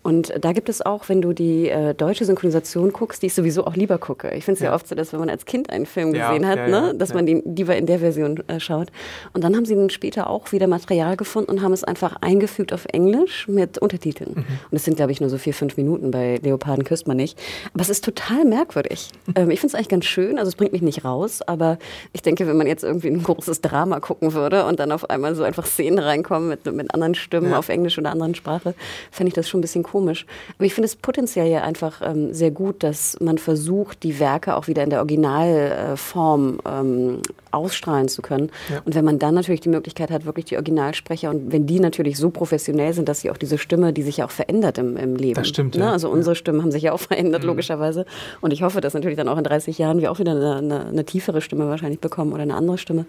Und 0.02 0.34
da 0.38 0.52
gibt 0.52 0.68
es 0.68 0.84
auch, 0.84 1.08
wenn 1.08 1.22
du 1.22 1.32
die 1.32 1.70
äh, 1.70 1.94
deutsche 1.94 2.26
Synchronisation 2.26 2.92
guckst, 2.92 3.22
die 3.22 3.28
ich 3.28 3.34
sowieso 3.34 3.64
auch 3.66 3.76
lieber 3.76 3.96
gucke. 3.96 4.30
Ich 4.34 4.44
finde 4.44 4.56
es 4.56 4.60
ja. 4.60 4.68
ja. 4.68 4.74
oft 4.74 4.88
so, 4.88 4.94
dass 4.94 5.14
wenn 5.14 5.20
man 5.20 5.30
als 5.30 5.46
Kind 5.46 5.70
einen 5.70 5.86
Film 5.86 6.14
ja, 6.14 6.28
gesehen 6.28 6.46
hat, 6.46 6.58
ja, 6.58 6.68
ne, 6.68 6.94
dass 6.94 7.14
man 7.14 7.24
die 7.24 7.42
lieber 7.46 7.74
in 7.76 7.86
der 7.86 8.00
Version 8.00 8.41
äh, 8.48 8.60
schaut. 8.60 8.88
Und 9.32 9.44
dann 9.44 9.56
haben 9.56 9.64
sie 9.64 9.74
dann 9.74 9.90
später 9.90 10.28
auch 10.28 10.52
wieder 10.52 10.66
Material 10.66 11.16
gefunden 11.16 11.50
und 11.50 11.62
haben 11.62 11.72
es 11.72 11.84
einfach 11.84 12.16
eingefügt 12.20 12.72
auf 12.72 12.86
Englisch 12.92 13.48
mit 13.48 13.78
Untertiteln. 13.78 14.30
Mhm. 14.34 14.44
Und 14.70 14.76
es 14.76 14.84
sind, 14.84 14.96
glaube 14.96 15.12
ich, 15.12 15.20
nur 15.20 15.30
so 15.30 15.38
vier, 15.38 15.54
fünf 15.54 15.76
Minuten. 15.76 16.10
Bei 16.10 16.38
Leoparden 16.42 16.84
küsst 16.84 17.06
man 17.06 17.16
nicht. 17.16 17.38
Aber 17.74 17.82
es 17.82 17.88
ist 17.88 18.04
total 18.04 18.44
merkwürdig. 18.44 19.10
Mhm. 19.26 19.34
Ähm, 19.36 19.50
ich 19.50 19.60
finde 19.60 19.72
es 19.72 19.74
eigentlich 19.74 19.88
ganz 19.88 20.04
schön. 20.04 20.38
Also 20.38 20.48
es 20.48 20.56
bringt 20.56 20.72
mich 20.72 20.82
nicht 20.82 21.04
raus. 21.04 21.42
Aber 21.42 21.78
ich 22.12 22.22
denke, 22.22 22.46
wenn 22.46 22.56
man 22.56 22.66
jetzt 22.66 22.84
irgendwie 22.84 23.08
ein 23.08 23.22
großes 23.22 23.60
Drama 23.60 24.00
gucken 24.00 24.32
würde 24.32 24.66
und 24.66 24.80
dann 24.80 24.92
auf 24.92 25.10
einmal 25.10 25.34
so 25.34 25.42
einfach 25.42 25.66
Szenen 25.66 25.98
reinkommen 25.98 26.48
mit, 26.48 26.72
mit 26.72 26.92
anderen 26.94 27.14
Stimmen 27.14 27.50
ja. 27.50 27.58
auf 27.58 27.68
Englisch 27.68 27.98
oder 27.98 28.10
anderen 28.10 28.34
Sprache, 28.34 28.74
fände 29.10 29.28
ich 29.28 29.34
das 29.34 29.48
schon 29.48 29.58
ein 29.58 29.62
bisschen 29.62 29.82
komisch. 29.82 30.26
Aber 30.56 30.64
ich 30.64 30.74
finde 30.74 30.86
es 30.86 30.96
potenziell 30.96 31.48
ja 31.48 31.62
einfach 31.62 32.00
ähm, 32.02 32.32
sehr 32.32 32.50
gut, 32.50 32.82
dass 32.82 33.18
man 33.20 33.38
versucht, 33.38 34.02
die 34.02 34.18
Werke 34.18 34.56
auch 34.56 34.66
wieder 34.66 34.82
in 34.82 34.90
der 34.90 35.00
Originalform 35.00 36.60
ähm, 36.66 37.22
ausstrahlen 37.50 38.08
zu 38.08 38.21
können. 38.22 38.50
Ja. 38.70 38.80
Und 38.84 38.94
wenn 38.94 39.04
man 39.04 39.18
dann 39.18 39.34
natürlich 39.34 39.60
die 39.60 39.68
Möglichkeit 39.68 40.10
hat, 40.10 40.24
wirklich 40.24 40.46
die 40.46 40.56
Originalsprecher 40.56 41.30
und 41.30 41.52
wenn 41.52 41.66
die 41.66 41.80
natürlich 41.80 42.16
so 42.16 42.30
professionell 42.30 42.92
sind, 42.92 43.08
dass 43.08 43.20
sie 43.20 43.30
auch 43.30 43.36
diese 43.36 43.58
Stimme, 43.58 43.92
die 43.92 44.02
sich 44.02 44.18
ja 44.18 44.26
auch 44.26 44.30
verändert 44.30 44.78
im, 44.78 44.96
im 44.96 45.16
Leben. 45.16 45.34
Das 45.34 45.48
stimmt. 45.48 45.76
Ne? 45.76 45.90
Also 45.90 46.08
unsere 46.08 46.34
Stimmen 46.34 46.62
haben 46.62 46.70
sich 46.70 46.82
ja 46.82 46.92
auch 46.92 47.00
verändert, 47.00 47.42
mhm. 47.42 47.48
logischerweise. 47.48 48.06
Und 48.40 48.52
ich 48.52 48.62
hoffe, 48.62 48.80
dass 48.80 48.94
natürlich 48.94 49.16
dann 49.16 49.28
auch 49.28 49.38
in 49.38 49.44
30 49.44 49.76
Jahren 49.78 50.00
wir 50.00 50.10
auch 50.10 50.18
wieder 50.18 50.32
eine, 50.32 50.56
eine, 50.56 50.86
eine 50.86 51.04
tiefere 51.04 51.40
Stimme 51.40 51.68
wahrscheinlich 51.68 52.00
bekommen 52.00 52.32
oder 52.32 52.42
eine 52.42 52.54
andere 52.54 52.78
Stimme. 52.78 53.06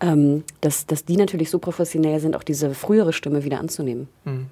Ähm, 0.00 0.44
dass, 0.60 0.86
dass 0.86 1.04
die 1.04 1.16
natürlich 1.16 1.50
so 1.50 1.58
professionell 1.58 2.18
sind, 2.20 2.34
auch 2.36 2.42
diese 2.42 2.74
frühere 2.74 3.12
Stimme 3.12 3.44
wieder 3.44 3.60
anzunehmen. 3.60 4.08
Mhm. 4.24 4.46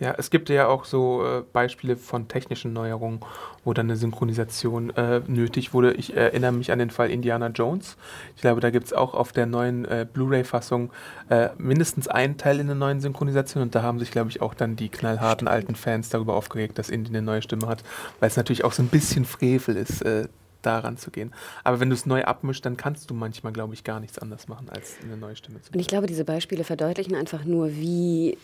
Ja, 0.00 0.14
es 0.16 0.30
gibt 0.30 0.48
ja 0.48 0.68
auch 0.68 0.84
so 0.84 1.24
äh, 1.24 1.42
Beispiele 1.52 1.96
von 1.96 2.28
technischen 2.28 2.72
Neuerungen, 2.72 3.20
wo 3.64 3.72
dann 3.72 3.86
eine 3.86 3.96
Synchronisation 3.96 4.90
äh, 4.90 5.20
nötig 5.26 5.74
wurde. 5.74 5.92
Ich 5.94 6.16
erinnere 6.16 6.52
mich 6.52 6.70
an 6.70 6.78
den 6.78 6.90
Fall 6.90 7.10
Indiana 7.10 7.48
Jones. 7.48 7.96
Ich 8.36 8.42
glaube, 8.42 8.60
da 8.60 8.70
gibt 8.70 8.86
es 8.86 8.92
auch 8.92 9.14
auf 9.14 9.32
der 9.32 9.46
neuen 9.46 9.84
äh, 9.86 10.06
Blu-ray-Fassung 10.10 10.90
äh, 11.30 11.48
mindestens 11.58 12.06
einen 12.06 12.36
Teil 12.36 12.60
in 12.60 12.68
der 12.68 12.76
neuen 12.76 13.00
Synchronisation 13.00 13.62
und 13.62 13.74
da 13.74 13.82
haben 13.82 13.98
sich, 13.98 14.12
glaube 14.12 14.30
ich, 14.30 14.40
auch 14.40 14.54
dann 14.54 14.76
die 14.76 14.88
knallharten 14.88 15.48
alten 15.48 15.74
Fans 15.74 16.10
darüber 16.10 16.34
aufgeregt, 16.34 16.78
dass 16.78 16.90
Indy 16.90 17.10
eine 17.10 17.22
neue 17.22 17.42
Stimme 17.42 17.66
hat, 17.66 17.82
weil 18.20 18.28
es 18.28 18.36
natürlich 18.36 18.64
auch 18.64 18.72
so 18.72 18.84
ein 18.84 18.88
bisschen 18.88 19.24
Frevel 19.24 19.76
ist, 19.76 20.02
äh, 20.02 20.28
daran 20.62 20.96
zu 20.96 21.10
gehen. 21.10 21.32
Aber 21.64 21.80
wenn 21.80 21.88
du 21.88 21.94
es 21.94 22.06
neu 22.06 22.24
abmischst, 22.24 22.64
dann 22.64 22.76
kannst 22.76 23.10
du 23.10 23.14
manchmal, 23.14 23.52
glaube 23.52 23.74
ich, 23.74 23.84
gar 23.84 24.00
nichts 24.00 24.18
anderes 24.18 24.48
machen, 24.48 24.68
als 24.68 24.96
eine 25.02 25.16
neue 25.16 25.36
Stimme 25.36 25.60
zu 25.60 25.70
machen. 25.70 25.74
Und 25.74 25.80
ich 25.80 25.86
glaube, 25.88 26.06
diese 26.06 26.24
Beispiele 26.24 26.64
verdeutlichen 26.64 27.14
einfach 27.14 27.44
nur, 27.44 27.72
wie 27.72 28.38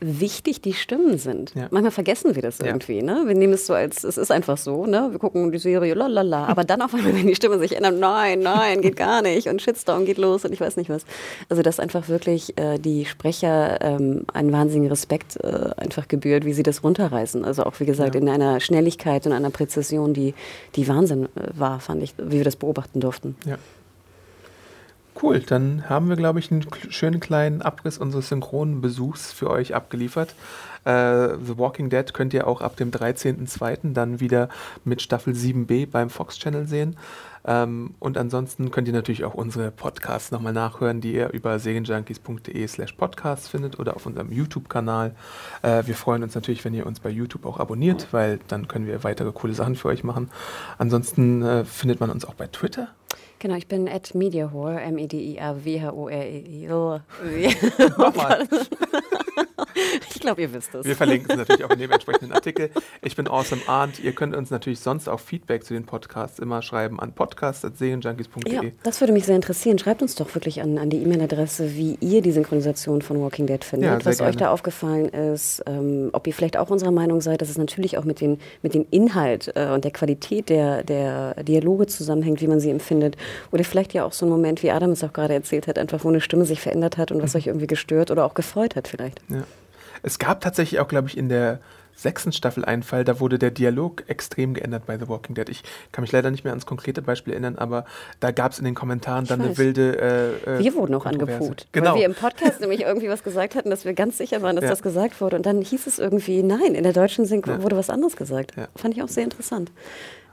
wichtig 0.00 0.62
die 0.62 0.72
Stimmen 0.72 1.18
sind. 1.18 1.54
Ja. 1.54 1.68
Manchmal 1.70 1.90
vergessen 1.90 2.34
wir 2.34 2.42
das 2.42 2.58
irgendwie. 2.60 2.96
Ja. 2.96 3.02
Ne? 3.02 3.22
Wir 3.26 3.34
nehmen 3.34 3.52
es 3.52 3.66
so 3.66 3.74
als, 3.74 4.02
es 4.04 4.16
ist 4.16 4.30
einfach 4.30 4.56
so. 4.56 4.86
Ne? 4.86 5.08
Wir 5.10 5.18
gucken 5.18 5.52
die 5.52 5.58
Serie, 5.58 5.94
lalala. 5.94 6.46
Aber 6.46 6.64
dann 6.64 6.82
auf 6.82 6.94
einmal, 6.94 7.14
wenn 7.16 7.26
die 7.26 7.34
Stimme 7.34 7.58
sich 7.58 7.76
ändert, 7.76 7.98
nein, 7.98 8.40
nein, 8.40 8.80
geht 8.80 8.96
gar 8.96 9.22
nicht. 9.22 9.48
Und 9.48 9.60
Shitstorm 9.60 10.04
geht 10.04 10.18
los 10.18 10.44
und 10.44 10.52
ich 10.52 10.60
weiß 10.60 10.76
nicht 10.76 10.90
was. 10.90 11.04
Also, 11.48 11.62
dass 11.62 11.78
einfach 11.78 12.08
wirklich 12.08 12.58
äh, 12.58 12.78
die 12.78 13.04
Sprecher 13.04 13.80
ähm, 13.82 14.24
einen 14.32 14.52
wahnsinnigen 14.52 14.88
Respekt 14.88 15.36
äh, 15.42 15.70
einfach 15.76 16.08
gebührt, 16.08 16.44
wie 16.44 16.52
sie 16.52 16.62
das 16.62 16.82
runterreißen. 16.82 17.44
Also 17.44 17.64
auch, 17.64 17.78
wie 17.80 17.86
gesagt, 17.86 18.14
ja. 18.14 18.20
in 18.20 18.28
einer 18.28 18.60
Schnelligkeit 18.60 19.26
und 19.26 19.32
einer 19.32 19.50
Präzision, 19.50 20.14
die, 20.14 20.34
die 20.76 20.88
Wahnsinn 20.88 21.24
äh, 21.24 21.28
war, 21.54 21.80
fand 21.80 22.02
ich, 22.02 22.14
wie 22.18 22.38
wir 22.38 22.44
das 22.44 22.56
beobachten 22.56 23.00
durften. 23.00 23.36
Ja. 23.46 23.58
Cool, 25.22 25.40
dann 25.40 25.88
haben 25.88 26.08
wir, 26.08 26.16
glaube 26.16 26.38
ich, 26.38 26.50
einen 26.50 26.66
schönen 26.88 27.20
kleinen 27.20 27.60
Abriss 27.60 27.98
unseres 27.98 28.28
synchronen 28.28 28.80
Besuchs 28.80 29.32
für 29.32 29.50
euch 29.50 29.74
abgeliefert. 29.74 30.34
Äh, 30.84 31.36
The 31.44 31.58
Walking 31.58 31.90
Dead 31.90 32.14
könnt 32.14 32.32
ihr 32.32 32.46
auch 32.46 32.62
ab 32.62 32.76
dem 32.76 32.90
13.02. 32.90 33.92
dann 33.92 34.20
wieder 34.20 34.48
mit 34.84 35.02
Staffel 35.02 35.34
7b 35.34 35.90
beim 35.90 36.08
Fox 36.08 36.38
Channel 36.38 36.66
sehen. 36.66 36.96
Ähm, 37.44 37.94
und 37.98 38.16
ansonsten 38.16 38.70
könnt 38.70 38.88
ihr 38.88 38.94
natürlich 38.94 39.24
auch 39.24 39.34
unsere 39.34 39.70
Podcasts 39.70 40.30
nochmal 40.30 40.54
nachhören, 40.54 41.02
die 41.02 41.14
ihr 41.14 41.30
über 41.30 41.58
serienjunkies.de 41.58 42.66
slash 42.66 42.92
podcasts 42.92 43.48
findet 43.48 43.78
oder 43.78 43.96
auf 43.96 44.06
unserem 44.06 44.32
YouTube-Kanal. 44.32 45.14
Äh, 45.60 45.82
wir 45.86 45.96
freuen 45.96 46.22
uns 46.22 46.34
natürlich, 46.34 46.64
wenn 46.64 46.72
ihr 46.72 46.86
uns 46.86 47.00
bei 47.00 47.10
YouTube 47.10 47.44
auch 47.44 47.60
abonniert, 47.60 48.08
weil 48.12 48.40
dann 48.48 48.68
können 48.68 48.86
wir 48.86 49.04
weitere 49.04 49.32
coole 49.32 49.52
Sachen 49.52 49.76
für 49.76 49.88
euch 49.88 50.02
machen. 50.02 50.30
Ansonsten 50.78 51.42
äh, 51.42 51.64
findet 51.64 52.00
man 52.00 52.08
uns 52.08 52.24
auch 52.24 52.34
bei 52.34 52.46
Twitter. 52.46 52.88
Genau, 53.40 53.54
ich 53.56 53.66
bin 53.66 53.88
at 53.88 54.14
Mediahore, 54.14 54.80
M-E-D-I-A-W-H-O-R-E-I. 54.82 56.68
Nochmal. 57.98 58.46
Ich 60.14 60.20
glaube, 60.20 60.42
ihr 60.42 60.52
wisst 60.52 60.74
es. 60.74 60.84
Wir 60.84 60.96
verlinken 60.96 61.30
es 61.30 61.36
natürlich 61.38 61.64
auch 61.64 61.70
in 61.70 61.78
dem 61.78 61.90
entsprechenden 61.90 62.32
Artikel. 62.32 62.70
Ich 63.02 63.16
bin 63.16 63.26
Awesome 63.28 63.62
Arndt. 63.66 63.98
Ihr 64.00 64.12
könnt 64.12 64.34
uns 64.36 64.50
natürlich 64.50 64.80
sonst 64.80 65.08
auch 65.08 65.20
Feedback 65.20 65.64
zu 65.64 65.72
den 65.74 65.84
Podcasts 65.86 66.38
immer 66.38 66.60
schreiben 66.60 67.00
an 67.00 67.12
podcast.serienjunkies.de. 67.14 68.52
Ja, 68.52 68.62
das 68.82 69.00
würde 69.00 69.12
mich 69.12 69.24
sehr 69.24 69.36
interessieren. 69.36 69.78
Schreibt 69.78 70.02
uns 70.02 70.14
doch 70.16 70.34
wirklich 70.34 70.60
an, 70.60 70.76
an 70.78 70.90
die 70.90 70.98
E-Mail-Adresse, 71.02 71.74
wie 71.76 71.96
ihr 72.00 72.20
die 72.20 72.32
Synchronisation 72.32 73.00
von 73.00 73.20
Walking 73.22 73.46
Dead 73.46 73.64
findet, 73.64 73.90
Ja, 73.90 73.96
was 74.04 74.20
euch 74.20 74.26
gerne. 74.26 74.36
da 74.36 74.50
aufgefallen 74.50 75.08
ist, 75.08 75.62
ähm, 75.66 76.10
ob 76.12 76.26
ihr 76.26 76.34
vielleicht 76.34 76.58
auch 76.58 76.68
unserer 76.70 76.90
Meinung 76.90 77.20
seid, 77.20 77.40
dass 77.40 77.48
es 77.48 77.56
natürlich 77.58 77.96
auch 77.96 78.04
mit, 78.04 78.20
den, 78.20 78.38
mit 78.62 78.74
dem 78.74 78.86
Inhalt 78.90 79.52
äh, 79.54 79.70
und 79.70 79.84
der 79.84 79.92
Qualität 79.92 80.48
der, 80.50 80.84
der 80.84 81.42
Dialoge 81.44 81.86
zusammenhängt, 81.86 82.40
wie 82.42 82.48
man 82.48 82.60
sie 82.60 82.70
empfindet. 82.70 83.16
Oder 83.52 83.64
vielleicht 83.64 83.92
ja 83.94 84.04
auch 84.04 84.12
so 84.12 84.26
ein 84.26 84.28
Moment, 84.28 84.62
wie 84.62 84.70
Adam 84.70 84.90
es 84.90 85.02
auch 85.04 85.12
gerade 85.12 85.34
erzählt 85.34 85.66
hat, 85.66 85.78
einfach 85.78 86.04
wo 86.04 86.08
eine 86.08 86.20
Stimme 86.20 86.44
sich 86.44 86.60
verändert 86.60 86.96
hat 86.98 87.12
und 87.12 87.22
was 87.22 87.34
euch 87.34 87.46
irgendwie 87.46 87.66
gestört 87.66 88.10
oder 88.10 88.24
auch 88.24 88.34
gefreut 88.34 88.76
hat 88.76 88.88
vielleicht. 88.88 89.20
Ja. 89.28 89.42
Es 90.02 90.18
gab 90.18 90.40
tatsächlich 90.40 90.80
auch, 90.80 90.88
glaube 90.88 91.08
ich, 91.08 91.16
in 91.18 91.28
der 91.28 91.60
sechsten 91.94 92.32
Staffel 92.32 92.64
einen 92.64 92.82
Fall, 92.82 93.04
da 93.04 93.20
wurde 93.20 93.38
der 93.38 93.50
Dialog 93.50 94.04
extrem 94.06 94.54
geändert 94.54 94.86
bei 94.86 94.96
The 94.96 95.06
Walking 95.08 95.34
Dead. 95.34 95.46
Ich 95.50 95.62
kann 95.92 96.00
mich 96.00 96.10
leider 96.12 96.30
nicht 96.30 96.44
mehr 96.44 96.52
ans 96.52 96.64
konkrete 96.64 97.02
Beispiel 97.02 97.34
erinnern, 97.34 97.58
aber 97.58 97.84
da 98.20 98.30
gab 98.30 98.52
es 98.52 98.58
in 98.58 98.64
den 98.64 98.74
Kommentaren 98.74 99.26
dann 99.26 99.40
eine 99.42 99.50
weiß. 99.50 99.58
wilde. 99.58 99.98
Äh, 100.46 100.56
äh, 100.56 100.58
Wir 100.60 100.74
wurden 100.76 100.94
auch 100.94 101.04
angefuht, 101.04 101.66
Genau. 101.72 101.90
weil 101.92 101.98
wir 102.00 102.06
im 102.06 102.14
Podcast 102.14 102.60
nämlich 102.62 102.82
irgendwie 102.82 103.10
was 103.10 103.22
gesagt 103.22 103.54
hatten, 103.54 103.68
dass 103.68 103.84
wir 103.84 103.92
ganz 103.92 104.16
sicher 104.16 104.40
waren, 104.40 104.56
dass 104.56 104.62
Ja. 104.64 104.70
das 104.70 104.80
gesagt 104.80 105.20
wurde. 105.20 105.36
Und 105.36 105.44
dann 105.44 105.60
hieß 105.60 105.86
es 105.86 105.98
irgendwie, 105.98 106.42
nein, 106.42 106.74
in 106.74 106.84
der 106.84 106.94
deutschen 106.94 107.26
Synchro 107.26 107.50
Ja. 107.50 107.62
wurde 107.62 107.76
was 107.76 107.90
anderes 107.90 108.16
gesagt. 108.16 108.52
Ja. 108.56 108.68
Fand 108.76 108.96
ich 108.96 109.02
auch 109.02 109.08
sehr 109.08 109.24
interessant. 109.24 109.70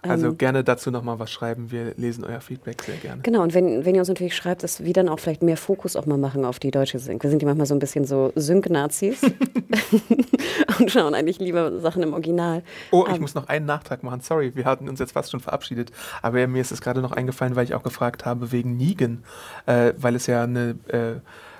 Also 0.10 0.28
Ähm, 0.28 0.38
gerne 0.38 0.64
dazu 0.64 0.92
nochmal 0.92 1.20
was 1.20 1.32
schreiben. 1.32 1.72
Wir 1.72 1.94
lesen 1.98 2.24
euer 2.24 2.42
Feedback 2.42 2.82
sehr 2.84 2.96
gerne. 2.98 3.22
Genau, 3.22 3.42
und 3.44 3.54
wenn, 3.54 3.86
wenn 3.86 3.96
ihr 3.96 4.02
uns 4.02 4.08
natürlich 4.08 4.36
schreibt, 4.36 4.64
dass 4.64 4.84
wir 4.84 4.94
dann 4.94 5.10
auch 5.10 5.20
vielleicht 5.20 5.44
mehr 5.44 5.58
Fokus 5.58 5.96
auch 5.96 6.06
mal 6.06 6.18
machen 6.18 6.46
auf 6.46 6.60
die 6.60 6.72
deutsche 6.72 7.00
Sync. 7.00 7.24
Wir 7.24 7.30
sind 7.30 7.42
ja 7.42 7.48
manchmal 7.48 7.68
so 7.68 7.76
ein 7.76 7.80
bisschen 7.80 8.06
so 8.06 8.32
Sync-Nazis 8.36 9.22
und 10.80 10.92
schauen 10.92 11.14
eigentlich 11.14 11.40
lieber 11.40 11.80
Sachen 11.80 12.04
im 12.04 12.14
Original. 12.14 12.64
Oh, 12.92 13.06
ich 13.08 13.16
Ähm, 13.16 13.22
muss 13.22 13.36
noch 13.36 13.48
einen 13.48 13.66
Nachtrag 13.66 14.04
machen. 14.04 14.22
Sorry, 14.22 14.56
wir 14.56 14.66
hatten 14.66 14.90
uns 14.90 15.00
jetzt 15.00 15.12
fast 15.14 15.32
schon 15.32 15.40
verabschiedet. 15.40 15.92
Aber 16.22 16.46
mir 16.48 16.62
ist 16.62 16.72
es 16.72 16.82
gerade 16.82 17.02
noch 17.02 17.12
eingefallen, 17.12 17.56
weil 17.56 17.64
ich 17.64 17.74
auch 17.76 17.84
gefragt 17.84 18.26
habe 18.26 18.52
wegen 18.52 18.78
Negan. 18.78 19.24
Äh, 19.66 19.94
weil 19.98 20.16
es 20.16 20.28
ja 20.28 20.44
eine 20.44 20.76
äh, 20.88 21.16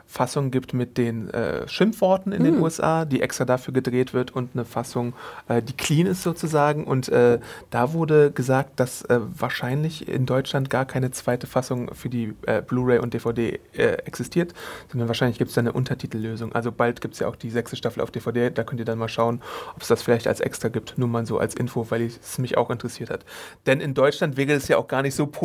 Fassung 0.08 0.52
gibt 0.52 0.74
mit 0.74 0.98
den 0.98 1.30
äh, 1.30 1.68
Schimpfworten 1.68 2.32
in 2.32 2.44
Hm. 2.44 2.54
den 2.54 2.62
USA, 2.62 3.06
die 3.06 3.22
extra 3.22 3.44
dafür 3.46 3.74
gedreht 3.74 4.14
wird 4.14 4.32
und 4.32 4.52
eine 4.54 4.64
Fassung, 4.64 5.14
äh, 5.50 5.62
die 5.62 5.74
clean 5.74 6.08
ist 6.08 6.24
sozusagen. 6.24 6.86
Und 6.86 7.10
äh, 7.10 7.40
da 7.70 7.94
wurde 7.94 8.32
gesagt, 8.32 8.80
dass 8.80 9.04
äh, 9.04 9.20
wahrscheinlich 9.22 10.08
in 10.08 10.26
Deutschland 10.26 10.70
gar 10.70 10.86
keine 10.86 11.12
zweite 11.12 11.46
Fassung 11.46 11.94
für 11.94 12.08
die 12.10 12.34
äh, 12.46 12.62
Blu-ray 12.62 13.00
und 13.00 13.14
DVD 13.14 13.60
äh, 13.74 13.84
existiert, 14.06 14.54
sondern 14.90 15.10
wahrscheinlich 15.10 15.38
gibt 15.38 15.50
es 15.50 15.56
da 15.56 15.62
eine 15.62 15.74
Untertitellösung. 15.74 16.54
Also 16.54 16.72
bald 16.72 17.02
gibt 17.02 17.16
es 17.16 17.20
ja 17.20 17.28
auch 17.28 17.36
die 17.36 17.50
sechste 17.50 17.76
Staffel 17.76 18.02
auf 18.02 18.10
DVD. 18.10 18.50
Da 18.50 18.64
könnt 18.64 18.80
ihr 18.80 18.86
dann 18.86 18.98
mal 18.98 19.10
schauen, 19.10 19.42
ob 19.76 19.82
es 19.82 19.90
das 19.90 20.02
vielleicht 20.02 20.28
als 20.28 20.40
extra 20.40 20.70
gibt. 20.70 20.98
Nur 20.98 21.10
mal 21.10 21.26
so 21.26 21.38
als 21.38 21.54
Info, 21.54 21.86
weil 21.90 22.04
es 22.04 22.38
mich 22.38 22.58
auch 22.58 22.70
interessiert 22.70 23.10
hat. 23.10 23.26
Denn 23.66 23.82
in 23.82 23.94
Deutschland 23.94 24.38
wäre 24.38 24.54
es 24.54 24.70
ja 24.70 24.78
auch 24.78 24.88
gar 24.88 25.02
nicht 25.02 25.16
so 25.16 25.28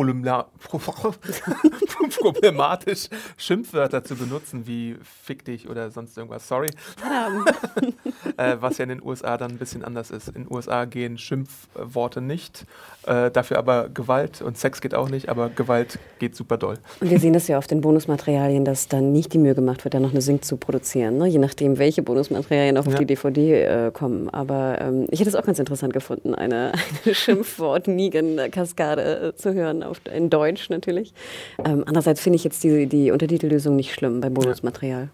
problematisch, 2.19 3.09
Schimpfwörter 3.37 4.03
zu 4.03 4.15
benutzen 4.15 4.52
wie 4.65 4.95
fick 5.23 5.45
dich 5.45 5.69
oder 5.69 5.91
sonst 5.91 6.17
irgendwas. 6.17 6.47
Sorry. 6.47 6.69
Äh, 8.37 8.55
was 8.61 8.77
ja 8.79 8.83
in 8.83 8.89
den 8.89 9.03
USA 9.03 9.37
dann 9.37 9.51
ein 9.51 9.57
bisschen 9.57 9.83
anders 9.83 10.09
ist. 10.09 10.29
In 10.29 10.45
den 10.45 10.47
USA 10.49 10.85
gehen 10.85 11.17
Schimpfworte 11.19 12.19
nicht, 12.21 12.65
äh, 13.05 13.29
dafür 13.29 13.59
aber 13.59 13.89
Gewalt 13.89 14.41
und 14.41 14.57
Sex 14.57 14.81
geht 14.81 14.95
auch 14.95 15.09
nicht, 15.09 15.29
aber 15.29 15.49
Gewalt 15.49 15.99
geht 16.19 16.35
super 16.35 16.57
doll. 16.57 16.77
Und 17.01 17.11
wir 17.11 17.19
sehen 17.19 17.33
das 17.33 17.47
ja 17.47 17.57
auf 17.59 17.67
den 17.67 17.81
Bonusmaterialien, 17.81 18.65
dass 18.65 18.87
dann 18.87 19.11
nicht 19.11 19.33
die 19.33 19.37
Mühe 19.37 19.53
gemacht 19.53 19.83
wird, 19.83 19.93
da 19.93 19.99
noch 19.99 20.11
eine 20.11 20.21
Sync 20.21 20.43
zu 20.45 20.57
produzieren. 20.57 21.17
Ne? 21.17 21.27
Je 21.27 21.37
nachdem, 21.37 21.77
welche 21.77 22.01
Bonusmaterialien 22.01 22.77
auch 22.77 22.87
auf 22.87 22.93
Ja. 22.93 22.99
die 22.99 23.05
DVD 23.05 23.87
äh, 23.87 23.91
kommen. 23.91 24.29
Aber 24.29 24.79
ähm, 24.81 25.05
ich 25.11 25.19
hätte 25.19 25.29
es 25.29 25.35
auch 25.35 25.45
ganz 25.45 25.59
interessant 25.59 25.93
gefunden, 25.93 26.33
eine, 26.33 26.71
eine 27.05 27.13
Schimpfwort-Nigen-Kaskade 27.13 29.29
äh, 29.29 29.35
zu 29.35 29.53
hören, 29.53 29.83
auf, 29.83 30.01
in 30.11 30.29
Deutsch 30.29 30.69
natürlich. 30.69 31.13
Ähm, 31.63 31.83
andererseits 31.85 32.21
finde 32.21 32.37
ich 32.37 32.43
jetzt 32.43 32.63
die, 32.63 32.87
die 32.87 33.11
Untertitellösung 33.11 33.75
nicht 33.75 33.93
schlimm 33.93 34.21
beim 34.21 34.33
Bonusmaterial. 34.43 35.09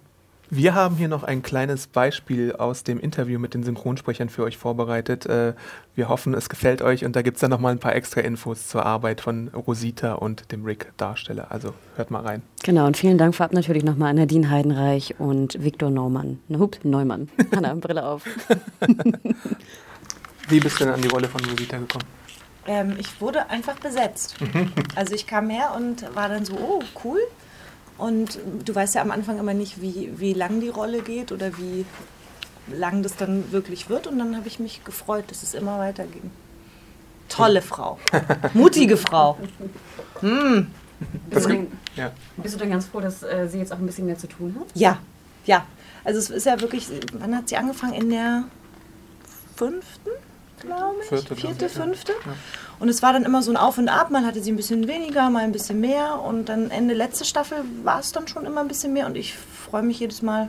Wir 0.52 0.74
haben 0.74 0.96
hier 0.96 1.08
noch 1.08 1.24
ein 1.24 1.44
kleines 1.44 1.86
Beispiel 1.86 2.54
aus 2.54 2.84
dem 2.84 3.00
Interview 3.00 3.38
mit 3.38 3.54
den 3.54 3.62
Synchronsprechern 3.62 4.30
für 4.30 4.42
euch 4.42 4.58
vorbereitet. 4.58 5.28
Äh, 5.28 5.54
wir 5.94 6.10
hoffen, 6.10 6.34
es 6.34 6.50
gefällt 6.50 6.82
euch 6.82 7.06
und 7.06 7.15
da 7.15 7.22
gibt 7.22 7.38
es 7.38 7.42
dann 7.42 7.52
nochmal 7.52 7.72
ein 7.72 7.80
paar 7.80 7.94
extra 7.94 8.22
Infos 8.22 8.68
zur 8.68 8.84
Arbeit 8.84 9.22
von 9.22 9.50
Rosita 9.50 10.13
und 10.13 10.52
dem 10.52 10.65
Rick-Darsteller. 10.65 11.52
Also 11.52 11.76
hört 11.98 12.10
mal 12.10 12.24
rein. 12.24 12.42
Genau, 12.63 12.88
und 12.88 12.98
vielen 12.98 13.20
Dank 13.20 13.36
vorab 13.36 13.54
natürlich 13.54 13.84
nochmal 13.84 14.10
an 14.10 14.15
Nadine 14.15 14.50
Heidenreich 14.50 15.20
und 15.20 15.63
Viktor 15.63 15.92
Neumann. 15.92 16.39
Na, 16.48 16.58
Hups, 16.58 16.80
Neumann. 16.84 17.30
Hanna, 17.56 17.76
Brille 17.76 18.04
auf. 18.04 18.24
Wie 20.48 20.60
bist 20.60 20.80
du 20.80 20.86
denn 20.86 20.96
an 20.96 21.02
die 21.04 21.10
Rolle 21.10 21.28
von 21.28 21.46
Rosita 21.46 21.78
gekommen? 21.78 22.06
Ähm, 22.65 22.96
ich 22.98 23.22
wurde 23.22 23.52
einfach 23.52 23.76
besetzt. 23.76 24.36
Also 24.96 25.13
ich 25.13 25.28
kam 25.28 25.50
her 25.52 25.74
und 25.78 26.04
war 26.15 26.28
dann 26.28 26.44
so, 26.44 26.56
oh, 26.56 26.82
cool. 27.04 27.20
Und 28.00 28.40
du 28.66 28.74
weißt 28.74 28.96
ja 28.96 29.02
am 29.02 29.12
Anfang 29.12 29.38
immer 29.40 29.54
nicht, 29.54 29.82
wie, 29.82 30.12
wie 30.18 30.34
lang 30.34 30.62
die 30.62 30.70
Rolle 30.70 31.02
geht 31.02 31.32
oder 31.32 31.58
wie 31.58 31.86
lang 32.74 33.04
das 33.04 33.16
dann 33.16 33.52
wirklich 33.52 33.90
wird. 33.90 34.08
Und 34.08 34.18
dann 34.20 34.36
habe 34.38 34.48
ich 34.48 34.60
mich 34.60 34.84
gefreut, 34.84 35.26
dass 35.28 35.44
es 35.44 35.54
immer 35.54 35.78
weiterging. 35.80 36.32
Tolle 37.28 37.62
Frau. 37.62 38.00
Mutige 38.54 38.98
Frau. 38.98 39.38
Das 41.30 41.48
ge- 41.48 41.68
ja. 41.96 42.12
Bist 42.38 42.56
du 42.56 42.60
denn 42.60 42.72
ganz 42.72 42.86
froh, 42.88 43.00
dass 43.00 43.22
äh, 43.24 43.48
sie 43.50 43.60
jetzt 43.60 43.72
auch 43.72 43.78
ein 43.80 43.86
bisschen 43.86 44.06
mehr 44.06 44.18
zu 44.18 44.28
tun 44.28 44.56
hat? 44.60 44.68
Ja, 44.74 44.98
ja. 45.46 45.66
Also 46.04 46.20
es 46.20 46.30
ist 46.30 46.46
ja 46.46 46.60
wirklich, 46.60 46.88
wann 47.14 47.36
hat 47.36 47.50
sie 47.50 47.58
angefangen? 47.58 47.94
In 47.94 48.10
der 48.10 48.44
fünften, 49.56 50.10
glaube 50.62 50.96
ich? 51.04 51.08
Vierte, 51.10 51.36
Vierte, 51.36 51.66
ich, 51.66 51.76
ja. 51.76 52.16
Und 52.80 52.88
es 52.89 53.02
war 53.02 53.12
dann 53.13 53.24
immer 53.24 53.42
so 53.42 53.52
ein 53.52 53.58
Auf 53.58 53.78
und 53.78 53.89
Ab. 53.89 54.10
Mal 54.10 54.26
hatte 54.26 54.42
sie 54.42 54.52
ein 54.52 54.56
bisschen 54.56 54.88
weniger, 54.88 55.30
mal 55.30 55.44
ein 55.44 55.52
bisschen 55.52 55.80
mehr. 55.82 56.22
Und 56.22 56.48
dann 56.50 56.72
Ende 56.72 56.94
letzte 56.94 57.26
Staffel 57.26 57.58
war 57.84 58.00
es 58.00 58.12
dann 58.12 58.28
schon 58.28 58.46
immer 58.46 58.62
ein 58.62 58.68
bisschen 58.70 58.94
mehr. 58.94 59.06
Und 59.06 59.18
ich 59.18 59.36
freue 59.36 59.84
mich 59.84 60.00
jedes 60.00 60.22
Mal, 60.22 60.48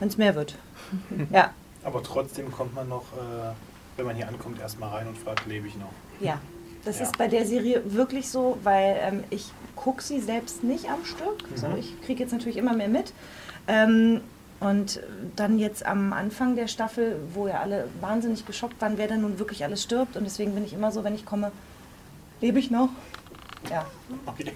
wenn 0.00 0.08
es 0.08 0.16
mehr 0.18 0.34
wird. 0.34 0.56
Ja, 1.30 1.50
Aber 1.84 2.02
trotzdem 2.02 2.50
kommt 2.52 2.74
man 2.74 2.88
noch, 2.88 3.04
äh, 3.12 3.52
wenn 3.96 4.06
man 4.06 4.16
hier 4.16 4.28
ankommt, 4.28 4.60
erstmal 4.60 4.90
rein 4.90 5.06
und 5.08 5.16
fragt, 5.18 5.46
lebe 5.46 5.66
ich 5.68 5.76
noch? 5.76 5.92
ja. 6.20 6.38
Das 6.84 6.98
Ja. 6.98 7.04
ist 7.04 7.16
bei 7.16 7.28
der 7.28 7.46
Serie 7.46 7.80
wirklich 7.84 8.28
so, 8.28 8.58
weil 8.64 8.96
ähm, 9.00 9.22
ich 9.30 9.52
gucke 9.76 10.02
sie 10.02 10.20
selbst 10.20 10.64
nicht 10.64 10.90
am 10.90 11.04
Stück. 11.04 11.44
So, 11.54 11.68
Mhm. 11.68 11.76
ich 11.78 12.02
kriege 12.02 12.20
jetzt 12.24 12.32
natürlich 12.32 12.56
immer 12.56 12.72
mehr 12.74 12.88
mit. 12.88 13.12
Ähm, 13.68 14.20
und 14.62 15.00
dann 15.34 15.58
jetzt 15.58 15.84
am 15.84 16.12
Anfang 16.12 16.54
der 16.54 16.68
Staffel, 16.68 17.16
wo 17.34 17.48
ja 17.48 17.60
alle 17.60 17.88
wahnsinnig 18.00 18.46
geschockt 18.46 18.80
waren, 18.80 18.96
wer 18.96 19.08
denn 19.08 19.22
nun 19.22 19.38
wirklich 19.38 19.64
alles 19.64 19.82
stirbt. 19.82 20.16
Und 20.16 20.24
deswegen 20.24 20.54
bin 20.54 20.64
ich 20.64 20.72
immer 20.72 20.92
so, 20.92 21.02
wenn 21.02 21.16
ich 21.16 21.26
komme, 21.26 21.50
lebe 22.40 22.60
ich 22.60 22.70
noch? 22.70 22.88
Ja. 23.68 23.86
Okay. 24.26 24.52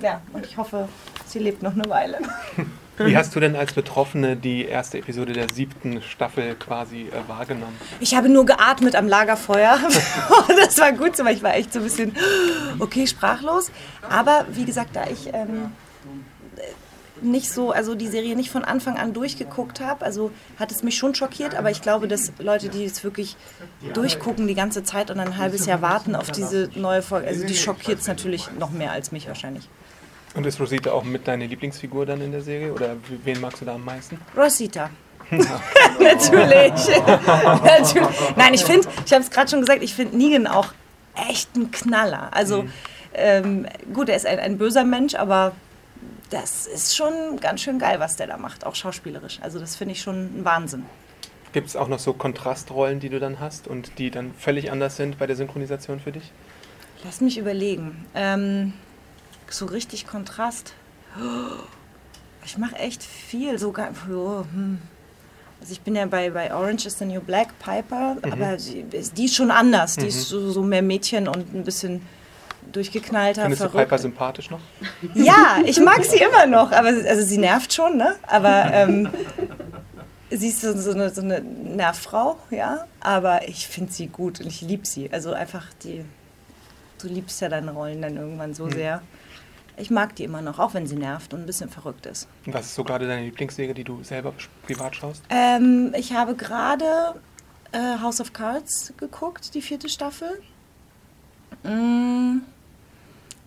Ja, 0.00 0.20
und 0.32 0.46
ich 0.46 0.56
hoffe, 0.56 0.88
sie 1.26 1.40
lebt 1.40 1.62
noch 1.62 1.72
eine 1.72 1.88
Weile. 1.88 2.18
Wie 2.98 3.16
hast 3.16 3.34
du 3.34 3.40
denn 3.40 3.56
als 3.56 3.72
Betroffene 3.72 4.36
die 4.36 4.64
erste 4.64 4.98
Episode 4.98 5.32
der 5.32 5.46
siebten 5.52 6.02
Staffel 6.02 6.54
quasi 6.54 7.08
äh, 7.08 7.28
wahrgenommen? 7.28 7.76
Ich 7.98 8.14
habe 8.14 8.28
nur 8.28 8.46
geatmet 8.46 8.94
am 8.94 9.08
Lagerfeuer. 9.08 9.78
Das 10.64 10.78
war 10.78 10.92
gut 10.92 11.16
so, 11.16 11.24
weil 11.24 11.34
ich 11.34 11.42
war 11.42 11.54
echt 11.54 11.72
so 11.72 11.80
ein 11.80 11.84
bisschen, 11.84 12.14
okay, 12.78 13.06
sprachlos. 13.06 13.72
Aber 14.08 14.46
wie 14.52 14.64
gesagt, 14.64 14.94
da 14.94 15.06
ich 15.06 15.28
ähm, 15.32 15.72
nicht 17.22 17.50
so, 17.50 17.70
also 17.70 17.94
die 17.94 18.08
Serie 18.08 18.36
nicht 18.36 18.50
von 18.50 18.64
Anfang 18.64 18.96
an 18.96 19.12
durchgeguckt 19.12 19.80
habe, 19.80 20.04
also 20.04 20.30
hat 20.58 20.70
es 20.70 20.82
mich 20.82 20.96
schon 20.96 21.14
schockiert, 21.14 21.54
aber 21.54 21.70
ich 21.70 21.82
glaube, 21.82 22.08
dass 22.08 22.32
Leute, 22.38 22.68
die 22.68 22.82
jetzt 22.82 23.04
wirklich 23.04 23.36
durchgucken 23.94 24.46
die 24.46 24.54
ganze 24.54 24.84
Zeit 24.84 25.10
und 25.10 25.20
ein 25.20 25.38
halbes 25.38 25.66
Jahr 25.66 25.82
warten 25.82 26.14
auf 26.14 26.30
diese 26.30 26.70
neue 26.74 27.02
Folge, 27.02 27.28
also 27.28 27.46
die 27.46 27.54
schockiert 27.54 28.00
es 28.00 28.06
natürlich 28.06 28.48
noch 28.58 28.70
mehr 28.70 28.92
als 28.92 29.12
mich 29.12 29.28
wahrscheinlich. 29.28 29.68
Und 30.34 30.46
ist 30.46 30.58
Rosita 30.60 30.92
auch 30.92 31.04
mit 31.04 31.28
deiner 31.28 31.46
Lieblingsfigur 31.46 32.06
dann 32.06 32.22
in 32.22 32.32
der 32.32 32.40
Serie 32.40 32.72
oder 32.72 32.96
wen 33.24 33.40
magst 33.40 33.60
du 33.60 33.64
da 33.66 33.74
am 33.74 33.84
meisten? 33.84 34.18
Rosita. 34.36 34.88
Natürlich. 35.30 36.72
Natürlich. 37.06 38.36
Nein, 38.36 38.54
ich 38.54 38.64
finde, 38.64 38.88
ich 39.04 39.12
habe 39.12 39.22
es 39.22 39.30
gerade 39.30 39.50
schon 39.50 39.60
gesagt, 39.60 39.82
ich 39.82 39.94
finde 39.94 40.16
Negan 40.16 40.46
auch 40.46 40.72
echt 41.28 41.54
ein 41.56 41.70
Knaller. 41.70 42.30
Also 42.32 42.64
ähm, 43.14 43.66
gut, 43.92 44.08
er 44.08 44.16
ist 44.16 44.26
ein, 44.26 44.38
ein 44.38 44.58
böser 44.58 44.84
Mensch, 44.84 45.14
aber 45.14 45.52
das 46.32 46.66
ist 46.66 46.96
schon 46.96 47.38
ganz 47.40 47.60
schön 47.60 47.78
geil, 47.78 48.00
was 48.00 48.16
der 48.16 48.26
da 48.26 48.36
macht, 48.36 48.64
auch 48.64 48.74
schauspielerisch. 48.74 49.38
Also 49.42 49.58
das 49.58 49.76
finde 49.76 49.92
ich 49.92 50.00
schon 50.00 50.40
ein 50.40 50.44
Wahnsinn. 50.44 50.86
Gibt 51.52 51.68
es 51.68 51.76
auch 51.76 51.88
noch 51.88 51.98
so 51.98 52.14
Kontrastrollen, 52.14 52.98
die 52.98 53.10
du 53.10 53.20
dann 53.20 53.38
hast 53.38 53.68
und 53.68 53.98
die 53.98 54.10
dann 54.10 54.32
völlig 54.34 54.72
anders 54.72 54.96
sind 54.96 55.18
bei 55.18 55.26
der 55.26 55.36
Synchronisation 55.36 56.00
für 56.00 56.12
dich? 56.12 56.32
Lass 57.04 57.20
mich 57.20 57.36
überlegen. 57.36 58.06
Ähm, 58.14 58.72
so 59.48 59.66
richtig 59.66 60.06
Kontrast. 60.06 60.74
Ich 62.44 62.58
mache 62.58 62.74
echt 62.74 63.04
viel. 63.04 63.56
Sogar. 63.56 63.90
Oh, 64.12 64.44
hm. 64.52 64.78
Also 65.60 65.74
ich 65.74 65.80
bin 65.80 65.94
ja 65.94 66.06
bei, 66.06 66.30
bei 66.30 66.52
Orange 66.52 66.86
is 66.86 66.98
the 66.98 67.04
New 67.04 67.20
Black 67.20 67.56
Piper, 67.60 68.16
mhm. 68.16 68.32
aber 68.32 68.56
die 68.56 69.24
ist 69.24 69.36
schon 69.36 69.52
anders. 69.52 69.94
Die 69.94 70.08
ist 70.08 70.32
mhm. 70.32 70.40
so, 70.40 70.50
so, 70.50 70.62
mehr 70.64 70.82
Mädchen 70.82 71.28
und 71.28 71.54
ein 71.54 71.62
bisschen 71.62 72.02
durchgeknallter. 72.70 73.42
Findest 73.42 73.62
verrückt. 73.62 73.74
du 73.74 73.84
Piper 73.84 73.98
sympathisch 73.98 74.50
noch? 74.50 74.60
Ja, 75.14 75.58
ich 75.64 75.80
mag 75.80 76.04
sie 76.04 76.18
immer 76.18 76.46
noch, 76.46 76.72
aber 76.72 76.88
also 76.88 77.22
sie 77.22 77.38
nervt 77.38 77.72
schon, 77.72 77.96
ne? 77.96 78.16
Aber 78.26 78.70
ähm, 78.72 79.08
sie 80.30 80.48
ist 80.48 80.60
so, 80.60 80.76
so, 80.76 80.92
eine, 80.92 81.10
so 81.10 81.22
eine 81.22 81.40
Nervfrau, 81.40 82.38
ja. 82.50 82.86
Aber 83.00 83.48
ich 83.48 83.66
finde 83.66 83.92
sie 83.92 84.06
gut 84.06 84.40
und 84.40 84.46
ich 84.46 84.60
liebe 84.60 84.86
sie. 84.86 85.12
Also 85.12 85.32
einfach 85.32 85.66
die. 85.82 86.04
Du 87.00 87.08
liebst 87.08 87.40
ja 87.40 87.48
deine 87.48 87.72
Rollen 87.72 88.00
dann 88.00 88.16
irgendwann 88.16 88.54
so 88.54 88.66
mhm. 88.66 88.72
sehr 88.72 89.02
ich 89.76 89.90
mag 89.90 90.14
die 90.16 90.24
immer 90.24 90.42
noch, 90.42 90.58
auch 90.58 90.74
wenn 90.74 90.86
sie 90.86 90.96
nervt 90.96 91.32
und 91.32 91.40
ein 91.40 91.46
bisschen 91.46 91.70
verrückt 91.70 92.06
ist. 92.06 92.28
Was 92.46 92.66
ist 92.66 92.74
so 92.74 92.84
gerade 92.84 93.06
deine 93.06 93.24
Lieblingsserie, 93.24 93.74
die 93.74 93.84
du 93.84 94.02
selber 94.02 94.34
privat 94.64 94.96
schaust? 94.96 95.22
Ähm, 95.30 95.94
ich 95.96 96.12
habe 96.12 96.34
gerade 96.34 97.14
äh, 97.72 97.98
House 98.00 98.20
of 98.20 98.32
Cards 98.32 98.92
geguckt, 98.96 99.54
die 99.54 99.62
vierte 99.62 99.88
Staffel. 99.88 100.42
Mm. 101.64 102.42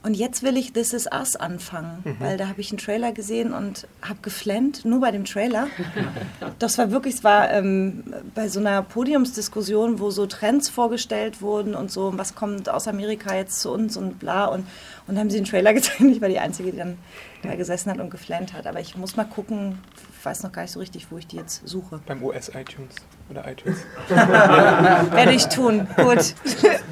Und 0.05 0.13
jetzt 0.13 0.43
will 0.43 0.55
ich 0.55 0.71
This 0.71 0.93
Is 0.93 1.07
Us 1.11 1.35
anfangen, 1.35 2.03
mhm. 2.03 2.17
weil 2.19 2.37
da 2.37 2.47
habe 2.47 2.61
ich 2.61 2.69
einen 2.69 2.77
Trailer 2.77 3.11
gesehen 3.11 3.53
und 3.53 3.87
habe 4.03 4.19
geflennt, 4.21 4.85
nur 4.85 4.99
bei 4.99 5.09
dem 5.09 5.25
Trailer. 5.25 5.67
das 6.59 6.77
war 6.77 6.91
wirklich, 6.91 7.15
es 7.15 7.23
war 7.23 7.49
ähm, 7.49 8.03
bei 8.35 8.47
so 8.47 8.59
einer 8.59 8.83
Podiumsdiskussion, 8.83 9.99
wo 9.99 10.11
so 10.11 10.27
Trends 10.27 10.69
vorgestellt 10.69 11.41
wurden 11.41 11.73
und 11.73 11.89
so, 11.89 12.15
was 12.15 12.35
kommt 12.35 12.69
aus 12.69 12.87
Amerika 12.87 13.35
jetzt 13.35 13.59
zu 13.61 13.71
uns 13.71 13.97
und 13.97 14.19
bla. 14.19 14.45
Und, 14.45 14.67
und 15.07 15.17
haben 15.17 15.31
sie 15.31 15.37
den 15.37 15.45
Trailer 15.45 15.73
gezeigt. 15.73 16.01
Ich 16.01 16.21
war 16.21 16.29
die 16.29 16.37
Einzige, 16.37 16.69
die 16.69 16.77
dann 16.77 16.99
da 17.41 17.55
gesessen 17.55 17.89
hat 17.89 17.99
und 17.99 18.11
geflennt 18.11 18.53
hat. 18.53 18.67
Aber 18.67 18.79
ich 18.79 18.95
muss 18.95 19.15
mal 19.15 19.23
gucken, 19.23 19.79
weiß 20.25 20.43
noch 20.43 20.51
gar 20.51 20.63
nicht 20.63 20.71
so 20.71 20.79
richtig, 20.79 21.07
wo 21.11 21.17
ich 21.17 21.27
die 21.27 21.37
jetzt 21.37 21.67
suche. 21.67 21.99
Beim 22.05 22.23
US-iTunes 22.23 22.95
oder 23.29 23.47
iTunes. 23.49 23.77
Werde 24.09 25.33
ich 25.33 25.45
tun. 25.45 25.87
Gut. 25.95 26.33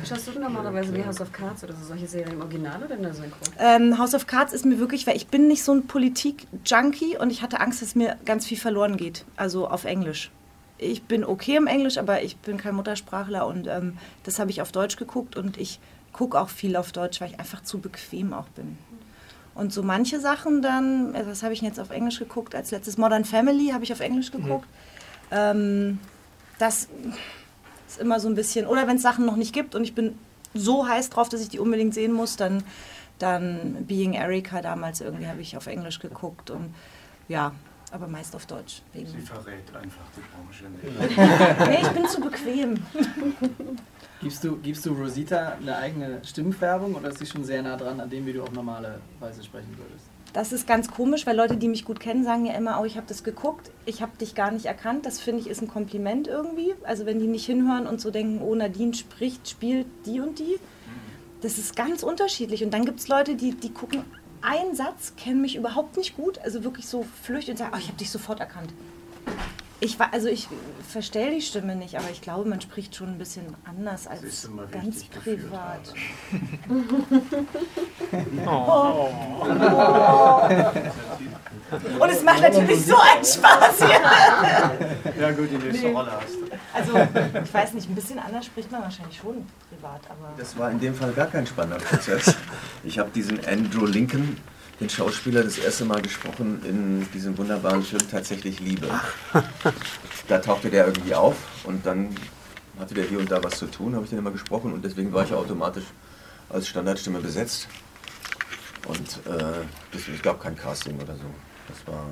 Schaust 0.07 0.27
du 0.27 0.39
normalerweise 0.39 0.93
wie 0.93 1.03
House 1.03 1.21
of 1.21 1.31
Cards 1.31 1.63
oder 1.63 1.73
so 1.73 1.85
solche 1.85 2.07
Serien 2.07 2.33
im 2.33 2.41
Original 2.41 2.83
oder 2.83 2.95
in 2.95 3.01
der 3.01 3.13
Synchro? 3.13 3.37
Ähm, 3.59 3.97
House 3.97 4.13
of 4.13 4.27
Cards 4.27 4.53
ist 4.53 4.65
mir 4.65 4.79
wirklich, 4.79 5.07
weil 5.07 5.15
ich 5.15 5.27
bin 5.27 5.47
nicht 5.47 5.63
so 5.63 5.73
ein 5.73 5.87
Politik-Junkie 5.87 7.17
und 7.17 7.31
ich 7.31 7.41
hatte 7.41 7.59
Angst, 7.59 7.81
dass 7.81 7.95
mir 7.95 8.17
ganz 8.25 8.45
viel 8.45 8.57
verloren 8.57 8.97
geht. 8.97 9.25
Also 9.35 9.67
auf 9.67 9.85
Englisch. 9.85 10.31
Ich 10.77 11.03
bin 11.03 11.23
okay 11.23 11.55
im 11.55 11.67
Englisch, 11.67 11.97
aber 11.97 12.23
ich 12.23 12.37
bin 12.37 12.57
kein 12.57 12.75
Muttersprachler 12.75 13.47
und 13.47 13.67
ähm, 13.67 13.97
das 14.23 14.39
habe 14.39 14.51
ich 14.51 14.61
auf 14.61 14.71
Deutsch 14.71 14.97
geguckt 14.97 15.35
und 15.35 15.57
ich 15.57 15.79
gucke 16.11 16.39
auch 16.39 16.49
viel 16.49 16.75
auf 16.75 16.91
Deutsch, 16.91 17.19
weil 17.19 17.31
ich 17.31 17.39
einfach 17.39 17.63
zu 17.63 17.79
bequem 17.79 18.33
auch 18.33 18.47
bin. 18.49 18.77
Und 19.55 19.71
so 19.71 19.83
manche 19.83 20.19
Sachen 20.19 20.61
dann, 20.61 21.13
äh, 21.13 21.25
was 21.27 21.43
habe 21.43 21.53
ich 21.53 21.61
jetzt 21.61 21.79
auf 21.79 21.91
Englisch 21.91 22.19
geguckt? 22.19 22.55
Als 22.55 22.71
letztes 22.71 22.97
Modern 22.97 23.25
Family 23.25 23.69
habe 23.71 23.83
ich 23.83 23.93
auf 23.93 23.99
Englisch 23.99 24.33
mhm. 24.33 24.43
geguckt. 24.43 24.67
Mhm. 25.29 25.37
Ähm, 25.37 25.99
das 26.59 26.87
ist 27.87 27.99
immer 27.99 28.19
so 28.19 28.27
ein 28.27 28.35
bisschen, 28.35 28.65
oder 28.65 28.87
wenn 28.87 28.97
es 28.97 29.01
Sachen 29.01 29.25
noch 29.25 29.35
nicht 29.35 29.53
gibt 29.53 29.75
und 29.75 29.83
ich 29.83 29.93
bin 29.93 30.17
so 30.53 30.87
heiß 30.87 31.09
drauf, 31.09 31.29
dass 31.29 31.41
ich 31.41 31.49
die 31.49 31.59
unbedingt 31.59 31.93
sehen 31.93 32.13
muss, 32.13 32.35
dann, 32.35 32.63
dann 33.19 33.85
Being 33.87 34.13
Erica 34.13 34.61
damals 34.61 35.01
irgendwie 35.01 35.27
habe 35.27 35.41
ich 35.41 35.57
auf 35.57 35.67
Englisch 35.67 35.99
geguckt 35.99 36.49
und 36.49 36.73
ja, 37.27 37.53
aber 37.93 38.07
meist 38.07 38.35
auf 38.35 38.45
Deutsch. 38.45 38.81
Wegen 38.91 39.07
Sie 39.07 39.21
verrät 39.21 39.63
einfach 39.75 40.03
die 40.17 40.21
Branche 40.33 40.65
nicht. 40.65 41.17
nee, 41.69 41.79
ich 41.81 41.89
bin 41.89 42.07
zu 42.07 42.21
bequem. 42.21 42.77
Gibst 44.21 44.41
du, 44.41 44.55
gibst 44.55 44.85
du 44.85 44.93
Rosita 44.93 45.57
eine 45.59 45.75
eigene 45.75 46.21
Stimmfärbung 46.23 46.95
oder 46.95 47.09
ist 47.09 47.19
sie 47.19 47.25
schon 47.25 47.43
sehr 47.43 47.61
nah 47.61 47.75
dran 47.75 47.99
an 47.99 48.09
dem, 48.09 48.25
wie 48.25 48.31
du 48.31 48.41
auf 48.41 48.53
normale 48.53 49.01
Weise 49.19 49.43
sprechen 49.43 49.77
würdest? 49.77 50.05
Das 50.31 50.53
ist 50.53 50.65
ganz 50.65 50.89
komisch, 50.89 51.27
weil 51.27 51.35
Leute, 51.35 51.57
die 51.57 51.67
mich 51.67 51.83
gut 51.83 51.99
kennen, 51.99 52.23
sagen 52.23 52.45
ja 52.45 52.53
immer, 52.53 52.79
oh, 52.79 52.85
ich 52.85 52.95
habe 52.95 53.05
das 53.05 53.25
geguckt, 53.25 53.69
ich 53.85 54.01
habe 54.01 54.15
dich 54.15 54.33
gar 54.33 54.51
nicht 54.51 54.65
erkannt. 54.65 55.05
Das 55.05 55.19
finde 55.19 55.41
ich 55.41 55.49
ist 55.49 55.61
ein 55.61 55.67
Kompliment 55.67 56.29
irgendwie. 56.29 56.73
Also 56.83 57.05
wenn 57.05 57.19
die 57.19 57.27
nicht 57.27 57.45
hinhören 57.45 57.85
und 57.85 57.99
so 57.99 58.11
denken, 58.11 58.41
oh, 58.41 58.55
Nadine 58.55 58.93
spricht, 58.93 59.49
spielt 59.49 59.87
die 60.05 60.21
und 60.21 60.39
die. 60.39 60.57
Das 61.41 61.57
ist 61.57 61.75
ganz 61.75 62.01
unterschiedlich. 62.01 62.63
Und 62.63 62.73
dann 62.73 62.85
gibt 62.85 63.01
es 63.01 63.09
Leute, 63.09 63.35
die, 63.35 63.51
die 63.51 63.73
gucken 63.73 64.05
einen 64.43 64.75
Satz, 64.75 65.13
kennen 65.15 65.41
mich 65.41 65.55
überhaupt 65.55 65.97
nicht 65.97 66.15
gut, 66.15 66.37
also 66.39 66.63
wirklich 66.63 66.87
so 66.87 67.05
flüchtig 67.23 67.51
und 67.51 67.57
sagen, 67.57 67.71
oh, 67.73 67.79
ich 67.79 67.87
habe 67.87 67.97
dich 67.97 68.11
sofort 68.11 68.39
erkannt. 68.39 68.71
Ich 69.83 69.99
war, 69.99 70.13
also 70.13 70.29
ich 70.29 70.47
verstelle 70.87 71.31
die 71.31 71.41
Stimme 71.41 71.75
nicht, 71.75 71.97
aber 71.97 72.09
ich 72.09 72.21
glaube, 72.21 72.47
man 72.47 72.61
spricht 72.61 72.95
schon 72.95 73.09
ein 73.09 73.17
bisschen 73.17 73.53
anders 73.65 74.07
als 74.07 74.49
ganz 74.71 75.03
privat. 75.03 75.93
oh. 78.47 79.09
Und 81.99 82.09
es 82.09 82.23
macht 82.23 82.41
natürlich 82.41 82.85
so 82.85 82.95
einen 82.95 83.25
Spaß 83.25 83.77
hier. 83.79 83.99
Ja 85.19 85.31
gut, 85.31 85.51
die 85.51 85.57
nächste 85.57 85.87
nee. 85.87 85.93
Rolle 85.93 86.11
hast 86.13 86.33
du. 86.33 86.47
Also 86.73 86.93
ich 87.43 87.53
weiß 87.53 87.73
nicht, 87.73 87.89
ein 87.89 87.95
bisschen 87.95 88.19
anders 88.19 88.45
spricht 88.45 88.71
man 88.71 88.83
wahrscheinlich 88.83 89.17
schon 89.17 89.45
privat, 89.69 89.99
aber. 90.09 90.31
Das 90.37 90.57
war 90.57 90.71
in 90.71 90.79
dem 90.79 90.95
Fall 90.95 91.11
gar 91.11 91.27
kein 91.27 91.45
spannender 91.45 91.83
Prozess. 91.83 92.33
Ich 92.85 92.99
habe 92.99 93.09
diesen 93.09 93.45
Andrew 93.45 93.85
Lincoln 93.85 94.37
den 94.79 94.89
Schauspieler 94.89 95.43
das 95.43 95.57
erste 95.57 95.85
Mal 95.85 96.01
gesprochen 96.01 96.61
in 96.65 97.11
diesem 97.13 97.37
wunderbaren 97.37 97.83
Film 97.83 98.01
Tatsächlich 98.09 98.59
Liebe. 98.59 98.87
Da 100.29 100.39
tauchte 100.39 100.69
der 100.69 100.87
irgendwie 100.87 101.13
auf 101.13 101.35
und 101.65 101.85
dann 101.85 102.15
hatte 102.79 102.93
der 102.93 103.03
hier 103.03 103.19
und 103.19 103.29
da 103.29 103.43
was 103.43 103.57
zu 103.57 103.65
tun, 103.65 103.93
habe 103.93 104.05
ich 104.05 104.09
den 104.09 104.19
immer 104.19 104.31
gesprochen 104.31 104.71
und 104.71 104.83
deswegen 104.85 105.11
war 105.11 105.25
ich 105.25 105.33
automatisch 105.33 105.83
als 106.49 106.69
Standardstimme 106.69 107.19
besetzt. 107.19 107.67
Und 108.87 109.19
äh, 109.25 109.97
es 109.97 110.21
gab 110.21 110.41
kein 110.41 110.55
Casting 110.55 110.95
oder 110.95 111.15
so. 111.15 111.25
Das 111.67 111.85
war. 111.87 112.05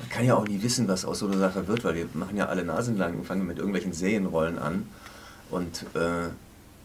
Man 0.00 0.08
kann 0.10 0.24
ja 0.24 0.34
auch 0.34 0.46
nie 0.46 0.62
wissen, 0.62 0.88
was 0.88 1.04
aus 1.04 1.20
so 1.20 1.26
einer 1.26 1.38
Sache 1.38 1.66
wird, 1.68 1.84
weil 1.84 1.94
wir 1.94 2.08
machen 2.14 2.36
ja 2.36 2.46
alle 2.46 2.64
Nasen 2.64 2.96
lang 2.96 3.18
und 3.18 3.26
fangen 3.26 3.46
mit 3.46 3.58
irgendwelchen 3.58 3.92
Serienrollen 3.92 4.58
an. 4.58 4.88
Und 5.50 5.82
äh, 5.94 6.28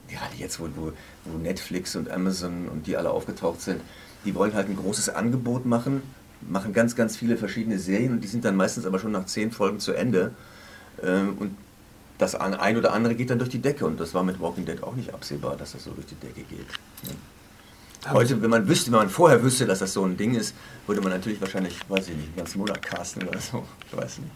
gerade 0.09 0.35
jetzt, 0.37 0.59
wo, 0.59 0.69
wo 1.25 1.37
Netflix 1.37 1.95
und 1.95 2.09
Amazon 2.09 2.67
und 2.67 2.85
die 2.87 2.97
alle 2.97 3.09
aufgetaucht 3.11 3.61
sind, 3.61 3.81
die 4.26 4.36
wollen 4.36 4.53
halt 4.53 4.70
ein 4.70 4.76
großes 4.76 5.09
Angebot 5.09 5.65
machen, 5.65 6.01
machen 6.41 6.74
ganz, 6.74 6.95
ganz 6.95 7.18
viele 7.18 7.38
verschiedene 7.38 7.80
Serien 7.80 8.13
und 8.13 8.22
die 8.22 8.28
sind 8.28 8.45
dann 8.45 8.55
meistens 8.55 8.86
aber 8.86 8.99
schon 8.99 9.11
nach 9.11 9.26
zehn 9.26 9.51
Folgen 9.51 9.80
zu 9.80 9.93
Ende. 9.93 10.32
Ähm, 11.03 11.38
und 11.39 11.57
das 12.18 12.36
ein 12.36 12.78
oder 12.78 12.93
andere 12.93 13.15
geht 13.15 13.30
dann 13.30 13.38
durch 13.38 13.49
die 13.49 13.61
Decke 13.61 13.86
und 13.86 13.99
das 13.99 14.13
war 14.13 14.24
mit 14.24 14.39
Walking 14.39 14.65
Dead 14.65 14.82
auch 14.82 14.95
nicht 14.95 15.13
absehbar, 15.13 15.55
dass 15.55 15.74
das 15.74 15.84
so 15.84 15.91
durch 15.91 16.07
die 16.07 16.15
Decke 16.15 16.41
geht. 16.41 16.68
Heute, 18.09 18.41
wenn 18.41 18.49
man 18.49 18.68
wüsste, 18.68 18.91
wenn 18.91 18.99
man 18.99 19.09
vorher 19.09 19.43
wüsste, 19.43 19.65
dass 19.65 19.80
das 19.80 19.93
so 19.93 20.03
ein 20.03 20.18
Ding 20.18 20.34
ist, 20.34 20.55
würde 20.88 21.01
man 21.01 21.11
natürlich 21.11 21.41
wahrscheinlich, 21.41 21.78
weiß 21.89 22.09
ich 22.09 22.15
nicht, 22.15 22.28
einen 22.28 22.38
ganzen 22.38 22.59
Monat 22.59 22.82
casten 22.82 23.28
oder 23.28 23.39
so. 23.39 23.63
Ich 23.88 23.97
weiß 23.97 24.20
nicht. 24.20 24.32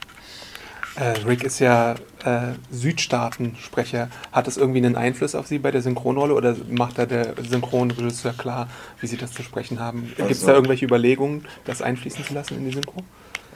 Äh, 0.96 1.26
Rick 1.26 1.44
ist 1.44 1.60
ja 1.60 1.96
äh, 2.26 2.54
Südstaatensprecher. 2.70 4.10
Hat 4.32 4.48
das 4.48 4.58
irgendwie 4.58 4.80
einen 4.80 4.96
Einfluss 4.96 5.36
auf 5.36 5.48
Sie 5.48 5.60
bei 5.60 5.72
der 5.72 5.82
Synchronrolle 5.82 6.34
oder 6.34 6.56
macht 6.70 6.98
da 6.98 7.06
der 7.06 7.36
Synchronregisseur 7.42 8.34
klar, 8.34 8.68
wie 9.00 9.08
Sie 9.08 9.18
das 9.18 9.32
zu 9.32 9.44
sprechen 9.44 9.80
haben? 9.80 10.12
Also, 10.12 10.28
Gibt 10.28 10.32
es 10.32 10.46
da 10.46 10.54
irgendwelche 10.54 10.86
Überlegungen, 10.86 11.46
das 11.66 11.82
einfließen 11.82 12.26
zu 12.26 12.34
lassen 12.34 12.58
in 12.58 12.66
die 12.66 12.74
Synchro? 12.74 13.04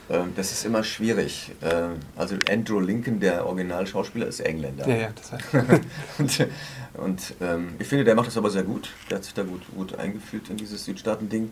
Ähm, 0.10 0.34
das 0.36 0.52
ist 0.52 0.66
immer 0.66 0.84
schwierig. 0.84 1.52
Ähm, 1.62 1.98
also 2.16 2.36
Andrew 2.50 2.80
Lincoln, 2.80 3.20
der 3.20 3.46
Originalschauspieler, 3.46 4.28
ist 4.28 4.40
Engländer. 4.40 4.88
Ja, 4.88 4.96
ja, 4.96 5.10
das 5.16 5.32
heißt. 5.32 5.46
und, 6.20 6.48
und 6.94 7.34
ähm, 7.42 7.74
ich 7.80 7.88
finde, 7.88 8.04
der 8.04 8.16
macht 8.16 8.28
das 8.28 8.38
aber 8.38 8.50
sehr 8.50 8.64
gut. 8.64 8.92
Der 9.10 9.18
hat 9.18 9.24
sich 9.24 9.34
da 9.34 9.44
gut, 9.44 9.62
gut 9.76 9.98
eingefühlt 9.98 10.50
in 10.50 10.58
dieses 10.58 10.86
Südstaaten-Ding. 10.86 11.52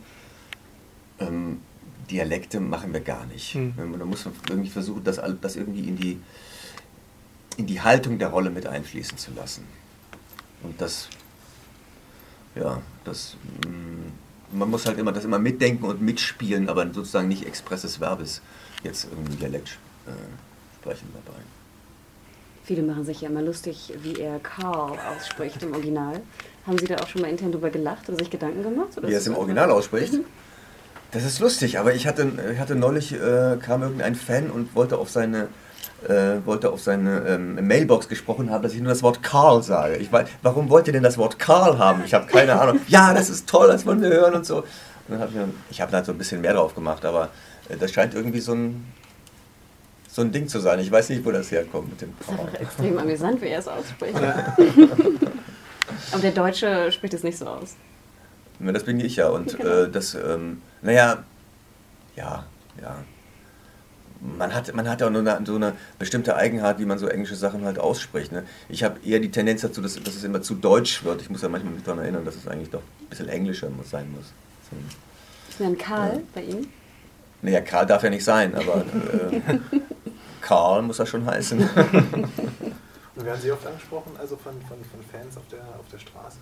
Ähm, 1.19 1.59
Dialekte 2.09 2.59
machen 2.59 2.93
wir 2.93 3.01
gar 3.01 3.25
nicht. 3.25 3.55
Mhm. 3.55 3.73
Da 3.77 4.05
muss 4.05 4.25
man 4.25 4.33
irgendwie 4.49 4.69
versuchen, 4.69 5.03
das, 5.03 5.21
das 5.41 5.55
irgendwie 5.55 5.87
in 5.87 5.95
die, 5.95 6.19
in 7.57 7.67
die 7.67 7.81
Haltung 7.81 8.19
der 8.19 8.29
Rolle 8.29 8.49
mit 8.49 8.67
einfließen 8.67 9.17
zu 9.17 9.31
lassen. 9.33 9.65
Und 10.63 10.79
das, 10.79 11.09
ja, 12.55 12.81
das, 13.03 13.35
mm, 13.65 14.57
man 14.57 14.69
muss 14.69 14.85
halt 14.85 14.97
immer 14.97 15.11
das 15.11 15.25
immer 15.25 15.39
mitdenken 15.39 15.85
und 15.85 16.01
mitspielen, 16.01 16.69
aber 16.69 16.85
sozusagen 16.93 17.27
nicht 17.27 17.45
expresses 17.45 17.99
Verbes 17.99 18.41
jetzt 18.83 19.07
irgendwie 19.11 19.35
Dialekt 19.35 19.77
äh, 20.07 20.11
sprechen 20.81 21.07
dabei. 21.13 21.39
Viele 22.65 22.81
machen 22.81 23.03
sich 23.03 23.21
ja 23.21 23.29
immer 23.29 23.41
lustig, 23.41 23.93
wie 24.03 24.21
er 24.21 24.39
Carl 24.39 24.97
ausspricht 24.97 25.61
im 25.63 25.73
Original. 25.73 26.21
Haben 26.65 26.77
Sie 26.77 26.85
da 26.85 26.95
auch 26.95 27.07
schon 27.07 27.21
mal 27.21 27.29
intern 27.29 27.51
drüber 27.51 27.69
gelacht 27.69 28.07
oder 28.07 28.19
sich 28.19 28.29
Gedanken 28.29 28.63
gemacht? 28.63 28.97
Oder 28.97 29.09
wie 29.09 29.13
er 29.13 29.19
es 29.19 29.27
im 29.27 29.35
Original 29.35 29.69
ausspricht? 29.69 30.13
Das 31.13 31.23
ist 31.23 31.39
lustig, 31.39 31.77
aber 31.77 31.93
ich 31.93 32.07
hatte, 32.07 32.31
ich 32.51 32.59
hatte 32.59 32.75
neulich, 32.75 33.13
äh, 33.13 33.57
kam 33.61 33.83
irgendein 33.83 34.15
Fan 34.15 34.49
und 34.49 34.73
wollte 34.75 34.97
auf 34.97 35.11
seine, 35.11 35.47
äh, 36.07 36.37
wollte 36.43 36.71
auf 36.71 36.81
seine 36.81 37.19
ähm, 37.27 37.67
Mailbox 37.67 38.09
gesprochen 38.09 38.49
haben, 38.49 38.63
dass 38.63 38.73
ich 38.73 38.79
nur 38.79 38.89
das 38.89 39.03
Wort 39.03 39.21
Karl 39.21 39.61
sage. 39.61 39.97
Ich 39.97 40.11
weiß, 40.11 40.27
warum 40.41 40.71
wollt 40.71 40.87
ihr 40.87 40.93
denn 40.93 41.03
das 41.03 41.19
Wort 41.19 41.37
Karl 41.37 41.77
haben? 41.77 42.01
Ich 42.03 42.15
habe 42.15 42.25
keine 42.25 42.59
Ahnung. 42.59 42.79
ja, 42.87 43.13
das 43.13 43.29
ist 43.29 43.47
toll, 43.47 43.67
das 43.67 43.85
wollen 43.85 44.01
wir 44.01 44.09
hören 44.09 44.33
und 44.33 44.45
so. 44.45 44.57
Und 44.57 44.65
dann 45.09 45.19
hab 45.19 45.29
ich, 45.29 45.35
ich 45.69 45.81
habe 45.81 45.91
da 45.91 46.03
so 46.03 46.11
ein 46.11 46.17
bisschen 46.17 46.41
mehr 46.41 46.55
drauf 46.55 46.73
gemacht, 46.73 47.05
aber 47.05 47.29
äh, 47.69 47.77
das 47.77 47.91
scheint 47.91 48.15
irgendwie 48.15 48.39
so 48.39 48.53
ein, 48.53 48.83
so 50.09 50.23
ein 50.23 50.31
Ding 50.31 50.47
zu 50.47 50.59
sein. 50.59 50.79
Ich 50.79 50.91
weiß 50.91 51.09
nicht, 51.09 51.23
wo 51.23 51.31
das 51.31 51.51
herkommt 51.51 51.91
mit 51.91 52.01
dem 52.01 52.13
Das 52.17 52.27
ist 52.27 52.39
einfach 52.39 52.59
extrem 52.59 52.97
amüsant, 52.97 53.39
wie 53.39 53.49
er 53.49 53.59
es 53.59 53.67
ausspricht. 53.67 54.15
Aber 56.11 56.21
der 56.21 56.31
Deutsche 56.31 56.91
spricht 56.91 57.13
es 57.13 57.21
nicht 57.21 57.37
so 57.37 57.45
aus. 57.45 57.75
Ja, 58.65 58.71
Das 58.71 58.83
bin 58.83 58.99
ich 58.99 59.15
ja. 59.17 59.29
Und 59.29 59.57
Genau. 59.57 59.69
äh, 59.69 59.89
das, 59.89 60.15
ähm, 60.15 60.61
naja, 60.81 61.23
ja, 62.15 62.45
ja. 62.81 62.95
Man 64.37 64.53
hat, 64.55 64.73
man 64.73 64.87
hat 64.87 65.03
auch 65.03 65.09
nur 65.09 65.19
eine, 65.19 65.45
so 65.45 65.55
eine 65.55 65.73
bestimmte 65.99 66.37
Eigenart, 66.37 66.79
wie 66.79 66.85
man 66.85 66.97
so 66.97 67.07
englische 67.07 67.35
Sachen 67.35 67.65
halt 67.65 67.77
ausspricht. 67.77 68.31
Ne? 68.31 68.43
Ich 68.69 68.81
habe 68.83 68.97
eher 69.05 69.19
die 69.19 69.29
Tendenz 69.29 69.61
dazu, 69.61 69.81
dass, 69.81 70.01
dass 70.01 70.15
es 70.15 70.23
immer 70.23 70.41
zu 70.41 70.55
deutsch 70.55 71.03
wird. 71.03 71.21
Ich 71.21 71.29
muss 71.29 71.41
ja 71.41 71.49
manchmal 71.49 71.73
mich 71.73 71.83
daran 71.83 71.99
erinnern, 71.99 72.23
dass 72.23 72.35
es 72.35 72.47
eigentlich 72.47 72.69
doch 72.69 72.79
ein 73.01 73.07
bisschen 73.09 73.27
englischer 73.27 73.69
muss, 73.69 73.89
sein 73.89 74.09
muss. 74.15 74.27
So. 74.69 74.77
Ist 75.49 75.59
denn 75.59 75.77
Karl 75.77 76.23
bei 76.33 76.43
Ihnen? 76.43 76.71
Naja, 77.41 77.59
Karl 77.59 77.85
darf 77.85 78.01
ja 78.03 78.09
nicht 78.09 78.23
sein, 78.23 78.55
aber 78.55 78.85
äh, 79.31 79.59
Karl 80.41 80.83
muss 80.83 80.99
er 80.99 81.05
schon 81.05 81.25
heißen. 81.25 81.59
Und 81.59 81.69
werden 83.25 83.41
Sie 83.41 83.51
oft 83.51 83.67
angesprochen, 83.67 84.13
also 84.17 84.37
von, 84.37 84.53
von, 84.61 84.77
von 84.89 84.99
Fans 85.11 85.35
auf 85.35 85.43
der, 85.51 85.59
auf 85.77 85.85
der 85.91 85.99
Straße? 85.99 86.37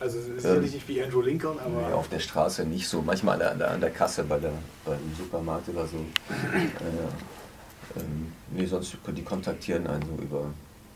Also 0.00 0.18
es 0.18 0.24
ist 0.24 0.30
Ähm, 0.30 0.36
sicherlich 0.40 0.72
nicht 0.74 0.88
wie 0.88 1.02
Andrew 1.02 1.20
Lincoln, 1.22 1.58
aber 1.58 1.88
Nee, 1.88 1.92
auf 1.92 2.08
der 2.08 2.18
Straße 2.18 2.64
nicht 2.64 2.88
so. 2.88 3.02
Manchmal 3.02 3.40
an 3.42 3.58
der, 3.58 3.70
an 3.70 3.80
der, 3.80 3.90
Kasse 3.90 4.24
bei 4.24 4.38
der, 4.38 4.52
beim 4.84 4.98
Supermarkt 5.16 5.68
oder 5.68 5.86
so. 5.86 5.96
Äh, 6.28 8.00
ähm, 8.00 8.32
nee, 8.50 8.66
sonst 8.66 8.96
die 9.06 9.22
kontaktieren 9.22 9.86
einen 9.86 10.02
so 10.02 10.22
über 10.22 10.50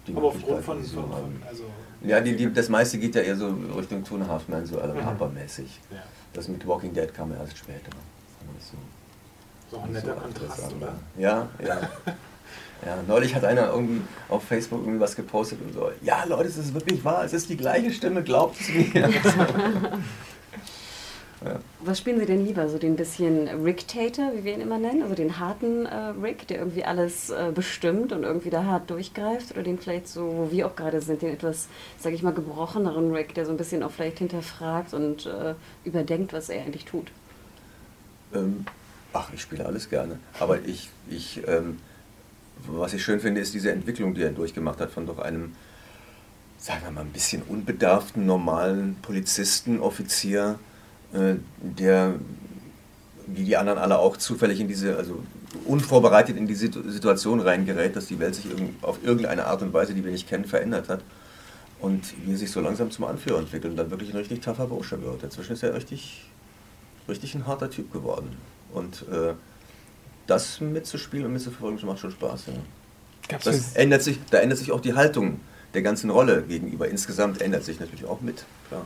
die 0.07 0.15
aber 0.15 0.29
aufgrund 0.29 0.65
von, 0.65 0.77
von, 0.77 0.85
so 0.85 1.01
von 1.03 1.15
haben. 1.15 1.43
also 1.49 1.65
Ja, 2.03 2.21
die, 2.21 2.37
die, 2.37 2.53
das 2.53 2.69
meiste 2.69 2.99
geht 2.99 3.15
ja 3.15 3.23
eher 3.23 3.37
so 3.37 3.49
Richtung 3.77 4.05
Two 4.05 4.17
and 4.17 4.25
a 4.25 4.29
Half 4.29 4.49
Men, 4.49 4.67
so 4.67 4.81
Alan 4.81 4.97
Mhm. 4.97 5.05
Harper-mäßig. 5.05 5.81
ja, 5.91 6.03
Das 6.33 6.49
mit 6.49 6.67
Walking 6.67 6.93
Dead 6.93 7.13
kam 7.15 7.33
ja 7.33 7.39
erst 7.39 7.57
später. 7.59 7.91
So, 8.61 8.77
so 9.77 9.83
ein 9.83 9.93
netter 9.93 10.13
Kontrast, 10.15 10.73
oder? 10.77 10.95
Ja, 11.17 11.49
ja. 11.65 11.81
Ja, 12.85 12.99
neulich 13.07 13.35
hat 13.35 13.45
einer 13.45 13.69
irgendwie 13.69 14.01
auf 14.29 14.45
Facebook 14.45 14.81
irgendwie 14.81 15.01
was 15.01 15.15
gepostet 15.15 15.59
und 15.63 15.75
so, 15.75 15.91
ja 16.03 16.25
Leute, 16.25 16.49
es 16.49 16.57
ist 16.57 16.73
wirklich 16.73 17.05
wahr, 17.05 17.25
es 17.25 17.33
ist 17.33 17.49
die 17.51 17.57
gleiche 17.57 17.93
Stimme, 17.93 18.23
glaubt 18.23 18.59
es 18.61 18.69
mir. 18.69 19.11
Was 21.81 21.99
spielen 21.99 22.21
Sie 22.21 22.27
denn 22.27 22.45
lieber? 22.45 22.69
So 22.69 22.77
den 22.77 22.97
bisschen 22.97 23.49
Rick-Tater, 23.49 24.33
wie 24.35 24.45
wir 24.45 24.55
ihn 24.55 24.61
immer 24.61 24.79
nennen? 24.79 25.03
Also 25.03 25.15
den 25.15 25.39
harten 25.39 25.87
äh, 25.87 26.13
Rick, 26.23 26.47
der 26.49 26.59
irgendwie 26.59 26.85
alles 26.85 27.31
äh, 27.31 27.51
bestimmt 27.55 28.13
und 28.13 28.25
irgendwie 28.25 28.51
da 28.51 28.65
hart 28.65 28.91
durchgreift? 28.91 29.53
Oder 29.53 29.63
den 29.63 29.79
vielleicht 29.79 30.09
so, 30.09 30.21
wo 30.21 30.51
wir 30.51 30.67
auch 30.67 30.77
gerade 30.77 31.01
sind, 31.01 31.23
den 31.23 31.33
etwas, 31.33 31.69
sag 31.99 32.13
ich 32.13 32.23
mal, 32.23 32.35
gebrocheneren 32.35 33.13
Rick, 33.13 33.35
der 33.35 33.47
so 33.47 33.53
ein 33.53 33.57
bisschen 33.57 33.83
auch 33.83 33.91
vielleicht 33.91 34.19
hinterfragt 34.19 34.93
und 34.93 35.25
äh, 35.25 35.55
überdenkt, 35.85 36.35
was 36.35 36.51
er 36.51 36.63
eigentlich 36.63 36.85
tut? 36.85 37.11
Ähm, 38.35 38.67
ach, 39.15 39.31
ich 39.33 39.41
spiele 39.41 39.65
alles 39.65 39.89
gerne. 39.89 40.19
Aber 40.39 40.61
ich, 40.61 40.91
ich 41.09 41.41
ähm, 41.49 41.79
was 42.69 42.93
ich 42.93 43.03
schön 43.03 43.21
finde, 43.21 43.41
ist 43.41 43.55
diese 43.55 43.73
Entwicklung, 43.73 44.15
die 44.15 44.23
er 44.23 44.31
durchgemacht 44.31 44.81
hat, 44.81 44.91
von 44.91 45.07
doch 45.07 45.19
einem, 45.19 45.53
sagen 46.59 46.81
wir 46.85 46.91
mal, 46.91 47.03
ein 47.03 47.11
bisschen 47.13 47.43
unbedarften, 47.43 48.27
normalen 48.27 48.97
Polizisten, 49.03 49.81
Offizier, 49.81 50.59
äh, 51.13 51.35
der, 51.61 52.15
wie 53.27 53.45
die 53.45 53.57
anderen 53.57 53.79
alle 53.79 53.99
auch, 53.99 54.17
zufällig 54.17 54.61
in 54.61 54.69
diese, 54.69 54.97
also 54.97 55.23
unvorbereitet 55.65 56.37
in 56.37 56.47
die 56.47 56.55
Situ- 56.55 56.89
Situation 56.89 57.41
reingerät, 57.41 57.97
dass 57.97 58.07
die 58.07 58.19
Welt 58.19 58.35
sich 58.35 58.47
auf 58.83 58.99
irgendeine 59.03 59.47
Art 59.47 59.63
und 59.63 59.73
Weise, 59.73 59.95
die 59.95 60.05
wir 60.05 60.13
nicht 60.13 60.29
kennen, 60.29 60.45
verändert 60.45 60.89
hat. 60.89 61.03
Und 61.81 62.15
wie 62.27 62.33
er 62.33 62.37
sich 62.37 62.51
so 62.51 62.61
langsam 62.61 62.91
zum 62.91 63.07
Anführer 63.07 63.39
entwickelt 63.39 63.73
und 63.73 63.77
dann 63.77 63.91
wirklich 63.91 64.11
ein 64.11 64.17
richtig 64.19 64.41
taffer 64.41 64.67
Bursche 64.67 65.01
wird. 65.03 65.23
Inzwischen 65.23 65.55
ist 65.55 65.63
er 65.63 65.75
richtig, 65.75 66.27
richtig 67.09 67.35
ein 67.35 67.47
harter 67.47 67.71
Typ 67.71 67.91
geworden. 67.91 68.37
Und 68.73 69.07
äh, 69.11 69.33
das 70.27 70.61
mitzuspielen 70.61 71.27
und 71.27 71.33
mitzuverfolgen, 71.33 71.79
das 71.79 71.87
macht 71.87 71.99
schon 71.99 72.11
Spaß. 72.11 72.47
Ja. 72.47 72.53
Gab's 73.29 73.45
Das 73.45 73.75
ändert 73.75 74.03
sich, 74.03 74.19
da 74.31 74.39
ändert 74.39 74.59
sich 74.59 74.73
auch 74.73 74.81
die 74.81 74.95
Haltung 74.95 75.41
der 75.75 75.83
ganzen 75.83 76.11
Rolle 76.11 76.43
gegenüber. 76.43 76.89
Insgesamt 76.89 77.41
ändert 77.41 77.65
sich 77.65 77.81
natürlich 77.81 78.05
auch 78.05 78.21
mit. 78.21 78.45
Klar. 78.69 78.85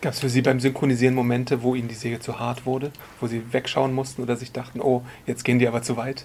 gab's 0.00 0.20
für 0.20 0.28
Sie 0.28 0.42
beim 0.42 0.60
Synchronisieren 0.60 1.14
Momente, 1.14 1.62
wo 1.62 1.74
Ihnen 1.74 1.88
die 1.88 1.94
Serie 1.94 2.20
zu 2.20 2.38
hart 2.38 2.66
wurde? 2.66 2.92
Wo 3.20 3.26
Sie 3.26 3.42
wegschauen 3.52 3.92
mussten 3.92 4.22
oder 4.22 4.36
sich 4.36 4.52
dachten, 4.52 4.80
oh, 4.80 5.02
jetzt 5.26 5.44
gehen 5.44 5.58
die 5.58 5.68
aber 5.68 5.82
zu 5.82 5.96
weit? 5.96 6.24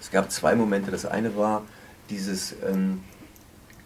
Es 0.00 0.10
gab 0.10 0.30
zwei 0.30 0.54
Momente. 0.54 0.90
Das 0.90 1.06
eine 1.06 1.36
war 1.36 1.62
dieses, 2.10 2.54
ähm, 2.66 3.00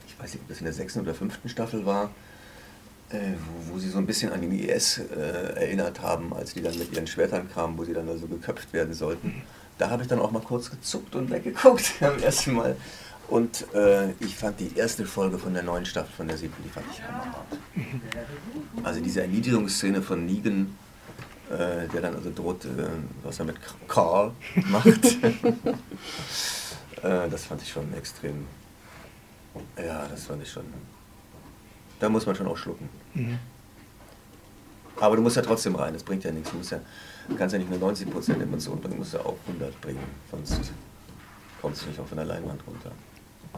ich 0.07 0.18
weiß 0.18 0.32
nicht, 0.34 0.42
ob 0.42 0.49
das 0.49 0.59
in 0.59 0.64
der 0.64 0.72
sechsten 0.72 1.01
oder 1.01 1.14
fünften 1.14 1.49
Staffel 1.49 1.86
war, 1.86 2.05
äh, 2.05 2.25
wo, 3.11 3.74
wo 3.74 3.78
sie 3.78 3.88
so 3.88 3.98
ein 3.98 4.07
bisschen 4.07 4.32
an 4.32 4.40
den 4.40 4.52
IS 4.52 4.98
äh, 4.98 5.14
erinnert 5.54 6.00
haben, 6.00 6.32
als 6.34 6.54
die 6.54 6.62
dann 6.62 6.76
mit 6.78 6.92
ihren 6.92 7.07
Schwertern 7.07 7.48
kamen, 7.52 7.78
wo 7.78 7.84
sie 7.84 7.92
dann 7.92 8.09
also 8.09 8.26
geköpft 8.26 8.72
werden 8.72 8.94
sollten. 8.94 9.42
Da 9.78 9.90
habe 9.90 10.02
ich 10.02 10.09
dann 10.09 10.20
auch 10.20 10.30
mal 10.30 10.42
kurz 10.42 10.70
gezuckt 10.70 11.14
und 11.14 11.30
weggeguckt 11.30 11.92
am 12.00 12.18
ersten 12.18 12.54
Mal. 12.54 12.76
Und 13.28 13.66
äh, 13.74 14.12
ich 14.20 14.36
fand 14.36 14.61
die 14.61 14.76
erste 14.76 15.04
Folge 15.04 15.38
von 15.38 15.52
der 15.52 15.64
neuen 15.64 15.84
Staffel 15.84 16.12
von 16.16 16.28
der 16.28 16.38
siebten, 16.38 16.62
die 16.62 16.68
fand 16.68 16.86
ich 16.92 17.02
hammerhart. 17.02 17.59
Also 18.84 19.00
diese 19.00 19.22
Erniedrigungsszene 19.22 20.00
von 20.00 20.24
Negan, 20.24 20.76
äh, 21.50 21.88
der 21.88 22.00
dann 22.02 22.14
also 22.14 22.30
droht, 22.32 22.64
äh, 22.64 22.68
was 23.24 23.40
er 23.40 23.46
mit 23.46 23.57
Carl 23.88 24.30
macht. 24.68 25.04
äh, 27.02 27.28
das 27.28 27.44
fand 27.46 27.62
ich 27.62 27.70
schon 27.70 27.92
extrem. 27.94 28.46
Ja, 29.76 30.07
das 30.07 30.26
fand 30.26 30.42
ich 30.42 30.50
schon. 30.50 30.64
Da 32.01 32.09
muss 32.09 32.26
man 32.26 32.34
schon 32.34 32.47
auch 32.47 32.57
schlucken. 32.57 32.88
Mhm. 33.14 33.38
Aber 34.99 35.16
du 35.16 35.22
musst 35.22 35.36
ja 35.36 35.42
trotzdem 35.42 35.74
rein, 35.74 35.92
das 35.92 36.03
bringt 36.03 36.24
ja 36.24 36.32
nichts. 36.32 36.51
Du, 36.51 36.57
musst 36.57 36.72
ja, 36.72 36.80
kannst 37.36 37.53
ja 37.53 37.59
nicht 37.59 37.70
nur 37.70 37.78
90% 37.92 38.40
Emotionen 38.40 38.80
bringen, 38.80 38.94
du 38.94 39.01
musst 39.01 39.14
ja 39.14 39.20
auch 39.20 39.36
100 39.47 39.78
bringen. 39.80 40.01
Sonst 40.30 40.72
kommst 41.61 41.82
du 41.82 41.88
nicht 41.88 42.01
auf 42.01 42.12
einer 42.12 42.24
Leinwand 42.24 42.66
runter. 42.66 42.92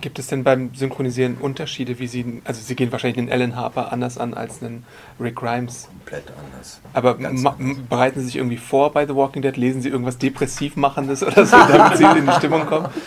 Gibt 0.00 0.18
es 0.18 0.28
denn 0.28 0.44
beim 0.44 0.74
Synchronisieren 0.74 1.36
Unterschiede, 1.38 1.98
wie 1.98 2.06
Sie, 2.06 2.40
also 2.44 2.60
Sie 2.60 2.76
gehen 2.76 2.92
wahrscheinlich 2.92 3.16
den 3.16 3.32
Alan 3.32 3.56
Harper 3.56 3.92
anders 3.92 4.16
an 4.16 4.34
als 4.34 4.62
einen 4.62 4.84
Rick 5.18 5.36
Grimes. 5.36 5.88
Komplett 5.88 6.24
anders. 6.38 6.80
Aber 6.92 7.16
anders. 7.16 7.54
bereiten 7.88 8.20
Sie 8.20 8.26
sich 8.26 8.36
irgendwie 8.36 8.58
vor 8.58 8.92
bei 8.92 9.06
The 9.06 9.14
Walking 9.14 9.42
Dead? 9.42 9.56
Lesen 9.56 9.82
Sie 9.82 9.88
irgendwas 9.88 10.18
depressiv 10.18 10.76
machendes 10.76 11.22
oder 11.22 11.44
so, 11.44 11.56
damit 11.56 11.98
Sie 11.98 12.04
in 12.04 12.26
die 12.26 12.32
Stimmung 12.32 12.66
kommen? 12.66 12.88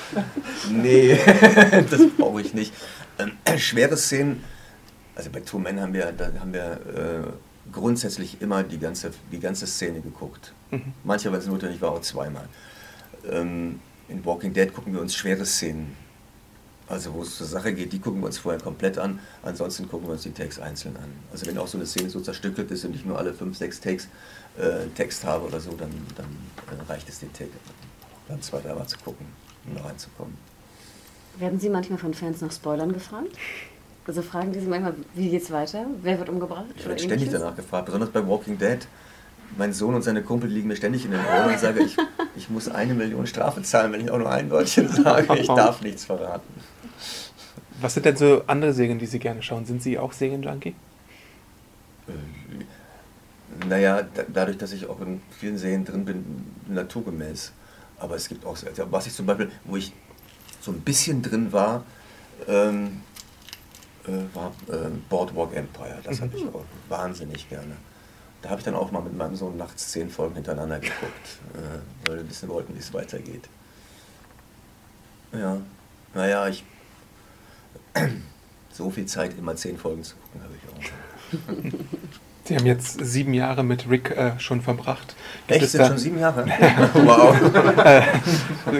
Nee, 0.70 1.18
das 1.90 2.02
brauche 2.18 2.40
ich 2.40 2.54
nicht. 2.54 2.72
Ähm, 3.18 3.32
schwere 3.58 3.98
Szenen, 3.98 4.44
also 5.16 5.30
bei 5.30 5.41
Two 5.41 5.59
Men 5.59 5.80
haben 5.80 5.93
wir, 5.93 6.12
da 6.12 6.32
haben 6.39 6.53
wir 6.53 6.64
äh, 6.64 7.72
grundsätzlich 7.72 8.41
immer 8.41 8.64
die 8.64 8.80
ganze, 8.80 9.12
die 9.32 9.39
ganze 9.39 9.68
Szene 9.68 10.01
geguckt. 10.01 10.53
Mhm. 10.72 10.93
Manchmal, 11.03 11.34
wenn 11.34 11.39
es 11.41 11.47
notwendig 11.47 11.82
war, 11.82 11.91
auch 11.91 12.01
zweimal. 12.01 12.47
Ähm, 13.30 13.80
in 14.07 14.26
Walking 14.26 14.53
Dead 14.53 14.74
gucken 14.74 14.93
wir 14.93 15.01
uns 15.01 15.16
schwere 15.16 15.45
Szenen. 15.45 15.95
Also 16.88 17.14
wo 17.14 17.22
es 17.22 17.38
zur 17.38 17.47
Sache 17.47 17.74
geht, 17.74 17.93
die 17.93 17.99
gucken 17.99 18.20
wir 18.20 18.26
uns 18.26 18.38
vorher 18.38 18.59
komplett 18.59 18.97
an. 18.97 19.20
Ansonsten 19.43 19.88
gucken 19.88 20.07
wir 20.07 20.14
uns 20.14 20.24
die 20.24 20.32
Takes 20.32 20.59
einzeln 20.59 20.97
an. 20.97 21.09
Also 21.32 21.45
wenn 21.45 21.57
auch 21.57 21.68
so 21.68 21.78
eine 21.78 21.88
Szene 21.88 22.09
so 22.09 22.20
zerstückelt 22.20 22.70
ist 22.70 22.84
und 22.84 22.93
ich 22.93 23.05
nur 23.05 23.18
alle 23.18 23.34
fünf, 23.34 23.57
sechs 23.57 23.80
Takes 23.80 24.09
äh, 24.57 24.88
Text 24.95 25.24
habe 25.24 25.45
oder 25.45 25.62
so, 25.62 25.72
dann, 25.72 25.91
dann 26.18 26.26
äh, 26.78 26.91
reicht 26.91 27.07
es 27.07 27.20
den 27.20 27.32
Take 27.32 27.51
dann 28.28 28.41
zwei, 28.41 28.59
dreimal 28.59 28.88
zu 28.88 28.97
gucken, 28.97 29.26
um 29.66 29.76
da 29.76 29.84
reinzukommen. 29.84 30.36
Werden 31.38 31.59
Sie 31.59 31.70
manchmal 31.70 31.97
von 31.97 32.14
Fans 32.14 32.41
nach 32.41 32.51
Spoilern 32.51 32.91
gefragt? 32.91 33.38
Also 34.08 34.22
fragen 34.22 34.52
die 34.52 34.60
Sie 34.60 34.68
manchmal, 34.68 34.95
wie 35.14 35.30
geht's 35.30 35.52
weiter? 35.52 35.86
Wer 36.02 36.18
wird 36.20 36.30
umgebracht? 36.30 36.66
Ich 36.76 36.86
werde 36.86 36.97
ständig 36.99 37.22
ähnliches? 37.28 37.39
danach 37.41 37.56
gefragt, 37.56 37.86
besonders 37.86 38.10
bei 38.10 38.26
Walking 38.28 38.58
Dead. 38.58 38.80
Mein 39.58 39.74
Sohn 39.74 39.93
und 39.95 40.02
seine 40.02 40.24
Kumpel 40.24 40.49
liegen 40.49 40.70
mir 40.70 40.76
ständig 40.78 41.06
in 41.06 41.12
den 41.12 41.20
Ohren 41.20 41.52
und 41.52 41.60
sage, 41.60 41.84
ich, 41.84 41.97
ich 42.38 42.49
muss 42.49 42.70
eine 42.70 42.93
Million 42.93 43.28
Strafe 43.28 43.62
zahlen, 43.64 43.91
wenn 43.91 44.02
ich 44.02 44.10
auch 44.10 44.18
nur 44.18 44.30
ein 44.32 44.49
Wörtchen 44.49 44.88
sage. 44.88 45.38
Ich 45.38 45.47
darf 45.47 45.82
nichts 45.82 46.06
verraten. 46.06 46.47
Was 47.82 47.93
sind 47.93 48.06
denn 48.06 48.16
so 48.16 48.43
andere 48.47 48.74
Serien, 48.74 48.97
die 48.97 49.08
Sie 49.08 49.20
gerne 49.20 49.41
schauen? 49.43 49.66
Sind 49.66 49.84
Sie 49.84 49.97
auch 49.99 50.14
Serienjunkie? 50.14 50.76
Äh, 52.08 53.66
Naja, 53.68 54.04
da, 54.14 54.24
dadurch, 54.34 54.58
dass 54.58 54.72
ich 54.72 54.88
auch 54.88 55.02
in 55.02 55.22
vielen 55.38 55.58
Serien 55.58 55.84
drin 55.86 56.06
bin, 56.06 56.24
naturgemäß. 56.68 57.52
Aber 57.99 58.16
es 58.16 58.28
gibt 58.30 58.45
auch, 58.45 58.56
also 58.66 58.91
was 58.91 59.08
ich 59.08 59.14
zum 59.14 59.26
Beispiel, 59.26 59.52
wo 59.66 59.76
ich 59.76 59.91
so 60.62 60.72
ein 60.72 60.80
bisschen 60.82 61.22
drin 61.22 61.52
war, 61.52 61.84
ähm, 62.47 63.02
äh, 64.08 64.36
war 64.36 64.52
äh, 64.70 64.89
Boardwalk 65.10 65.56
Empire. 65.56 65.99
Das 66.04 66.22
habe 66.22 66.36
ich 66.38 66.45
auch 66.47 66.64
wahnsinnig 66.89 67.49
gerne. 67.49 67.76
Da 68.41 68.49
habe 68.49 68.60
ich 68.60 68.66
dann 68.66 68.76
auch 68.76 68.91
mal 68.91 69.02
mit 69.02 69.16
meinem 69.16 69.36
Sohn 69.36 69.58
nachts 69.58 69.91
zehn 69.91 70.10
Folgen 70.10 70.36
hintereinander 70.36 70.80
geguckt, 70.80 71.39
äh, 71.54 72.08
weil 72.08 72.18
wir 72.18 72.24
ein 72.24 72.28
bisschen 72.28 72.49
wollten, 72.49 72.74
wie 72.74 72.80
es 72.80 72.93
weitergeht. 72.93 73.47
Ja, 75.34 75.58
naja, 76.14 76.47
ich. 76.47 76.64
So 78.74 78.89
viel 78.89 79.06
Zeit, 79.06 79.38
immer 79.38 79.54
zehn 79.58 79.78
Folgen 79.78 80.02
zu 80.02 80.16
gucken, 80.16 80.41
habe 80.41 80.54
ich 80.56 81.74
auch. 81.74 81.80
Sie 82.44 82.56
haben 82.56 82.66
jetzt 82.66 83.04
sieben 83.06 83.34
Jahre 83.36 83.64
mit 83.64 83.88
Rick 83.89 84.12
äh, 84.12 84.32
schon 84.39 84.62
verbracht. 84.62 85.16
Gibt 85.48 85.52
Echt? 85.58 85.66
es, 85.66 85.72
Sind 85.74 85.82
da, 85.82 85.88
schon 85.88 85.98
sieben 86.00 86.20
Jahre? 86.20 86.46
wow. 86.96 87.36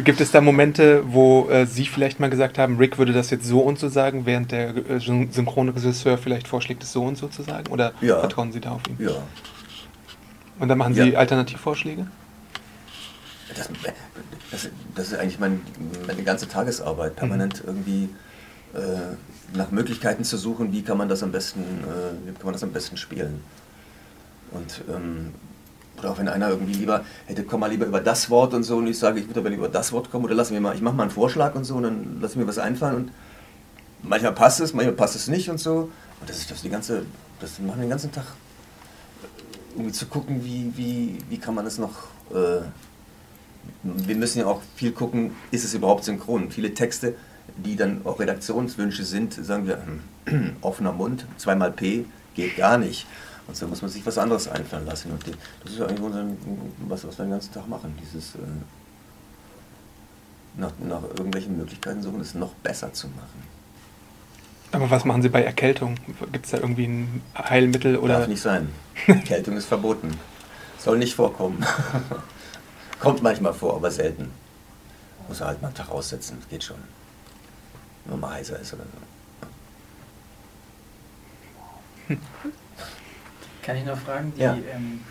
gibt 0.04 0.20
es 0.20 0.32
da 0.32 0.42
Momente, 0.42 1.04
wo 1.06 1.48
äh, 1.50 1.66
Sie 1.68 1.86
vielleicht 1.86 2.20
mal 2.20 2.30
gesagt 2.32 2.58
haben, 2.58 2.78
Rick 2.78 2.98
würde 2.98 3.14
das 3.14 3.30
jetzt 3.30 3.46
so 3.46 3.60
und 3.62 3.78
so 3.78 3.88
sagen, 3.88 4.26
während 4.26 4.52
der 4.52 4.76
äh, 4.76 5.00
Syn- 5.00 5.32
Synchronregisseur 5.32 6.18
vielleicht 6.18 6.48
vorschlägt, 6.48 6.82
es 6.84 6.92
so 6.92 7.04
und 7.04 7.18
so 7.18 7.28
zu 7.28 7.44
sagen? 7.44 7.68
Oder 7.72 7.94
Ja. 8.02 8.20
vertrauen 8.20 8.52
Sie 8.52 8.60
da 8.60 8.72
auf 8.72 8.82
ihn? 8.90 8.98
Ja. 9.00 9.12
Und 10.60 10.68
dann 10.68 10.78
machen 10.80 10.96
Sie 10.96 11.10
Ja. 11.12 11.20
Alternativvorschläge? 11.20 12.08
Das, 13.56 13.70
Das, 14.52 14.70
das 14.96 15.08
ist 15.12 15.20
eigentlich 15.20 15.40
mein, 15.40 15.62
meine 16.08 16.24
ganze 16.24 16.48
Tagesarbeit, 16.48 17.16
permanent 17.16 17.62
irgendwie 17.66 18.06
äh, 18.06 18.10
nach 19.54 19.72
Möglichkeiten 19.72 20.24
zu 20.24 20.38
suchen, 20.38 20.72
wie 20.72 20.82
kann 20.82 20.98
man 20.98 21.10
das 21.10 21.24
am 21.24 21.32
besten, 21.32 21.62
äh, 21.62 22.28
wie 22.28 22.34
kann 22.34 22.46
man 22.46 22.54
das 22.54 22.64
am 22.64 22.72
besten 22.72 22.98
spielen. 22.98 23.44
Und 24.52 24.82
ähm, 24.94 25.34
oder 25.98 26.12
auch 26.12 26.18
wenn 26.18 26.28
einer 26.28 26.50
irgendwie 26.50 26.74
lieber 26.74 27.04
hätte, 27.26 27.44
komm 27.44 27.60
mal 27.60 27.70
lieber 27.70 27.86
über 27.86 28.00
das 28.00 28.30
Wort 28.30 28.54
und 28.54 28.64
so 28.64 28.78
und 28.78 28.88
ich 28.88 28.98
sage, 28.98 29.20
ich 29.20 29.28
würde 29.28 29.40
aber 29.40 29.50
lieber 29.50 29.66
über 29.66 29.74
das 29.74 29.92
Wort 29.92 30.10
kommen 30.10 30.26
oder 30.26 30.36
lass 30.36 30.52
mir 30.52 30.60
mal, 30.60 30.76
ich 30.76 30.82
mache 30.82 30.96
mal 30.96 31.04
einen 31.04 31.12
Vorschlag 31.12 31.54
und 31.56 31.64
so 31.64 31.76
und 31.76 31.84
dann 31.84 32.18
lass 32.22 32.36
mir 32.36 32.48
was 32.48 32.58
einfallen 32.58 32.96
und 32.96 33.12
manchmal 34.04 34.34
passt 34.34 34.60
es, 34.62 34.74
manchmal 34.74 34.96
passt 34.96 35.16
es 35.16 35.28
nicht 35.28 35.50
und 35.50 35.60
so. 35.60 35.92
Und 36.20 36.30
das 36.30 36.38
ist 36.38 36.52
das 36.52 36.62
die 36.62 36.70
ganze, 36.70 37.06
das 37.40 37.60
machen 37.60 37.80
wir 37.80 37.86
den 37.86 37.90
ganzen 37.90 38.12
Tag, 38.12 38.26
irgendwie 39.76 39.92
zu 39.92 40.06
gucken, 40.08 40.44
wie, 40.44 40.72
wie, 40.76 41.18
wie 41.30 41.38
kann 41.38 41.56
man 41.56 41.66
das 41.66 41.78
noch. 41.78 41.92
Äh, 42.32 42.62
wir 43.84 44.16
müssen 44.16 44.40
ja 44.40 44.48
auch 44.48 44.62
viel 44.76 44.92
gucken, 44.92 45.36
ist 45.52 45.64
es 45.64 45.74
überhaupt 45.74 46.04
synchron? 46.04 46.50
Viele 46.52 46.74
Texte, 46.74 47.16
die 47.58 47.76
dann 47.76 48.02
auch 48.06 48.20
Redaktionswünsche 48.20 49.04
sind, 49.04 49.34
sagen 49.34 49.68
wir, 49.68 49.82
offener 50.62 50.92
Mund, 50.92 51.26
zweimal 51.38 51.72
P, 51.72 52.06
geht 52.36 52.58
gar 52.58 52.78
nicht. 52.78 53.06
Und 53.48 53.56
so 53.58 53.68
muss 53.68 53.82
man 53.82 53.92
sich 53.92 54.06
was 54.06 54.18
anderes 54.18 54.48
einfallen 54.48 54.86
lassen. 54.86 55.12
Und 55.12 55.24
das 55.64 55.74
ist 55.74 55.82
eigentlich 55.82 56.02
unser, 56.02 56.26
was, 56.88 57.06
was 57.06 57.18
wir 57.18 57.26
den 57.26 57.32
ganzen 57.32 57.54
Tag 57.54 57.68
machen, 57.68 57.98
dieses 58.02 58.36
äh, 58.36 58.40
nach, 60.58 60.72
nach 60.80 61.04
irgendwelchen 61.04 61.58
Möglichkeiten 61.58 62.02
suchen, 62.02 62.22
es 62.22 62.34
noch 62.34 62.54
besser 62.56 62.94
zu 62.94 63.08
machen. 63.08 63.62
Aber 64.74 64.90
was 64.90 65.04
machen 65.04 65.22
Sie 65.22 65.30
bei 65.30 65.44
Erkältung? 65.44 65.96
Gibt 66.32 66.46
es 66.46 66.52
da 66.52 66.58
irgendwie 66.58 66.88
ein 66.88 67.22
Heilmittel 67.38 67.98
oder? 67.98 68.20
Darf 68.20 68.28
nicht 68.28 68.42
sein. 68.42 68.70
Erkältung 69.08 69.58
ist 69.58 69.66
verboten. 69.66 70.12
Soll 70.78 70.98
nicht 70.98 71.14
vorkommen. 71.14 71.66
Kommt 73.00 73.22
manchmal 73.22 73.54
vor, 73.54 73.76
aber 73.76 73.92
selten. 73.92 74.32
Muss 75.28 75.42
er 75.42 75.48
halt 75.48 75.62
mal 75.62 75.70
einen 75.70 75.76
Tag 75.76 75.90
aussetzen, 75.90 76.38
geht 76.50 76.64
schon. 76.64 76.78
Nur 78.06 78.18
mal 78.18 78.34
heißer 78.36 78.60
ist 78.60 78.74
oder 78.74 78.84
so. 78.84 78.90
Kann 83.64 83.78
ich 83.78 83.86
noch 83.86 83.98
fragen? 83.98 84.34
Die, 84.36 84.42
Ja. 84.42 84.54
ähm, 84.74 85.02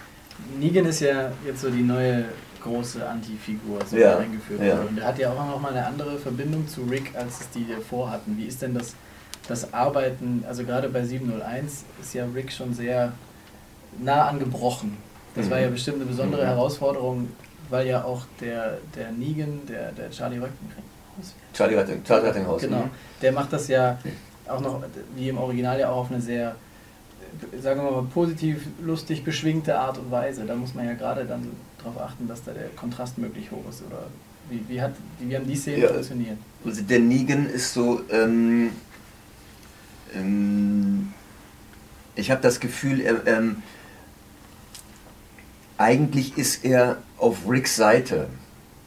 Negan 0.58 0.86
ist 0.86 1.00
ja 1.00 1.30
jetzt 1.46 1.60
so 1.60 1.70
die 1.70 1.82
neue 1.82 2.24
große 2.62 3.06
Anti-Figur, 3.08 3.78
so 3.86 3.96
Ja, 3.96 4.18
eingeführt 4.18 4.60
ja. 4.62 4.76
wurde. 4.76 4.88
Und 4.88 4.98
er 4.98 5.06
hat 5.06 5.18
ja 5.18 5.30
auch 5.32 5.46
noch 5.46 5.60
mal 5.60 5.70
eine 5.70 5.86
andere 5.86 6.18
Verbindung 6.18 6.66
zu 6.68 6.82
Rick, 6.82 7.12
als 7.14 7.40
es 7.40 7.50
die 7.50 7.66
davor 7.66 8.10
hatten. 8.10 8.36
Wie 8.36 8.44
ist 8.44 8.60
denn 8.62 8.74
das, 8.74 8.94
das 9.48 9.72
Arbeiten, 9.72 10.44
also 10.48 10.64
gerade 10.64 10.88
bei 10.88 11.04
701 11.04 11.84
ist 12.00 12.14
ja 12.14 12.24
Rick 12.34 12.52
schon 12.52 12.74
sehr 12.74 13.12
nah 13.98 14.26
angebrochen. 14.28 14.96
Das 15.34 15.48
war 15.48 15.58
Mhm. 15.58 15.62
ja 15.64 15.70
bestimmt 15.70 15.96
eine 15.96 16.06
besondere 16.06 16.42
Mhm. 16.42 16.46
Herausforderung, 16.48 17.28
weil 17.70 17.86
ja 17.86 18.04
auch 18.04 18.24
der, 18.40 18.78
der 18.96 19.12
Negan, 19.12 19.64
der, 19.66 19.92
der 19.92 20.10
Charlie 20.10 20.38
Röttgenhaus, 20.38 20.84
Charlie, 21.52 21.76
Retting, 21.76 22.02
Charlie 22.04 22.28
Rettinghaus. 22.28 22.60
Genau. 22.62 22.78
mhm. 22.84 22.90
Der 23.22 23.32
macht 23.32 23.52
das 23.52 23.68
ja 23.68 23.98
auch 24.48 24.60
noch, 24.60 24.82
wie 25.14 25.28
im 25.28 25.38
Original 25.38 25.78
ja 25.78 25.90
auch 25.90 25.98
auf 25.98 26.10
eine 26.10 26.20
sehr, 26.20 26.56
sagen 27.60 27.82
wir 27.82 27.90
mal, 27.90 28.02
positiv, 28.04 28.66
lustig, 28.82 29.24
beschwingte 29.24 29.78
Art 29.78 29.98
und 29.98 30.10
Weise. 30.10 30.44
Da 30.44 30.54
muss 30.56 30.74
man 30.74 30.86
ja 30.86 30.94
gerade 30.94 31.24
dann 31.24 31.50
darauf 31.78 32.00
achten, 32.00 32.28
dass 32.28 32.44
da 32.44 32.52
der 32.52 32.68
Kontrast 32.76 33.18
möglich 33.18 33.50
hoch 33.50 33.68
ist. 33.68 33.82
Oder 33.86 34.06
wie, 34.48 34.64
wie, 34.68 34.80
hat, 34.80 34.92
wie 35.18 35.34
haben 35.36 35.46
die 35.46 35.56
Szenen 35.56 35.82
Ja. 35.82 35.88
funktioniert? 35.88 36.38
Also 36.64 36.82
der 36.82 36.98
Negan 37.00 37.46
ist 37.46 37.72
so, 37.74 38.00
ähm, 38.10 38.70
ähm, 40.14 41.12
ich 42.16 42.30
habe 42.30 42.40
das 42.42 42.60
Gefühl, 42.60 43.00
er, 43.00 43.26
ähm, 43.26 43.62
eigentlich 45.78 46.36
ist 46.36 46.64
er 46.64 46.98
auf 47.18 47.38
Ricks 47.48 47.76
Seite. 47.76 48.28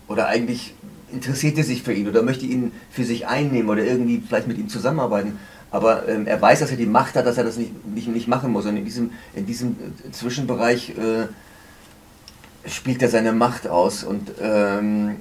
Oder 0.08 0.28
eigentlich 0.28 0.76
interessiert 1.14 1.58
er 1.58 1.64
sich 1.64 1.84
für 1.84 1.94
ihn 1.94 2.08
oder 2.08 2.22
möchte 2.24 2.46
ihn 2.46 2.72
für 2.92 3.04
sich 3.04 3.28
einnehmen 3.28 3.70
oder 3.70 3.84
irgendwie 3.84 4.22
vielleicht 4.26 4.48
mit 4.48 4.58
ihm 4.58 4.68
zusammenarbeiten. 4.68 5.40
Aber 5.72 6.08
ähm, 6.08 6.28
er 6.28 6.40
weiß, 6.40 6.60
dass 6.60 6.70
er 6.70 6.78
die 6.78 6.86
Macht 6.86 7.16
hat, 7.16 7.26
dass 7.26 7.38
er 7.38 7.44
das 7.44 7.58
nicht, 7.58 7.72
nicht, 7.88 8.08
nicht 8.08 8.28
machen 8.28 8.52
muss. 8.52 8.66
Und 8.66 8.78
in 8.78 8.86
diesem, 8.86 9.12
in 9.34 9.46
diesem 9.46 9.72
äh, 9.72 10.12
Zwischenbereich 10.12 10.90
äh, 10.92 12.70
spielt 12.70 13.02
er 13.02 13.10
seine 13.10 13.34
Macht 13.34 13.68
aus. 13.68 14.04
Und 14.04 14.32
ähm, 14.40 15.16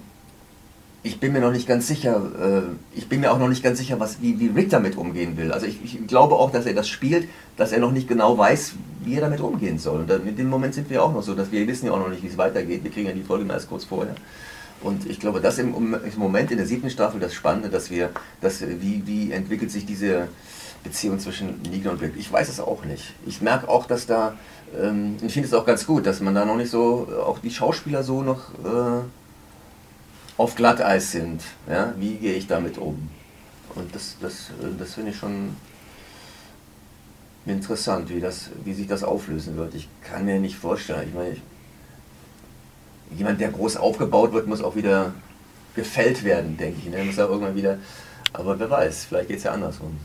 ich 1.03 1.19
bin 1.19 1.33
mir 1.33 1.41
noch 1.41 1.53
nicht 1.53 1.67
ganz 1.67 1.89
sicher, 1.89 2.21
äh, 2.41 2.99
ich 2.99 3.09
bin 3.09 3.21
mir 3.21 3.33
auch 3.33 3.39
noch 3.39 3.49
nicht 3.49 3.63
ganz 3.63 3.79
sicher, 3.79 3.99
was, 3.99 4.21
wie, 4.21 4.39
wie 4.39 4.49
Rick 4.49 4.71
damit 4.71 4.97
umgehen 4.97 5.37
will. 5.37 5.53
Also 5.53 5.67
ich, 5.67 5.83
ich 5.83 6.07
glaube 6.07 6.35
auch, 6.35 6.53
dass 6.53 6.67
er 6.67 6.75
das 6.75 6.89
spielt, 6.89 7.29
dass 7.57 7.73
er 7.73 7.81
noch 7.81 7.93
nicht 7.93 8.07
genau 8.07 8.37
weiß, 8.37 8.75
wie 9.05 9.15
er 9.15 9.23
damit 9.23 9.41
umgehen 9.41 9.79
soll. 9.79 10.01
Und 10.01 10.11
in 10.11 10.37
dem 10.37 10.49
Moment 10.49 10.75
sind 10.75 10.91
wir 10.91 11.03
auch 11.03 11.13
noch 11.13 11.23
so, 11.23 11.35
dass 11.35 11.51
wir 11.51 11.67
wissen 11.67 11.87
ja 11.87 11.93
auch 11.93 11.99
noch 11.99 12.11
nicht, 12.11 12.23
wie 12.23 12.29
es 12.29 12.39
weitergeht. 12.39 12.85
Wir 12.85 12.91
kriegen 12.91 13.09
ja 13.09 13.15
die 13.15 13.23
Folge 13.23 13.51
erst 13.51 13.69
kurz 13.69 13.85
vorher. 13.85 14.15
Und 14.83 15.09
ich 15.09 15.21
glaube, 15.21 15.41
das 15.41 15.59
im, 15.59 15.95
im 15.95 16.19
Moment 16.19 16.51
in 16.51 16.57
der 16.57 16.67
siebten 16.67 16.91
Staffel 16.91 17.21
das 17.21 17.35
Spannende, 17.35 17.69
dass 17.69 17.91
wir, 17.91 18.11
dass, 18.41 18.63
wie, 18.63 19.03
wie 19.07 19.33
entwickelt 19.33 19.71
sich 19.71 19.87
diese 19.87 20.29
Beziehung 20.83 21.21
zwischen 21.21 21.63
Negan 21.63 21.93
und 21.93 22.03
Rick. 22.03 22.15
Ich 22.17 22.33
weiß 22.33 22.49
es 22.49 22.59
auch 22.59 22.85
nicht. 22.85 23.15
Ich 23.25 23.41
merke 23.41 23.69
auch, 23.69 23.87
dass 23.87 24.07
da, 24.07 24.35
ähm, 24.77 25.17
ich 25.23 25.33
finde 25.33 25.49
es 25.49 25.55
auch 25.55 25.65
ganz 25.65 25.87
gut, 25.87 26.07
dass 26.07 26.21
man 26.21 26.35
da 26.35 26.45
noch 26.45 26.57
nicht 26.57 26.71
so, 26.71 27.09
auch 27.25 27.39
die 27.39 27.51
Schauspieler 27.51 28.03
so 28.03 28.23
noch 28.23 28.51
äh, 28.65 29.03
auf 30.37 30.57
Glatteis 30.57 31.13
sind. 31.13 31.43
Ja? 31.69 31.95
Wie 31.99 32.17
gehe 32.17 32.35
ich 32.35 32.49
damit 32.49 32.79
um? 32.79 33.09
Und 33.77 33.95
das, 33.95 34.17
das, 34.21 34.51
äh, 34.61 34.77
das 34.79 34.95
finde 34.95 35.13
ich 35.13 35.17
schon 35.17 35.57
interessant, 37.47 38.09
wie, 38.09 38.21
das, 38.21 38.51
wie 38.65 38.73
sich 38.73 38.89
das 38.89 39.05
auflösen 39.05 39.57
wird. 39.57 39.75
Ich 39.75 39.89
kann 40.03 40.25
mir 40.25 40.41
nicht 40.41 40.57
vorstellen. 40.57 41.09
Ich 41.09 41.15
meine, 41.15 41.37
jemand, 43.17 43.41
der 43.41 43.51
groß 43.51 43.77
aufgebaut 43.77 44.33
wird, 44.33 44.47
muss 44.47 44.63
auch 44.63 44.77
wieder 44.77 45.13
gefällt 45.75 46.25
werden, 46.25 46.57
denke 46.57 46.81
ich. 46.81 46.91
Ne? 46.91 47.05
Muss 47.05 47.19
auch 47.19 47.31
irgendwann 47.31 47.55
wieder. 47.55 47.79
Aber 48.33 48.59
wer 48.59 48.71
weiß, 48.71 49.05
vielleicht 49.07 49.29
geht 49.29 49.39
es 49.39 49.45
ja 49.45 49.53
andersrum. 49.53 49.97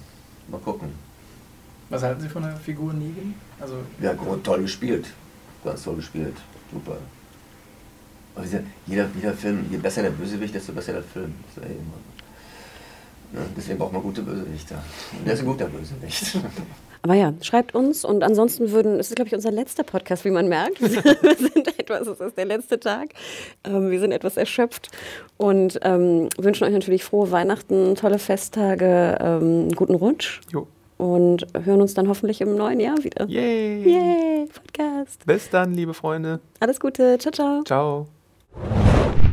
Mal 0.49 0.59
gucken. 0.59 0.89
Was 1.89 2.03
halten 2.03 2.21
Sie 2.21 2.29
von 2.29 2.43
der 2.43 2.55
Figur 2.55 2.93
Negan? 2.93 3.33
Also, 3.59 3.75
Ja, 4.01 4.13
toll 4.43 4.61
gespielt. 4.61 5.07
Ganz 5.63 5.83
toll 5.83 5.95
gespielt. 5.95 6.35
Super. 6.71 6.97
Aber 8.35 8.45
jeder, 8.85 9.09
jeder 9.15 9.33
Film, 9.33 9.65
je 9.71 9.77
besser 9.77 10.03
der 10.03 10.11
Bösewicht, 10.11 10.53
desto 10.53 10.73
besser 10.73 10.93
der 10.93 11.03
Film. 11.03 11.33
Ne? 13.31 13.41
Deswegen 13.55 13.79
braucht 13.79 13.93
man 13.93 14.01
gute 14.01 14.21
Bösewichter. 14.21 14.83
Und 15.17 15.25
der 15.25 15.33
ist 15.33 15.39
ein 15.39 15.45
guter 15.45 15.65
Bösewicht. 15.65 16.37
Aber 17.01 17.13
ja, 17.13 17.33
schreibt 17.41 17.75
uns 17.75 18.03
und 18.03 18.23
ansonsten 18.23 18.71
würden, 18.71 18.99
es 18.99 19.09
ist 19.09 19.15
glaube 19.15 19.27
ich 19.27 19.35
unser 19.35 19.51
letzter 19.51 19.83
Podcast, 19.83 20.25
wie 20.25 20.31
man 20.31 20.47
merkt. 20.47 20.81
Wir 20.81 21.35
sind 21.35 21.79
etwas, 21.79 22.07
es 22.07 22.19
ist 22.19 22.37
der 22.37 22.45
letzte 22.45 22.79
Tag. 22.79 23.09
Ähm, 23.63 23.89
wir 23.91 23.99
sind 23.99 24.11
etwas 24.11 24.37
erschöpft 24.37 24.89
und 25.37 25.79
ähm, 25.83 26.29
wünschen 26.37 26.65
euch 26.65 26.73
natürlich 26.73 27.03
frohe 27.03 27.31
Weihnachten, 27.31 27.95
tolle 27.95 28.19
Festtage, 28.19 29.17
ähm, 29.21 29.69
guten 29.75 29.95
Rutsch 29.95 30.41
Jo. 30.51 30.67
und 30.97 31.45
hören 31.63 31.81
uns 31.81 31.93
dann 31.93 32.07
hoffentlich 32.09 32.41
im 32.41 32.55
neuen 32.55 32.79
Jahr 32.79 33.03
wieder. 33.03 33.25
Yay! 33.27 33.83
Yay, 33.83 34.47
Podcast. 34.47 35.25
Bis 35.25 35.49
dann, 35.49 35.73
liebe 35.73 35.93
Freunde. 35.93 36.39
Alles 36.59 36.79
Gute, 36.79 37.17
ciao, 37.19 37.31
ciao. 37.31 37.63
Ciao. 37.63 39.26